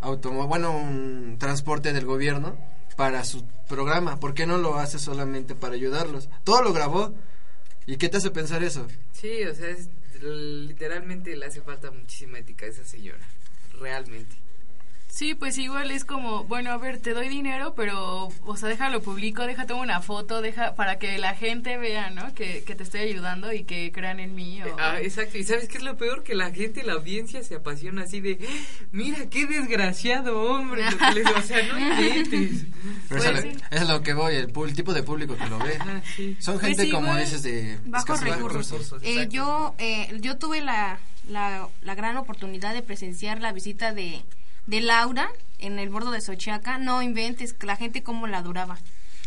automo- 0.00 0.48
bueno, 0.48 0.76
un 0.76 1.36
transporte 1.38 1.92
del 1.92 2.04
gobierno 2.04 2.56
para 2.96 3.24
su 3.24 3.44
programa. 3.68 4.20
¿Por 4.20 4.34
qué 4.34 4.46
no 4.46 4.58
lo 4.58 4.78
hace 4.78 4.98
solamente 4.98 5.54
para 5.54 5.74
ayudarlos? 5.74 6.28
Todo 6.44 6.62
lo 6.62 6.72
grabó. 6.72 7.14
¿Y 7.86 7.96
qué 7.96 8.08
te 8.08 8.16
hace 8.18 8.30
pensar 8.30 8.62
eso? 8.62 8.86
Sí, 9.12 9.44
o 9.44 9.54
sea, 9.54 9.68
es- 9.68 9.88
literalmente 10.22 11.36
le 11.36 11.46
hace 11.46 11.60
falta 11.60 11.90
muchísima 11.90 12.38
ética 12.38 12.66
a 12.66 12.68
esa 12.70 12.84
señora. 12.84 13.26
Realmente. 13.78 14.36
Sí, 15.14 15.36
pues 15.36 15.56
igual 15.58 15.92
es 15.92 16.04
como, 16.04 16.42
bueno, 16.42 16.72
a 16.72 16.76
ver, 16.76 16.98
te 16.98 17.12
doy 17.14 17.28
dinero, 17.28 17.74
pero, 17.76 18.32
o 18.44 18.56
sea, 18.56 18.68
déjalo 18.68 19.00
público, 19.00 19.46
deja 19.46 19.64
tomar 19.64 19.84
una 19.84 20.00
foto, 20.00 20.40
deja 20.40 20.74
para 20.74 20.98
que 20.98 21.18
la 21.18 21.36
gente 21.36 21.76
vea, 21.78 22.10
¿no? 22.10 22.34
Que, 22.34 22.64
que 22.64 22.74
te 22.74 22.82
estoy 22.82 23.02
ayudando 23.02 23.52
y 23.52 23.62
que 23.62 23.92
crean 23.92 24.18
en 24.18 24.34
mí. 24.34 24.60
O, 24.64 24.76
Ah, 24.76 24.98
exacto. 25.00 25.38
¿Y 25.38 25.44
sabes 25.44 25.68
qué 25.68 25.78
es 25.78 25.84
lo 25.84 25.96
peor? 25.96 26.24
Que 26.24 26.34
la 26.34 26.50
gente, 26.50 26.82
la 26.82 26.94
audiencia 26.94 27.44
se 27.44 27.54
apasiona 27.54 28.02
así 28.02 28.20
de, 28.20 28.44
mira, 28.90 29.26
qué 29.30 29.46
desgraciado 29.46 30.42
hombre. 30.42 30.82
O 30.88 31.42
sea, 31.42 31.62
no 31.62 31.78
inventes. 32.02 32.64
Pero 33.08 33.22
Pues 33.22 33.46
es 33.70 33.88
lo 33.88 34.02
que 34.02 34.14
voy, 34.14 34.34
el, 34.34 34.52
pu- 34.52 34.66
el 34.66 34.74
tipo 34.74 34.92
de 34.92 35.04
público 35.04 35.36
que 35.36 35.46
lo 35.46 35.60
ve. 35.60 35.78
Sí. 36.16 36.36
Son 36.40 36.54
Pues 36.58 36.66
gente, 36.66 36.82
sí, 36.86 36.90
como 36.90 37.16
dices, 37.16 37.44
de 37.44 37.78
bajos 37.84 38.16
escasos 38.20 38.34
recursos. 38.36 38.94
Eh, 39.02 39.28
yo, 39.30 39.76
eh, 39.78 40.08
yo 40.20 40.38
tuve 40.38 40.60
la, 40.60 40.98
la, 41.28 41.68
la 41.82 41.94
gran 41.94 42.16
oportunidad 42.16 42.74
de 42.74 42.82
presenciar 42.82 43.40
la 43.40 43.52
visita 43.52 43.92
de, 43.94 44.22
de 44.66 44.80
Laura 44.80 45.30
en 45.58 45.78
el 45.78 45.88
bordo 45.88 46.10
de 46.10 46.20
Sochiaca. 46.20 46.78
No 46.78 47.02
inventes, 47.02 47.56
la 47.62 47.76
gente 47.76 48.02
cómo 48.02 48.26
la 48.26 48.38
adoraba. 48.38 48.78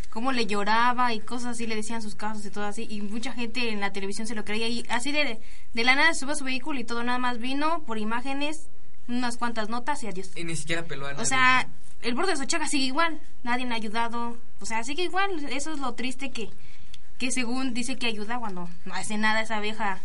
Cómo 0.09 0.31
le 0.31 0.47
lloraba 0.47 1.13
y 1.13 1.19
cosas 1.19 1.51
así, 1.51 1.67
le 1.67 1.75
decían 1.75 2.01
sus 2.01 2.15
casos 2.15 2.45
y 2.45 2.49
todo 2.49 2.65
así. 2.65 2.87
Y 2.89 3.01
mucha 3.01 3.33
gente 3.33 3.69
en 3.69 3.79
la 3.79 3.93
televisión 3.93 4.25
se 4.25 4.35
lo 4.35 4.45
creía. 4.45 4.67
Y 4.67 4.85
así 4.89 5.11
de, 5.11 5.39
de 5.73 5.83
la 5.83 5.95
nada 5.95 6.13
subió 6.13 6.35
su 6.35 6.43
vehículo 6.43 6.79
y 6.79 6.83
todo 6.83 7.03
nada 7.03 7.19
más 7.19 7.39
vino 7.39 7.83
por 7.83 7.97
imágenes, 7.97 8.67
unas 9.07 9.37
cuantas 9.37 9.69
notas 9.69 10.01
y 10.03 10.07
adiós. 10.07 10.31
Y 10.35 10.43
ni 10.43 10.55
siquiera 10.55 10.83
peló 10.83 11.05
a 11.05 11.11
nadie. 11.11 11.21
O 11.21 11.25
sea, 11.25 11.67
el 12.01 12.15
borde 12.15 12.31
de 12.31 12.37
Sochaga 12.37 12.67
sigue 12.67 12.85
igual, 12.85 13.19
nadie 13.43 13.65
le 13.65 13.73
ha 13.73 13.75
ayudado, 13.75 14.37
o 14.59 14.65
sea, 14.65 14.83
sigue 14.83 15.03
igual, 15.03 15.45
eso 15.49 15.73
es 15.73 15.79
lo 15.79 15.93
triste 15.93 16.31
que, 16.31 16.49
que 17.17 17.31
según 17.31 17.73
dice 17.73 17.97
que 17.97 18.07
ayuda 18.07 18.39
cuando 18.39 18.69
no 18.85 18.93
hace 18.93 19.17
nada 19.17 19.41
esa 19.41 19.59
vieja 19.59 19.99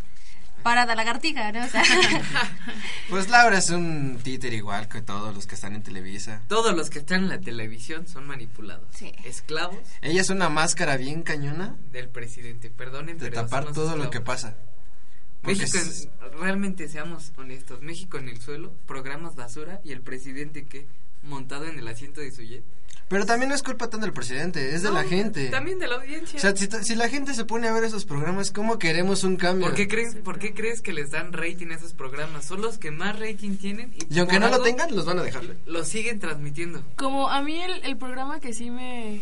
parada 0.62 0.94
lagartija, 0.94 1.52
¿no? 1.52 1.64
O 1.64 1.68
sea, 1.68 1.82
Pues 3.08 3.28
Laura 3.28 3.58
es 3.58 3.70
un 3.70 4.18
títer 4.22 4.52
igual 4.54 4.88
que 4.88 5.02
todos 5.02 5.34
los 5.34 5.46
que 5.46 5.54
están 5.54 5.74
en 5.74 5.82
Televisa. 5.82 6.42
Todos 6.48 6.74
los 6.74 6.88
que 6.90 7.00
están 7.00 7.24
en 7.24 7.28
la 7.28 7.40
televisión 7.40 8.06
son 8.06 8.26
manipulados. 8.26 8.86
Sí. 8.94 9.12
Esclavos 9.24 9.78
Ella 10.00 10.20
es 10.20 10.30
una 10.30 10.48
máscara 10.48 10.96
bien 10.96 11.22
cañona 11.22 11.76
del 11.92 12.08
presidente. 12.08 12.70
Perdonen, 12.70 13.18
de 13.18 13.30
pero 13.30 13.42
tapar 13.42 13.72
todo 13.72 13.96
lo 13.96 14.10
que 14.10 14.20
pasa. 14.20 14.56
México, 15.42 15.76
es- 15.76 16.08
realmente 16.40 16.88
seamos 16.88 17.32
honestos, 17.36 17.82
México 17.82 18.16
en 18.16 18.28
el 18.28 18.40
suelo, 18.40 18.72
programas 18.86 19.34
basura 19.34 19.80
y 19.84 19.90
el 19.92 20.00
presidente 20.00 20.66
que 20.66 20.86
montado 21.22 21.66
en 21.66 21.78
el 21.78 21.88
asiento 21.88 22.20
de 22.20 22.30
su 22.30 22.42
jet. 22.42 22.62
Pero 23.08 23.26
también 23.26 23.50
no 23.50 23.54
es 23.54 23.62
culpa 23.62 23.88
tanto 23.90 24.06
del 24.06 24.14
presidente, 24.14 24.74
es 24.74 24.82
de 24.82 24.88
No, 24.88 24.94
la 24.94 25.04
gente. 25.04 25.48
También 25.50 25.78
de 25.78 25.86
la 25.86 25.96
audiencia. 25.96 26.38
O 26.38 26.40
sea, 26.40 26.56
si, 26.56 26.66
si 26.82 26.94
la 26.94 27.08
gente 27.10 27.34
se 27.34 27.44
pone 27.44 27.68
a 27.68 27.72
ver 27.72 27.84
esos 27.84 28.04
programas, 28.06 28.50
¿cómo 28.50 28.78
queremos 28.78 29.22
un 29.24 29.36
cambio? 29.36 29.66
¿Por 29.66 29.76
qué, 29.76 29.86
crees, 29.86 30.14
¿Por 30.14 30.38
qué 30.38 30.54
crees 30.54 30.80
que 30.80 30.92
les 30.94 31.10
dan 31.10 31.32
rating 31.34 31.66
a 31.72 31.74
esos 31.74 31.92
programas? 31.92 32.46
Son 32.46 32.62
los 32.62 32.78
que 32.78 32.90
más 32.90 33.18
rating 33.18 33.56
tienen 33.58 33.92
y, 33.94 34.14
Y 34.14 34.18
aunque 34.18 34.40
no 34.40 34.48
lo 34.48 34.62
tengan, 34.62 34.94
los 34.96 35.04
van 35.04 35.18
a 35.18 35.22
dejar. 35.22 35.42
Lo 35.66 35.84
siguen 35.84 36.20
transmitiendo. 36.20 36.82
Como 36.96 37.28
a 37.28 37.42
mí 37.42 37.60
el, 37.60 37.84
el 37.84 37.96
programa 37.98 38.40
que 38.40 38.54
sí 38.54 38.70
me, 38.70 39.20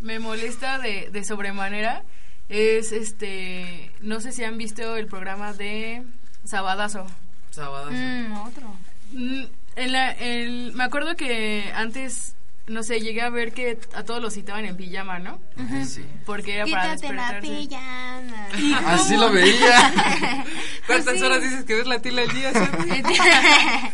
me 0.00 0.18
molesta 0.18 0.78
de, 0.78 1.08
de 1.10 1.24
sobremanera 1.24 2.04
es 2.50 2.92
este, 2.92 3.90
no 4.02 4.20
sé 4.20 4.32
si 4.32 4.44
han 4.44 4.58
visto 4.58 4.96
el 4.96 5.06
programa 5.06 5.54
de 5.54 6.02
Sabadazo. 6.44 7.06
Sabadazo. 7.50 7.92
mm, 7.92 8.32
otro. 8.46 8.74
Mm, 9.12 9.44
En 9.76 9.92
la, 9.92 10.10
el- 10.12 10.72
me 10.74 10.84
acuerdo 10.84 11.16
que 11.16 11.70
antes 11.74 12.34
no 12.68 12.82
sé, 12.82 13.00
llegué 13.00 13.22
a 13.22 13.28
ver 13.30 13.52
que 13.52 13.78
a 13.94 14.04
todos 14.04 14.22
los 14.22 14.34
citaban 14.34 14.64
en 14.64 14.76
pijama, 14.76 15.18
¿no? 15.18 15.40
Sí. 15.84 16.04
Porque 16.24 16.54
era 16.56 16.66
para 16.66 16.94
Quítate 16.94 17.12
la 17.14 17.32
despertarse. 17.32 17.66
pijama. 17.68 18.48
Así 18.92 19.16
lo 19.16 19.30
veía. 19.32 19.92
¿Cuántas 20.86 21.04
Pues 21.06 21.18
sí. 21.20 21.24
horas 21.24 21.42
dices 21.42 21.64
que 21.64 21.74
ves 21.74 21.86
la 21.86 22.00
tila 22.00 22.22
al 22.22 22.28
día? 22.28 22.52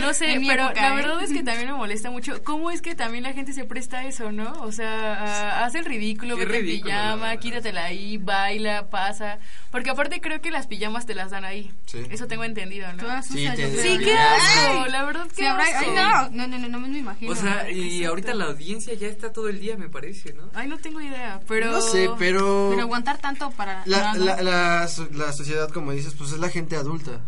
No 0.00 0.12
sé, 0.14 0.40
pero 0.46 0.64
época, 0.66 0.80
la 0.82 0.88
¿eh? 0.92 0.96
verdad 0.96 1.22
es 1.22 1.32
que 1.32 1.42
también 1.44 1.68
me 1.70 1.74
molesta 1.76 2.10
mucho. 2.10 2.42
¿Cómo 2.44 2.70
es 2.70 2.82
que 2.82 2.94
también 2.94 3.24
la 3.24 3.32
gente 3.32 3.52
se 3.52 3.64
presta 3.64 3.98
a 4.00 4.06
eso, 4.06 4.32
no? 4.32 4.52
O 4.62 4.72
sea, 4.72 5.14
a- 5.14 5.64
hace 5.64 5.78
el 5.78 5.84
ridículo, 5.84 6.36
Qué 6.36 6.44
vete 6.44 6.58
en 6.58 6.82
pijama, 6.82 7.36
quítatela 7.36 7.84
ahí, 7.86 8.18
baila, 8.18 8.88
pasa. 8.88 9.38
Porque 9.70 9.90
aparte 9.90 10.20
creo 10.20 10.40
que 10.40 10.50
las 10.50 10.66
pijamas 10.66 11.06
te 11.06 11.14
las 11.14 11.30
dan 11.30 11.44
ahí. 11.44 11.70
Sí. 11.86 11.98
Eso 12.10 12.26
tengo 12.26 12.44
entendido, 12.44 12.90
¿no? 12.92 13.02
Todas 13.02 13.26
Sí, 13.26 13.46
te-. 13.54 13.76
Sí, 13.82 13.98
qué 13.98 14.14
asco, 14.16 14.86
la 14.86 15.04
verdad 15.04 15.26
Sí, 15.30 15.36
qué 15.42 15.48
habrá- 15.48 15.64
asco. 15.64 15.78
ay, 15.90 16.30
no, 16.30 16.46
no, 16.46 16.46
no, 16.46 16.58
no, 16.58 16.78
no 16.78 16.88
me 16.88 16.98
imagino. 16.98 17.32
O 17.32 17.34
sea, 17.34 17.70
y 17.70 18.04
ahorita 18.04 18.34
la 18.34 18.46
audiencia 18.46 18.94
ya 18.94 19.08
está 19.08 19.32
todo 19.32 19.48
el 19.48 19.60
día, 19.60 19.76
me 19.76 19.88
parece, 19.88 20.32
¿no? 20.32 20.50
Ay, 20.54 20.68
no 20.68 20.78
tengo 20.78 21.00
idea, 21.00 21.40
pero... 21.48 21.70
No 21.72 21.80
sé, 21.80 22.08
pero... 22.18 22.68
Pero 22.70 22.82
aguantar 22.82 23.18
tanto 23.18 23.50
para 23.50 23.82
La, 23.86 24.14
la, 24.14 24.40
la, 24.42 24.88
la 25.12 25.32
sociedad, 25.32 25.68
como 25.70 25.92
dices, 25.92 26.14
pues 26.16 26.32
es 26.32 26.38
la 26.38 26.48
gente 26.48 26.76
adulta. 26.76 27.20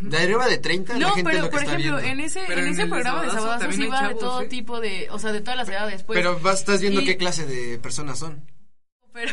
De 0.00 0.16
arriba 0.18 0.46
de 0.46 0.58
30, 0.58 0.92
la 0.94 0.98
No, 0.98 1.14
gente 1.14 1.30
pero 1.30 1.42
lo 1.44 1.50
que 1.50 1.50
por 1.56 1.60
está 1.62 1.72
ejemplo, 1.76 1.96
viendo. 2.02 2.12
en 2.12 2.20
ese, 2.26 2.44
Pero 2.46 2.60
en 2.60 2.66
en 2.66 2.72
ese 2.74 2.82
el 2.82 2.88
programa 2.90 3.22
de 3.22 3.28
Sabadazo 3.30 3.46
Sabadazo 3.48 3.64
sí 3.72 3.78
también 3.78 3.92
va 3.92 4.00
de 4.02 4.06
chavos, 4.08 4.20
todo 4.20 4.42
¿eh? 4.42 4.46
tipo 4.48 4.80
de, 4.80 5.08
o 5.10 5.18
sea, 5.18 5.32
de 5.32 5.40
todas 5.40 5.56
las 5.56 5.68
edades, 5.68 6.02
pues. 6.02 6.18
Pero 6.18 6.38
vas, 6.40 6.58
estás 6.60 6.80
viendo 6.80 7.00
Y- 7.00 7.04
qué 7.06 7.16
clase 7.16 7.46
de 7.46 7.78
personas 7.78 8.18
son. 8.18 8.44
pero 9.12 9.32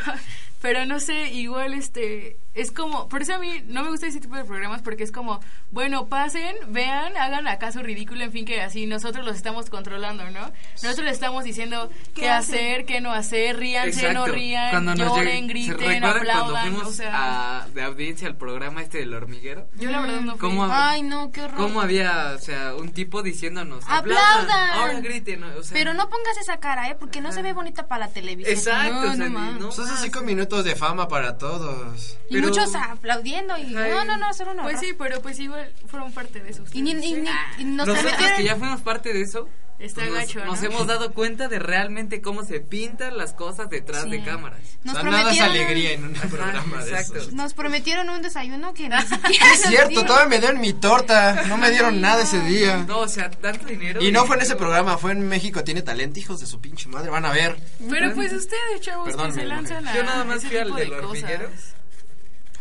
pero 0.61 0.85
no 0.85 0.99
sé 0.99 1.27
igual 1.33 1.73
este 1.73 2.37
es 2.55 2.71
como 2.71 3.07
por 3.09 3.21
eso 3.21 3.35
a 3.35 3.39
mí 3.39 3.61
no 3.67 3.83
me 3.83 3.89
gusta 3.89 4.07
ese 4.07 4.19
tipo 4.19 4.35
de 4.35 4.43
programas 4.45 4.81
porque 4.81 5.03
es 5.03 5.11
como 5.11 5.39
bueno 5.71 6.07
pasen 6.07 6.55
vean 6.69 7.15
hagan 7.17 7.47
acaso 7.47 7.83
ridículo 7.83 8.23
en 8.23 8.31
fin 8.31 8.45
que 8.45 8.61
así 8.61 8.85
nosotros 8.85 9.25
los 9.25 9.35
estamos 9.35 9.69
controlando 9.69 10.23
no 10.31 10.51
nosotros 10.81 11.05
les 11.05 11.13
estamos 11.13 11.43
diciendo 11.43 11.89
qué, 12.13 12.29
hacer 12.29 12.85
qué 12.85 13.01
no 13.01 13.11
hacer 13.11 13.57
ríanse 13.57 14.13
no 14.13 14.25
rían 14.25 14.71
Cuando 14.71 14.95
lloren 14.95 15.47
lleg- 15.47 15.65
¿se 15.65 15.73
griten 15.73 15.77
recuerdan 15.77 16.01
cuando 16.01 16.19
aplaudan 16.31 16.63
fuimos 16.71 16.87
o 16.87 16.91
sea 16.91 17.61
a- 17.63 17.67
de 17.69 17.83
audiencia 17.83 18.27
al 18.27 18.37
programa 18.37 18.81
este 18.81 18.99
del 18.99 19.13
hormiguero? 19.13 19.67
yo 19.75 19.91
la 19.91 20.01
verdad 20.01 20.21
no 20.21 20.31
fui. 20.37 20.39
¿Cómo, 20.49 20.65
Ay, 20.71 21.01
no, 21.03 21.31
qué 21.31 21.41
horror. 21.41 21.57
cómo 21.57 21.81
había, 21.81 22.31
o 22.35 22.39
sea, 22.39 22.73
un 22.75 22.91
tipo 22.93 23.21
diciéndonos, 23.21 23.83
¡Aplaudan! 23.87 24.69
ahora 24.71 24.99
griten, 25.01 25.43
o 25.43 25.63
sea, 25.63 25.73
Pero 25.73 25.93
no 25.93 26.09
pongas 26.09 26.37
esa 26.37 26.57
cara, 26.59 26.89
¿eh? 26.89 26.95
Porque 26.99 27.19
no 27.21 27.31
se 27.31 27.41
ve 27.41 27.53
bonita 27.53 27.87
para 27.87 28.07
la 28.07 28.13
televisión. 28.13 28.55
Exacto, 28.57 28.93
No, 28.93 28.99
o 29.01 29.03
sea, 29.03 29.15
no, 29.15 29.25
ni- 29.25 29.29
mames. 29.33 29.61
no. 29.61 29.69
Esos 29.69 29.99
cinco 29.99 30.21
minutos 30.21 30.63
de 30.63 30.75
fama 30.75 31.07
para 31.07 31.37
todos. 31.37 32.17
Pero- 32.29 32.44
muchos 32.45 32.75
aplaudiendo 32.75 33.57
y... 33.57 33.75
Ay. 33.75 33.91
No, 33.91 34.05
no, 34.05 34.17
no, 34.17 34.33
solo 34.33 34.51
una 34.51 34.63
pues 34.63 34.79
sí 34.79 34.93
pero 34.97 35.21
pues 35.21 35.39
igual 35.39 35.71
fueron 35.87 36.11
parte 36.11 36.39
de 36.41 36.49
eso 36.51 36.63
Y, 36.73 36.81
ni, 36.81 36.95
ustedes. 36.95 37.05
y 37.17 37.21
ni- 37.21 37.29
y 37.59 37.63
nos 37.65 37.87
Nosotros 37.87 38.13
prometieron- 38.13 38.37
que 38.37 38.43
ya 38.43 38.55
fuimos 38.55 38.81
parte 38.81 39.13
de 39.13 39.21
eso, 39.21 39.47
está 39.79 40.05
nos, 40.05 40.13
gacho 40.13 40.45
nos 40.45 40.61
¿no? 40.61 40.67
hemos 40.67 40.87
dado 40.87 41.11
cuenta 41.13 41.47
de 41.49 41.59
realmente 41.59 42.21
cómo 42.21 42.43
se 42.45 42.61
pintan 42.61 43.17
las 43.17 43.33
cosas 43.33 43.69
detrás 43.69 44.03
Sí. 44.03 44.09
de 44.11 44.23
cámaras. 44.23 44.59
Nos 44.83 44.95
o 44.95 45.01
sea, 45.01 45.09
nada 45.09 45.31
es 45.31 45.37
prometieron 45.37 45.49
alegría 45.51 45.89
un- 45.97 46.03
en 46.05 46.09
un 46.11 46.15
Ajá, 46.15 46.27
programa 46.29 46.83
de 46.85 46.91
exacto. 46.91 47.17
esos. 47.17 47.33
Nos 47.33 47.53
prometieron 47.53 48.09
un 48.09 48.21
desayuno 48.21 48.73
que 48.73 48.87
ni 48.87 49.01
siquiera 49.01 49.45
Es 49.53 49.59
nos 49.61 49.69
cierto, 49.69 49.89
dieron. 49.89 50.05
todavía 50.07 50.29
me 50.29 50.39
dieron 50.39 50.61
mi 50.61 50.73
torta. 50.73 51.43
No 51.47 51.57
me 51.57 51.71
dieron 51.71 51.99
nada 51.99 52.23
ese 52.23 52.39
día. 52.41 52.77
No, 52.87 52.99
o 52.99 53.07
sea, 53.09 53.29
tanto 53.29 53.65
dinero. 53.65 54.01
Y 54.01 54.11
no 54.13 54.25
fue 54.25 54.37
en 54.37 54.43
ese 54.43 54.55
programa, 54.55 54.97
fue 54.97 55.11
en 55.11 55.27
México 55.27 55.63
Tiene 55.63 55.81
Talento, 55.81 56.19
hijos 56.19 56.39
de 56.39 56.45
su 56.45 56.61
pinche 56.61 56.87
madre. 56.87 57.09
Van 57.09 57.25
a 57.25 57.31
ver. 57.33 57.57
pero 57.89 58.13
pues 58.13 58.31
ustedes 58.31 58.79
chavos 58.81 59.07
Perdón, 59.09 59.27
que 59.33 59.41
se 59.41 59.45
lanzan 59.45 59.85
a 59.87 59.93
Yo 59.95 60.03
nada 60.03 60.23
más 60.23 60.41
fui 60.45 60.55
al 60.57 60.67
de 60.67 60.71
hormiguero. 60.95 61.07
cosas 61.49 61.75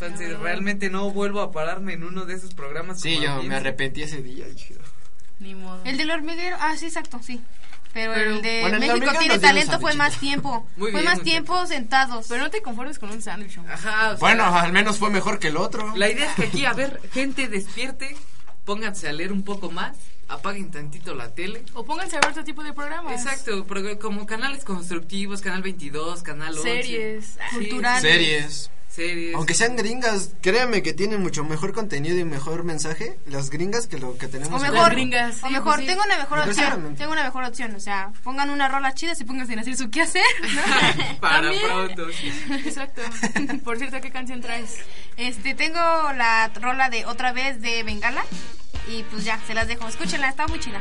Entonces, 0.06 0.38
realmente 0.38 0.90
no 0.90 1.10
vuelvo 1.10 1.40
a 1.40 1.50
pararme 1.52 1.94
en 1.94 2.04
uno 2.04 2.24
de 2.24 2.34
esos 2.34 2.54
programas. 2.54 3.00
Sí, 3.00 3.18
yo 3.20 3.42
me 3.42 3.56
arrepentí 3.56 4.02
ese 4.02 4.22
día. 4.22 4.46
ni 5.40 5.54
modo 5.54 5.80
El 5.84 5.96
del 5.96 6.10
hormiguero, 6.10 6.56
ah, 6.60 6.76
sí, 6.76 6.86
exacto, 6.86 7.20
sí. 7.22 7.40
Pero, 7.92 8.12
Pero- 8.12 8.30
el 8.32 8.42
de 8.42 8.60
Bueno, 8.60 8.74
el 8.76 8.80
México 8.80 8.94
hormiguero 8.96 9.18
tiene 9.20 9.38
talento 9.38 9.78
fue 9.80 9.94
más 9.94 10.18
tiempo. 10.18 10.66
Muy 10.76 10.90
fue 10.90 11.00
bien, 11.02 11.12
más 11.12 11.22
tiempo 11.22 11.66
sentados. 11.66 12.26
pero 12.28 12.42
no 12.42 12.50
te 12.50 12.60
conformes 12.60 12.98
con 12.98 13.10
un 13.10 13.22
sándwich. 13.22 13.58
Ajá, 13.58 14.06
o 14.06 14.10
sea, 14.10 14.14
Bueno, 14.18 14.44
al 14.44 14.72
menos 14.72 14.98
fue 14.98 15.10
mejor 15.10 15.38
que 15.38 15.48
el 15.48 15.56
otro. 15.56 15.94
La 15.96 16.10
idea 16.10 16.26
es 16.28 16.34
que 16.34 16.44
aquí, 16.46 16.64
a 16.64 16.72
ver, 16.72 17.00
gente 17.12 17.46
despierte, 17.48 18.16
pónganse 18.64 19.08
a 19.08 19.12
leer 19.12 19.32
un 19.32 19.44
poco 19.44 19.70
más, 19.70 19.96
apaguen 20.28 20.72
tantito 20.72 21.14
la 21.14 21.34
tele. 21.34 21.62
O 21.74 21.84
pónganse 21.84 22.16
a 22.16 22.20
ver 22.20 22.30
otro 22.30 22.42
tipo 22.42 22.64
de 22.64 22.72
programas. 22.72 23.12
Exacto, 23.12 23.64
como 24.00 24.26
canales 24.26 24.64
constructivos, 24.64 25.40
Canal 25.40 25.62
22, 25.62 26.22
Canal 26.24 26.54
11. 26.58 26.62
Series. 26.82 27.36
Sí, 27.50 27.56
Culturales. 27.56 28.02
Series. 28.02 28.70
Series. 28.94 29.34
Aunque 29.34 29.54
sean 29.54 29.74
gringas, 29.76 30.30
créanme 30.40 30.82
que 30.82 30.92
tienen 30.92 31.20
mucho 31.20 31.42
mejor 31.42 31.72
contenido 31.72 32.16
y 32.16 32.24
mejor 32.24 32.62
mensaje 32.62 33.18
las 33.26 33.50
gringas 33.50 33.88
que 33.88 33.98
lo 33.98 34.16
que 34.16 34.28
tenemos. 34.28 34.60
O 34.60 34.62
mejor, 34.64 34.92
gringas, 34.92 35.42
o 35.42 35.48
sí, 35.48 35.52
mejor, 35.52 35.74
pues 35.74 35.80
sí. 35.80 35.86
tengo 35.86 36.02
una 36.04 36.18
mejor 36.18 36.38
opción. 36.38 36.94
Tengo 36.96 37.12
una 37.12 37.24
mejor 37.24 37.44
opción. 37.44 37.74
O 37.74 37.80
sea, 37.80 38.12
pongan 38.22 38.50
una 38.50 38.68
rola 38.68 38.94
chida 38.94 39.12
y 39.18 39.24
pónganse 39.24 39.54
a 39.54 39.60
hacer 39.60 39.76
su 39.76 39.90
quehacer. 39.90 40.22
¿no? 40.42 40.62
Para 41.20 41.34
También. 41.42 41.62
pronto. 41.66 42.06
sí. 42.12 42.32
Exacto. 42.64 43.02
Por 43.64 43.78
cierto, 43.78 44.00
¿qué 44.00 44.10
canción 44.10 44.40
traes? 44.40 44.76
Este, 45.16 45.54
tengo 45.54 45.78
la 45.78 46.50
rola 46.60 46.88
de 46.88 47.04
otra 47.06 47.32
vez 47.32 47.60
de 47.60 47.82
Bengala. 47.82 48.24
Y 48.86 49.02
pues 49.04 49.24
ya, 49.24 49.40
se 49.46 49.54
las 49.54 49.66
dejo. 49.66 49.88
Escúchenla, 49.88 50.28
está 50.28 50.46
muy 50.46 50.60
chida. 50.60 50.80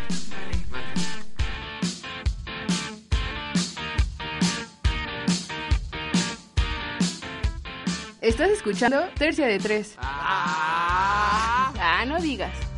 Estás 8.24 8.50
escuchando 8.52 9.04
Tercia 9.18 9.46
de 9.48 9.60
Tres. 9.60 9.98
Ah, 10.00 11.74
no 12.08 12.22
digas. 12.22 12.73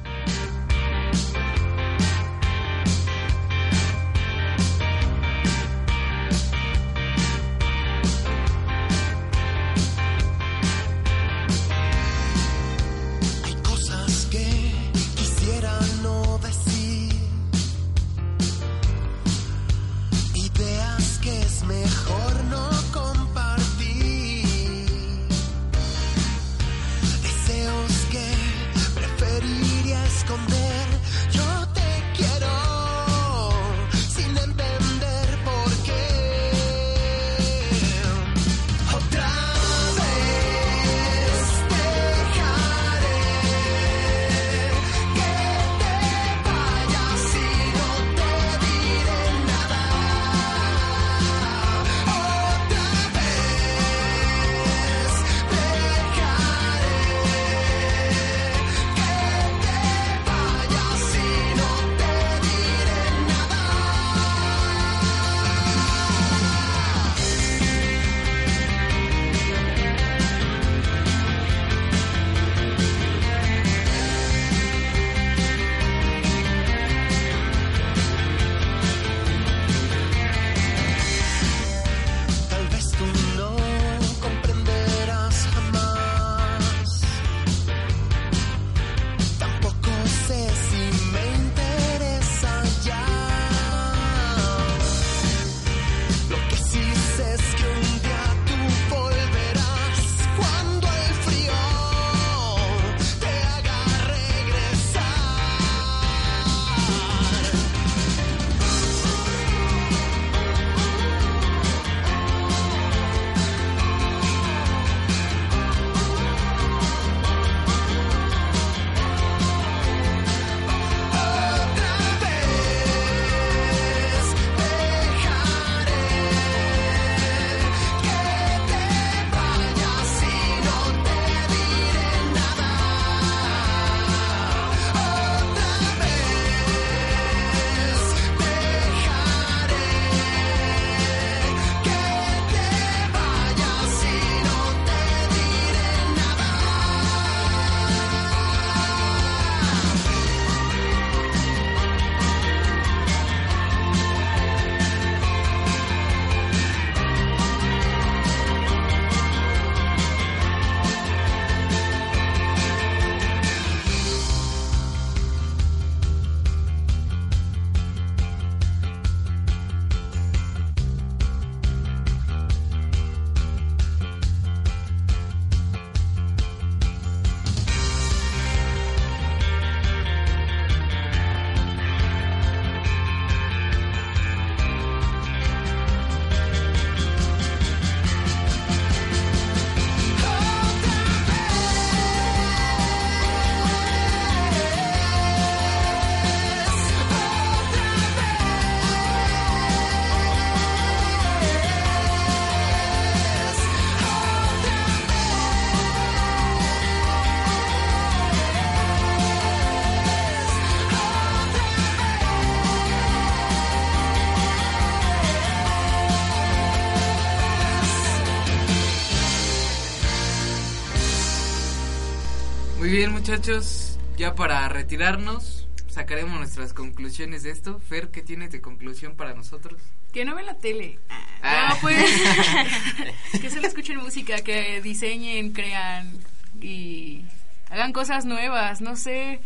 Bien, 223.05 223.13
muchachos, 223.13 223.99
ya 224.17 224.33
para 224.33 224.67
retirarnos, 224.67 225.67
sacaremos 225.87 226.39
nuestras 226.39 226.73
conclusiones 226.73 227.43
de 227.43 227.51
esto. 227.51 227.79
Fer, 227.79 228.09
¿qué 228.09 228.23
tienes 228.23 228.51
de 228.51 228.61
conclusión 228.61 229.15
para 229.15 229.35
nosotros? 229.35 229.79
Que 230.11 230.25
no 230.25 230.33
ven 230.33 230.47
la 230.47 230.55
tele. 230.55 230.97
Ah. 231.43 231.69
No, 231.69 231.81
pues. 231.81 232.03
que 233.41 233.51
solo 233.51 233.67
escuchen 233.67 233.97
música, 233.97 234.37
que 234.37 234.81
diseñen, 234.81 235.51
crean 235.51 236.17
y 236.59 237.25
hagan 237.69 237.93
cosas 237.93 238.25
nuevas. 238.25 238.81
No 238.81 238.95
sé. 238.95 239.39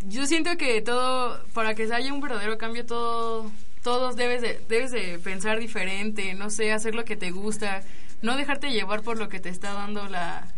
Yo 0.00 0.26
siento 0.26 0.56
que 0.56 0.82
todo, 0.82 1.44
para 1.54 1.76
que 1.76 1.84
haya 1.92 2.12
un 2.12 2.20
verdadero 2.20 2.58
cambio, 2.58 2.84
todo, 2.84 3.52
todos 3.84 4.16
debes 4.16 4.42
de, 4.42 4.60
debes 4.68 4.90
de 4.90 5.20
pensar 5.20 5.60
diferente. 5.60 6.34
No 6.34 6.50
sé, 6.50 6.72
hacer 6.72 6.96
lo 6.96 7.04
que 7.04 7.16
te 7.16 7.30
gusta. 7.30 7.84
No 8.22 8.36
dejarte 8.36 8.72
llevar 8.72 9.02
por 9.02 9.18
lo 9.18 9.28
que 9.28 9.38
te 9.38 9.50
está 9.50 9.72
dando 9.72 10.08
la, 10.08 10.48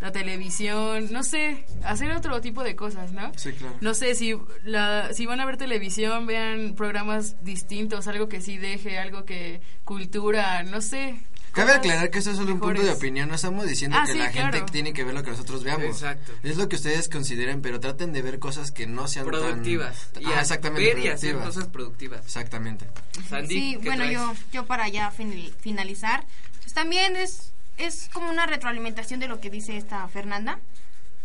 la 0.00 0.12
televisión. 0.12 1.08
No 1.12 1.22
sé, 1.22 1.64
hacer 1.84 2.10
otro 2.12 2.40
tipo 2.40 2.62
de 2.62 2.76
cosas, 2.76 3.12
¿no? 3.12 3.32
Sí, 3.36 3.52
claro. 3.52 3.76
No 3.80 3.94
sé, 3.94 4.14
si, 4.14 4.34
la, 4.64 5.12
si 5.12 5.26
van 5.26 5.40
a 5.40 5.46
ver 5.46 5.56
televisión, 5.56 6.26
vean 6.26 6.74
programas 6.76 7.36
distintos, 7.42 8.06
algo 8.08 8.28
que 8.28 8.40
sí 8.40 8.58
deje, 8.58 8.98
algo 8.98 9.24
que 9.24 9.60
cultura, 9.84 10.62
no 10.62 10.80
sé. 10.80 11.16
Cabe 11.52 11.70
aclarar 11.70 12.10
que 12.10 12.18
eso 12.18 12.32
es 12.32 12.36
solo 12.36 12.52
un 12.52 12.58
punto 12.58 12.82
de 12.82 12.90
opinión, 12.90 13.28
no 13.28 13.36
estamos 13.36 13.64
diciendo 13.68 13.96
Ah, 13.96 14.02
que 14.06 14.12
sí, 14.12 14.18
la 14.18 14.32
gente 14.32 14.50
claro. 14.58 14.66
tiene 14.66 14.92
que 14.92 15.04
ver 15.04 15.14
lo 15.14 15.22
que 15.22 15.30
nosotros 15.30 15.62
veamos. 15.62 15.84
Exacto. 15.86 16.32
Es 16.42 16.56
lo 16.56 16.68
que 16.68 16.74
ustedes 16.74 17.08
consideren, 17.08 17.62
pero 17.62 17.78
traten 17.78 18.12
de 18.12 18.22
ver 18.22 18.40
cosas 18.40 18.72
que 18.72 18.88
no 18.88 19.06
sean 19.06 19.24
tan- 19.26 19.40
Productivas. 19.40 20.08
Y 20.18 20.24
Ah, 20.24 20.38
a- 20.38 20.40
exactamente, 20.40 20.94
ver 20.94 21.04
y 21.04 21.08
hacer 21.08 21.36
cosas 21.36 21.68
productivas. 21.68 22.24
Exactamente. 22.24 22.86
Sandy, 23.28 23.54
Sí, 23.54 23.72
¿qué 23.80 23.86
bueno, 23.86 24.02
traes? 24.02 24.12
yo, 24.14 24.32
yo 24.52 24.66
para 24.66 24.88
ya 24.88 25.12
fin- 25.12 25.52
finalizar, 25.60 26.26
pues 26.60 26.74
también 26.74 27.14
es, 27.14 27.52
es 27.76 28.08
como 28.12 28.30
una 28.30 28.46
retroalimentación 28.46 29.20
de 29.20 29.28
lo 29.28 29.40
que 29.40 29.50
dice 29.50 29.76
esta 29.76 30.06
Fernanda. 30.08 30.58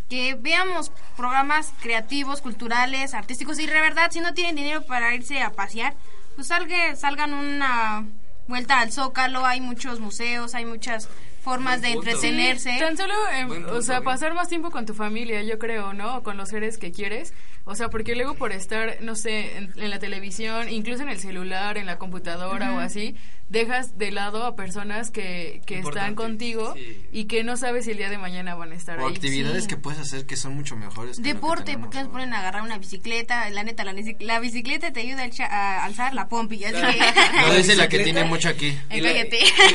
Que 0.10 0.34
veamos 0.34 0.92
programas 1.16 1.72
creativos, 1.82 2.42
culturales, 2.42 3.14
artísticos 3.14 3.60
y 3.60 3.68
de 3.68 3.80
verdad, 3.80 4.10
si 4.10 4.22
no 4.22 4.34
tienen 4.34 4.56
dinero 4.56 4.82
para 4.82 5.14
irse 5.14 5.42
a 5.42 5.52
pasear, 5.52 5.94
pues 6.36 6.48
salga, 6.48 6.96
salgan 6.96 7.34
una 7.34 8.06
vuelta 8.48 8.80
al 8.80 8.92
Zócalo, 8.92 9.46
hay 9.46 9.62
muchos 9.62 10.00
museos, 10.00 10.56
hay 10.56 10.66
muchas 10.66 11.08
formas 11.44 11.82
de 11.82 11.90
entretenerse. 11.90 12.78
Tan 12.80 12.98
solo, 12.98 13.14
em, 13.32 13.48
Buen 13.48 13.66
o 13.66 13.82
sea, 13.82 13.98
¿eh? 13.98 14.02
pasar 14.02 14.34
más 14.34 14.50
tiempo 14.50 14.72
con 14.72 14.86
tu 14.86 14.94
familia, 14.94 15.44
yo 15.44 15.60
creo, 15.60 15.94
¿no? 15.94 16.18
O 16.18 16.24
con 16.24 16.38
los 16.38 16.50
seres 16.50 16.78
que 16.78 16.92
quieres. 16.92 17.34
O 17.70 17.76
sea, 17.76 17.90
porque 17.90 18.16
luego 18.16 18.34
por 18.34 18.52
estar, 18.52 18.98
no 19.02 19.16
sé, 19.16 19.56
en, 19.58 19.72
en 19.78 19.90
la 19.92 20.00
televisión, 20.00 20.70
incluso 20.70 21.04
en 21.04 21.10
el 21.10 21.20
celular, 21.20 21.78
en 21.78 21.86
la 21.86 22.00
computadora 22.00 22.74
o 22.74 22.80
así, 22.80 23.16
dejas 23.50 23.98
de 23.98 24.12
lado 24.12 24.44
a 24.46 24.56
personas 24.56 25.12
que, 25.12 25.62
que 25.66 25.80
están 25.80 26.16
contigo 26.16 26.74
sí. 26.76 27.06
y 27.12 27.26
que 27.26 27.44
no 27.44 27.58
sabes 27.58 27.86
si 27.86 27.92
el 27.92 27.98
día 27.98 28.10
de 28.10 28.18
mañana 28.18 28.56
van 28.56 28.72
a 28.72 28.76
estar 28.76 29.00
O 29.00 29.08
ahí. 29.08 29.14
actividades 29.14 29.64
sí. 29.64 29.70
que 29.70 29.78
puedes 29.78 30.00
hacer 30.00 30.26
que 30.26 30.36
son 30.36 30.56
mucho 30.56 30.76
mejores. 30.76 31.18
que 31.18 31.24
Deporte, 31.24 31.78
porque 31.78 31.98
nos 32.00 32.08
¿no? 32.08 32.12
ponen 32.14 32.34
a 32.34 32.40
agarrar 32.40 32.64
una 32.64 32.78
bicicleta, 32.80 33.50
la 33.52 33.64
neta, 33.64 33.84
la, 33.84 33.94
bici- 33.94 34.18
la 34.20 34.40
bicicleta 34.40 34.92
te 34.92 35.02
ayuda 35.02 35.24
a, 35.40 35.46
a 35.82 35.86
alzar 35.86 36.14
la 36.16 36.28
pompi, 36.28 36.64
así 36.64 36.76
que... 36.76 37.00
No 37.48 37.54
dice 37.54 37.76
la 37.76 37.88
que 37.88 38.00
tiene 38.00 38.24
mucho 38.24 38.50
aquí. 38.50 38.76
Y 38.92 39.00
la, 39.02 39.12
y 39.12 39.30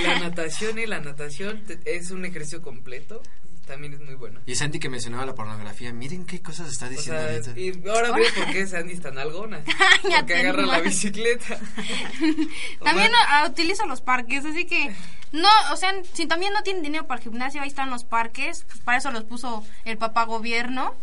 la 0.05 0.19
natación 0.21 0.79
y 0.79 0.87
la 0.87 1.01
natación 1.01 1.63
te- 1.65 1.79
es 1.97 2.11
un 2.11 2.25
ejercicio 2.25 2.61
completo. 2.61 3.23
También 3.67 3.95
es 3.95 4.01
muy 4.01 4.15
bueno. 4.15 4.41
Y 4.47 4.55
Sandy 4.57 4.79
que 4.79 4.89
mencionaba 4.91 5.25
la 5.25 5.35
pornografía, 5.35 5.93
miren 5.93 6.27
qué 6.27 6.43
cosas 6.43 6.71
está 6.71 6.87
O 6.87 6.89
diciendo 6.91 7.21
sea, 7.23 7.31
ahorita. 7.53 7.59
y 7.59 7.89
ahora 7.89 8.12
veo 8.12 8.27
por 8.35 8.53
qué 8.53 8.67
Sandy 8.67 8.93
es 8.93 9.01
tan 9.01 9.17
algona. 9.19 9.62
Porque 10.03 10.35
agarra 10.35 10.67
la 10.67 10.81
bicicleta. 10.81 11.59
O 12.81 12.85
También 12.85 13.11
utilizo 13.49 13.87
los 13.87 14.01
parques, 14.03 14.45
así 14.45 14.67
que 14.67 14.95
no, 15.33 15.49
o 15.73 15.77
sea, 15.77 15.93
si 16.12 16.27
también 16.27 16.53
no 16.53 16.62
tienen 16.62 16.83
dinero 16.83 17.07
para 17.07 17.19
el 17.19 17.25
gimnasio, 17.25 17.62
ahí 17.62 17.69
están 17.69 17.91
los 17.91 18.05
parques, 18.05 18.65
pues 18.69 18.79
para 18.81 18.99
eso 18.99 19.11
los 19.11 19.25
puso 19.25 19.65
el 19.85 19.97
papá 19.99 20.25
gobierno, 20.25 20.95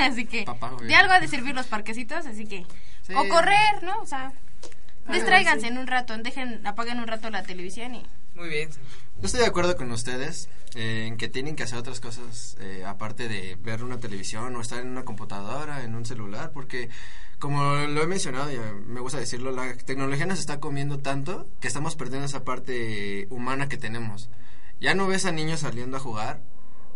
así 0.00 0.26
que 0.26 0.42
Papá 0.44 0.68
de 0.70 0.74
gobierno. 0.74 0.96
algo 0.98 1.12
ha 1.14 1.20
de 1.20 1.28
servir 1.28 1.54
los 1.54 1.66
parquecitos, 1.66 2.26
así 2.26 2.46
que 2.46 2.66
Sí. 3.06 3.14
o 3.14 3.26
correr, 3.28 3.82
¿no? 3.82 4.00
O 4.02 4.06
sea, 4.06 4.32
Ah, 5.06 5.12
distráiganse 5.14 5.66
en 5.66 5.78
un 5.78 5.86
rato, 5.86 6.16
dejen, 6.18 6.64
apaguen 6.66 7.00
un 7.00 7.06
rato 7.06 7.30
la 7.30 7.42
televisión 7.42 7.94
y 7.94 8.06
Muy 8.40 8.48
bien. 8.48 8.70
Yo 9.20 9.26
estoy 9.26 9.40
de 9.40 9.46
acuerdo 9.46 9.76
con 9.76 9.92
ustedes 9.92 10.48
eh, 10.74 11.04
en 11.06 11.18
que 11.18 11.28
tienen 11.28 11.56
que 11.56 11.62
hacer 11.64 11.76
otras 11.78 12.00
cosas 12.00 12.56
eh, 12.60 12.84
aparte 12.86 13.28
de 13.28 13.56
ver 13.60 13.84
una 13.84 14.00
televisión 14.00 14.56
o 14.56 14.62
estar 14.62 14.80
en 14.80 14.88
una 14.88 15.04
computadora, 15.04 15.84
en 15.84 15.94
un 15.94 16.06
celular, 16.06 16.52
porque 16.52 16.88
como 17.38 17.74
lo 17.74 18.02
he 18.02 18.06
mencionado 18.06 18.50
y 18.50 18.58
me 18.86 19.00
gusta 19.00 19.18
decirlo, 19.18 19.50
la 19.50 19.74
tecnología 19.76 20.24
nos 20.24 20.38
está 20.38 20.58
comiendo 20.58 21.00
tanto 21.00 21.46
que 21.60 21.68
estamos 21.68 21.96
perdiendo 21.96 22.24
esa 22.26 22.42
parte 22.44 23.26
humana 23.28 23.68
que 23.68 23.76
tenemos. 23.76 24.30
Ya 24.80 24.94
no 24.94 25.06
ves 25.06 25.26
a 25.26 25.32
niños 25.32 25.60
saliendo 25.60 25.98
a 25.98 26.00
jugar 26.00 26.40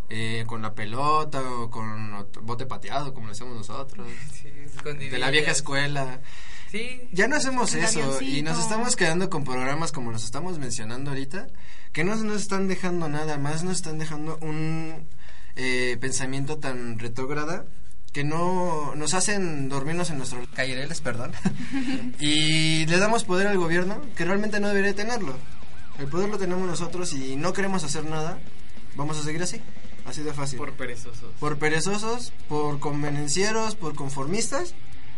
eh, 0.09 0.45
con 0.47 0.63
la 0.63 0.75
pelota 0.75 1.43
o 1.43 1.69
con 1.71 2.13
ot- 2.13 2.41
bote 2.41 2.65
pateado, 2.65 3.13
como 3.13 3.27
lo 3.27 3.33
hacemos 3.33 3.55
nosotros, 3.55 4.09
Sí, 4.33 4.51
de 5.11 5.19
la 5.19 5.31
vieja 5.31 5.51
escuela. 5.51 6.23
Sí. 6.75 7.09
Ya 7.13 7.29
no 7.29 7.37
hacemos 7.37 7.73
eso 7.73 8.21
y 8.21 8.43
nos 8.43 8.59
estamos 8.59 8.97
quedando 8.97 9.31
con 9.31 9.45
programas 9.45 9.93
como 9.93 10.11
los 10.11 10.25
estamos 10.25 10.59
mencionando 10.59 11.11
ahorita, 11.11 11.47
que 11.93 12.03
no 12.03 12.17
nos 12.17 12.43
están 12.43 12.67
dejando 12.67 13.09
nada 13.09 13.39
más, 13.39 13.63
nos 13.63 13.77
están 13.77 14.01
dejando 14.01 14.39
un 14.41 15.07
eh, 15.55 15.97
pensamiento 16.01 16.59
tan 16.59 16.99
retrógrada 16.99 17.65
que 18.13 18.25
no 18.25 18.97
nos 18.97 19.15
hacen 19.15 19.69
dormirnos 19.69 20.11
en 20.11 20.19
nuestros 20.19 20.49
callereles, 20.49 21.01
perdón, 21.01 21.31
y 22.19 22.87
le 22.87 22.99
damos 22.99 23.23
poder 23.23 23.47
al 23.47 23.57
gobierno 23.57 24.03
que 24.17 24.25
realmente 24.25 24.59
no 24.59 24.67
debería 24.67 24.97
tenerlo. 24.97 25.37
El 26.01 26.09
poder 26.09 26.29
lo 26.29 26.39
tenemos 26.39 26.67
nosotros 26.67 27.13
y 27.13 27.37
no 27.37 27.53
queremos 27.53 27.85
hacer 27.85 28.05
nada, 28.05 28.41
vamos 28.97 29.17
a 29.17 29.23
seguir 29.23 29.45
así, 29.45 29.61
así 30.07 30.23
de 30.23 30.35
fácil. 30.35 30.59
Por 30.59 30.73
perezosos. 30.73 31.31
por 31.39 31.57
perezosos, 31.57 32.33
por 32.49 32.81
convenencieros, 32.81 33.77
por 33.77 33.95
conformistas, 33.95 34.75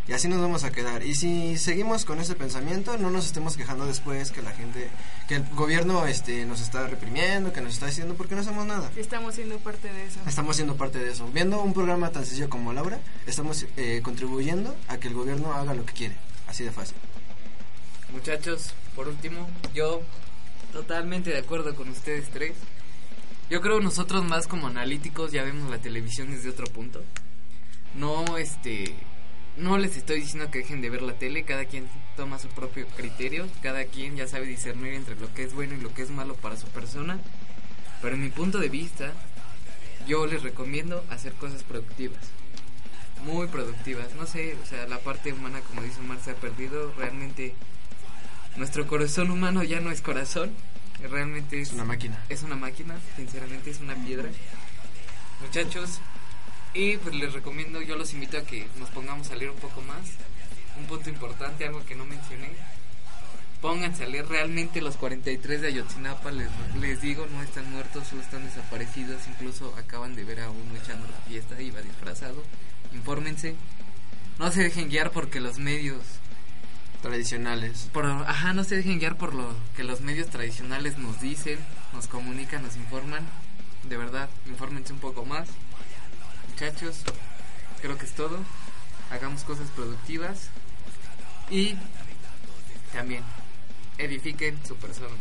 y 0.08 0.12
así 0.12 0.28
nos 0.28 0.40
vamos 0.40 0.62
a 0.62 0.70
quedar. 0.70 1.02
Y 1.02 1.14
si 1.14 1.58
seguimos 1.58 2.04
con 2.04 2.20
ese 2.20 2.34
pensamiento, 2.34 2.96
no 2.96 3.10
nos 3.10 3.26
estemos 3.26 3.56
quejando 3.56 3.86
después 3.86 4.30
que 4.30 4.40
la 4.40 4.52
gente, 4.52 4.88
que 5.26 5.36
el 5.36 5.44
gobierno 5.54 6.06
este, 6.06 6.46
nos 6.46 6.60
está 6.60 6.86
reprimiendo, 6.86 7.52
que 7.52 7.60
nos 7.60 7.74
está 7.74 7.86
diciendo, 7.86 8.14
porque 8.14 8.36
no 8.36 8.42
hacemos 8.42 8.66
nada. 8.66 8.90
Estamos 8.96 9.34
siendo 9.34 9.58
parte 9.58 9.92
de 9.92 10.06
eso. 10.06 10.20
Estamos 10.26 10.56
siendo 10.56 10.76
parte 10.76 10.98
de 10.98 11.10
eso. 11.10 11.28
Viendo 11.32 11.60
un 11.60 11.72
programa 11.72 12.10
tan 12.10 12.24
sencillo 12.24 12.48
como 12.48 12.72
Laura, 12.72 13.00
estamos 13.26 13.66
eh, 13.76 14.00
contribuyendo 14.02 14.76
a 14.88 14.98
que 14.98 15.08
el 15.08 15.14
gobierno 15.14 15.52
haga 15.52 15.74
lo 15.74 15.84
que 15.84 15.92
quiere. 15.92 16.16
Así 16.46 16.62
de 16.62 16.70
fácil. 16.70 16.96
Muchachos, 18.12 18.72
por 18.94 19.08
último, 19.08 19.48
yo 19.74 20.02
totalmente 20.72 21.30
de 21.30 21.38
acuerdo 21.38 21.74
con 21.74 21.88
ustedes 21.88 22.28
tres. 22.30 22.52
Yo 23.50 23.60
creo 23.60 23.80
nosotros 23.80 24.24
más 24.24 24.46
como 24.46 24.68
analíticos 24.68 25.32
ya 25.32 25.42
vemos 25.42 25.70
la 25.70 25.78
televisión 25.78 26.30
desde 26.30 26.50
otro 26.50 26.66
punto. 26.66 27.02
No, 27.94 28.36
este, 28.38 28.94
no 29.56 29.78
les 29.78 29.96
estoy 29.96 30.20
diciendo 30.20 30.50
que 30.50 30.58
dejen 30.58 30.80
de 30.80 30.90
ver 30.90 31.02
la 31.02 31.14
tele, 31.14 31.44
cada 31.44 31.64
quien 31.64 31.88
toma 32.16 32.38
su 32.38 32.48
propio 32.48 32.86
criterio, 32.88 33.48
cada 33.62 33.84
quien 33.84 34.16
ya 34.16 34.28
sabe 34.28 34.46
discernir 34.46 34.94
entre 34.94 35.16
lo 35.16 35.32
que 35.32 35.44
es 35.44 35.54
bueno 35.54 35.74
y 35.74 35.80
lo 35.80 35.92
que 35.94 36.02
es 36.02 36.10
malo 36.10 36.34
para 36.34 36.56
su 36.56 36.66
persona. 36.68 37.18
Pero 38.02 38.14
en 38.14 38.22
mi 38.22 38.28
punto 38.30 38.58
de 38.58 38.68
vista, 38.68 39.12
yo 40.06 40.26
les 40.26 40.42
recomiendo 40.42 41.04
hacer 41.10 41.32
cosas 41.34 41.62
productivas. 41.62 42.20
Muy 43.24 43.46
productivas. 43.48 44.14
No 44.14 44.26
sé, 44.26 44.56
o 44.62 44.66
sea, 44.66 44.86
la 44.86 44.98
parte 44.98 45.32
humana, 45.32 45.60
como 45.60 45.82
dice 45.82 46.00
Omar, 46.00 46.18
se 46.22 46.32
ha 46.32 46.34
perdido. 46.34 46.92
Realmente, 46.96 47.54
nuestro 48.56 48.86
corazón 48.86 49.30
humano 49.30 49.62
ya 49.62 49.80
no 49.80 49.90
es 49.90 50.02
corazón. 50.02 50.50
Realmente 51.10 51.60
es, 51.60 51.68
Es 51.68 51.74
una 51.74 51.84
máquina. 51.84 52.22
es 52.28 52.42
una 52.42 52.56
máquina, 52.56 52.94
sinceramente 53.16 53.70
es 53.70 53.80
una 53.80 53.94
piedra. 53.94 54.28
Muchachos, 55.40 56.00
y 56.76 56.98
pues 56.98 57.14
les 57.14 57.32
recomiendo, 57.32 57.80
yo 57.80 57.96
los 57.96 58.12
invito 58.12 58.36
a 58.36 58.42
que 58.42 58.66
nos 58.78 58.90
pongamos 58.90 59.30
a 59.30 59.36
leer 59.36 59.50
un 59.50 59.56
poco 59.56 59.80
más. 59.82 60.06
Un 60.78 60.84
punto 60.86 61.08
importante, 61.08 61.66
algo 61.66 61.84
que 61.86 61.94
no 61.94 62.04
mencioné. 62.04 62.50
Pónganse 63.62 64.04
a 64.04 64.08
leer 64.08 64.28
realmente 64.28 64.82
los 64.82 64.96
43 64.96 65.62
de 65.62 65.68
Ayotzinapa, 65.68 66.30
les, 66.30 66.50
les 66.78 67.00
digo, 67.00 67.26
no 67.32 67.42
están 67.42 67.70
muertos, 67.70 68.06
solo 68.08 68.20
están 68.20 68.44
desaparecidos. 68.44 69.26
Incluso 69.26 69.74
acaban 69.78 70.14
de 70.14 70.24
ver 70.24 70.40
a 70.40 70.50
uno 70.50 70.76
echando 70.76 71.08
la 71.08 71.16
fiesta, 71.26 71.60
iba 71.62 71.80
disfrazado. 71.80 72.42
Infórmense. 72.92 73.56
No 74.38 74.52
se 74.52 74.62
dejen 74.62 74.90
guiar 74.90 75.12
porque 75.12 75.40
los 75.40 75.58
medios 75.58 76.02
Tradicionales. 77.00 77.88
por, 77.92 78.04
ajá, 78.04 78.52
no 78.52 78.64
se 78.64 78.76
dejen 78.76 78.98
guiar 78.98 79.16
por 79.16 79.34
lo 79.34 79.54
que 79.76 79.84
los 79.84 80.02
medios 80.02 80.28
tradicionales 80.28 80.98
nos 80.98 81.20
dicen, 81.20 81.58
nos 81.94 82.06
comunican, 82.06 82.62
nos 82.62 82.76
informan. 82.76 83.24
De 83.88 83.96
verdad, 83.96 84.28
infórmense 84.46 84.92
un 84.92 84.98
poco 84.98 85.24
más. 85.24 85.48
Muchachos, 86.58 87.02
creo 87.82 87.98
que 87.98 88.06
es 88.06 88.12
todo. 88.12 88.38
Hagamos 89.10 89.44
cosas 89.44 89.68
productivas 89.76 90.48
y 91.50 91.74
también 92.94 93.22
edifiquen 93.98 94.58
su 94.66 94.74
persona. 94.76 95.14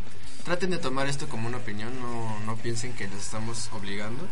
Traten 0.45 0.69
de 0.69 0.77
tomar 0.77 1.09
esto 1.09 1.27
como 1.27 1.49
una 1.49 1.57
opinión, 1.57 1.99
no, 1.99 2.39
no 2.45 2.55
piensen 2.55 2.93
que 2.93 3.09
les 3.09 3.19
estamos 3.19 3.69
obligando, 3.73 4.25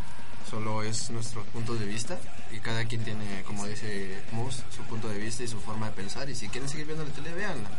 solo 0.50 0.82
es 0.82 1.10
nuestro 1.10 1.44
punto 1.44 1.76
de 1.76 1.88
vista 1.88 2.18
y 2.54 2.60
cada 2.60 2.86
quien 2.86 3.04
tiene, 3.04 3.44
como 3.44 3.66
dice 3.66 4.24
Mus, 4.32 4.64
su 4.74 4.84
punto 4.84 5.10
de 5.10 5.18
vista 5.18 5.44
y 5.44 5.50
su 5.50 5.60
forma 5.60 5.88
de 5.88 5.92
pensar 5.92 6.30
y 6.30 6.36
si 6.36 6.48
quieren 6.48 6.70
seguir 6.70 6.86
viendo 6.86 7.04
la 7.04 7.12
tele, 7.12 7.34
véanla. 7.34 7.70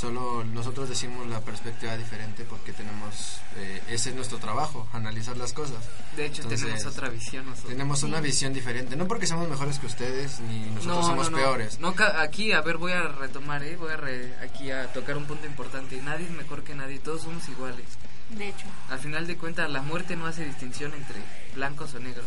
Solo 0.00 0.44
nosotros 0.44 0.88
decimos 0.88 1.26
la 1.26 1.40
perspectiva 1.40 1.94
diferente 1.94 2.44
porque 2.48 2.72
tenemos, 2.72 3.40
eh, 3.56 3.82
ese 3.88 4.08
es 4.10 4.16
nuestro 4.16 4.38
trabajo, 4.38 4.88
analizar 4.94 5.36
las 5.36 5.52
cosas. 5.52 5.76
De 6.16 6.24
hecho, 6.24 6.40
Entonces, 6.40 6.66
tenemos 6.68 6.86
otra 6.86 7.10
visión 7.10 7.44
nosotros. 7.44 7.70
Tenemos 7.70 8.02
una 8.02 8.20
visión 8.22 8.54
diferente, 8.54 8.96
no 8.96 9.06
porque 9.06 9.26
somos 9.26 9.46
mejores 9.46 9.78
que 9.78 9.84
ustedes 9.84 10.40
ni 10.40 10.60
nosotros 10.70 11.04
somos 11.04 11.30
no, 11.30 11.36
peores. 11.36 11.78
No, 11.80 11.94
ca- 11.94 12.22
aquí, 12.22 12.52
a 12.52 12.62
ver, 12.62 12.78
voy 12.78 12.92
a 12.92 13.02
retomar, 13.08 13.62
¿eh? 13.62 13.76
Voy 13.76 13.92
a 13.92 13.96
re- 13.98 14.34
aquí 14.42 14.70
a 14.70 14.90
tocar 14.90 15.18
un 15.18 15.26
punto 15.26 15.44
importante. 15.46 16.00
Nadie 16.00 16.24
es 16.24 16.30
mejor 16.32 16.64
que 16.64 16.74
nadie, 16.74 16.98
todos 16.98 17.20
somos 17.22 17.46
iguales. 17.50 17.84
De 18.30 18.48
hecho. 18.48 18.64
Al 18.88 19.00
final 19.00 19.26
de 19.26 19.36
cuentas, 19.36 19.68
la 19.68 19.82
muerte 19.82 20.16
no 20.16 20.26
hace 20.26 20.46
distinción 20.46 20.94
entre 20.94 21.20
blancos 21.54 21.92
o 21.94 21.98
negros. 21.98 22.24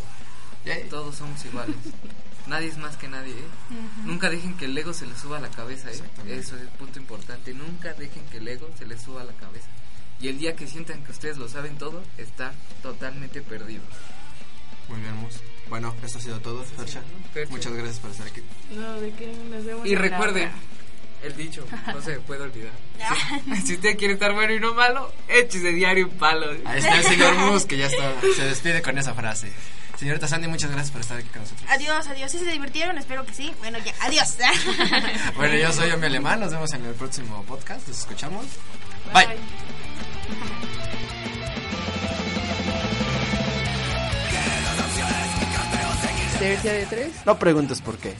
Yay. 0.64 0.88
Todos 0.90 1.16
somos 1.16 1.44
iguales. 1.44 1.74
nadie 2.46 2.68
es 2.68 2.78
más 2.78 2.96
que 2.96 3.08
nadie, 3.08 3.32
¿eh? 3.32 3.48
Nunca 4.04 4.30
dejen 4.30 4.56
que 4.56 4.66
el 4.66 4.76
ego 4.76 4.92
se 4.92 5.06
les 5.06 5.18
suba 5.18 5.38
a 5.38 5.40
la 5.40 5.50
cabeza, 5.50 5.90
¿eh? 5.90 6.00
Eso 6.28 6.56
es 6.56 6.62
el 6.62 6.68
punto 6.68 6.98
importante. 6.98 7.54
Nunca 7.54 7.92
dejen 7.94 8.24
que 8.26 8.38
el 8.38 8.48
ego 8.48 8.70
se 8.78 8.86
les 8.86 9.02
suba 9.02 9.22
a 9.22 9.24
la 9.24 9.32
cabeza. 9.32 9.68
Y 10.20 10.28
el 10.28 10.38
día 10.38 10.54
que 10.54 10.66
sientan 10.66 11.02
que 11.04 11.12
ustedes 11.12 11.36
lo 11.36 11.48
saben 11.48 11.76
todo, 11.76 12.02
está 12.18 12.52
totalmente 12.82 13.42
perdido. 13.42 13.82
Muy 14.88 15.00
bien, 15.00 15.16
Mus. 15.16 15.40
Bueno, 15.68 15.94
esto 16.02 16.18
ha 16.18 16.20
sido 16.20 16.40
todo, 16.40 16.62
Fercha. 16.64 17.02
Muchas 17.50 17.72
gracias 17.72 17.98
por 17.98 18.10
estar 18.10 18.26
aquí. 18.26 18.42
No, 18.70 19.00
de 19.00 19.12
qué 19.12 19.32
nos 19.50 19.64
vemos. 19.64 19.86
Y 19.86 19.94
recuerden, 19.94 20.50
el 21.22 21.36
dicho, 21.36 21.66
no 21.86 22.00
se 22.02 22.20
puede 22.20 22.42
olvidar. 22.42 22.72
Si, 23.56 23.66
si 23.66 23.74
usted 23.74 23.96
quiere 23.96 24.14
estar 24.14 24.32
bueno 24.32 24.54
y 24.54 24.60
no 24.60 24.74
malo, 24.74 25.12
échese 25.28 25.72
diario 25.72 26.06
un 26.06 26.16
palo. 26.16 26.50
Ahí 26.64 26.78
está 26.78 26.96
el 26.96 27.04
señor 27.04 27.34
Mus 27.36 27.64
que 27.64 27.76
ya 27.76 27.86
está, 27.86 28.14
se 28.34 28.44
despide 28.44 28.82
con 28.82 28.96
esa 28.98 29.14
frase. 29.14 29.52
Señorita 30.04 30.28
Sandy, 30.28 30.48
muchas 30.48 30.70
gracias 30.70 30.90
por 30.90 31.00
estar 31.00 31.16
aquí 31.16 31.28
con 31.30 31.40
nosotros. 31.40 31.66
Adiós, 31.70 32.06
adiós. 32.06 32.30
¿Sí 32.30 32.38
se 32.38 32.44
divirtieron? 32.44 32.98
Espero 32.98 33.24
que 33.24 33.32
sí. 33.32 33.50
Bueno, 33.60 33.78
ya. 33.78 33.94
Adiós. 34.02 34.36
Bueno, 35.34 35.56
yo 35.56 35.72
soy 35.72 35.90
Omi 35.92 36.04
Alemán, 36.04 36.40
nos 36.40 36.52
vemos 36.52 36.70
en 36.74 36.84
el 36.84 36.92
próximo 36.92 37.42
podcast, 37.44 37.88
nos 37.88 38.00
escuchamos. 38.00 38.44
Bye. 39.14 39.28
Tercia 46.38 46.72
de 46.74 46.84
tres. 46.84 47.12
No 47.24 47.38
preguntes 47.38 47.80
por 47.80 47.96
qué. 47.96 48.14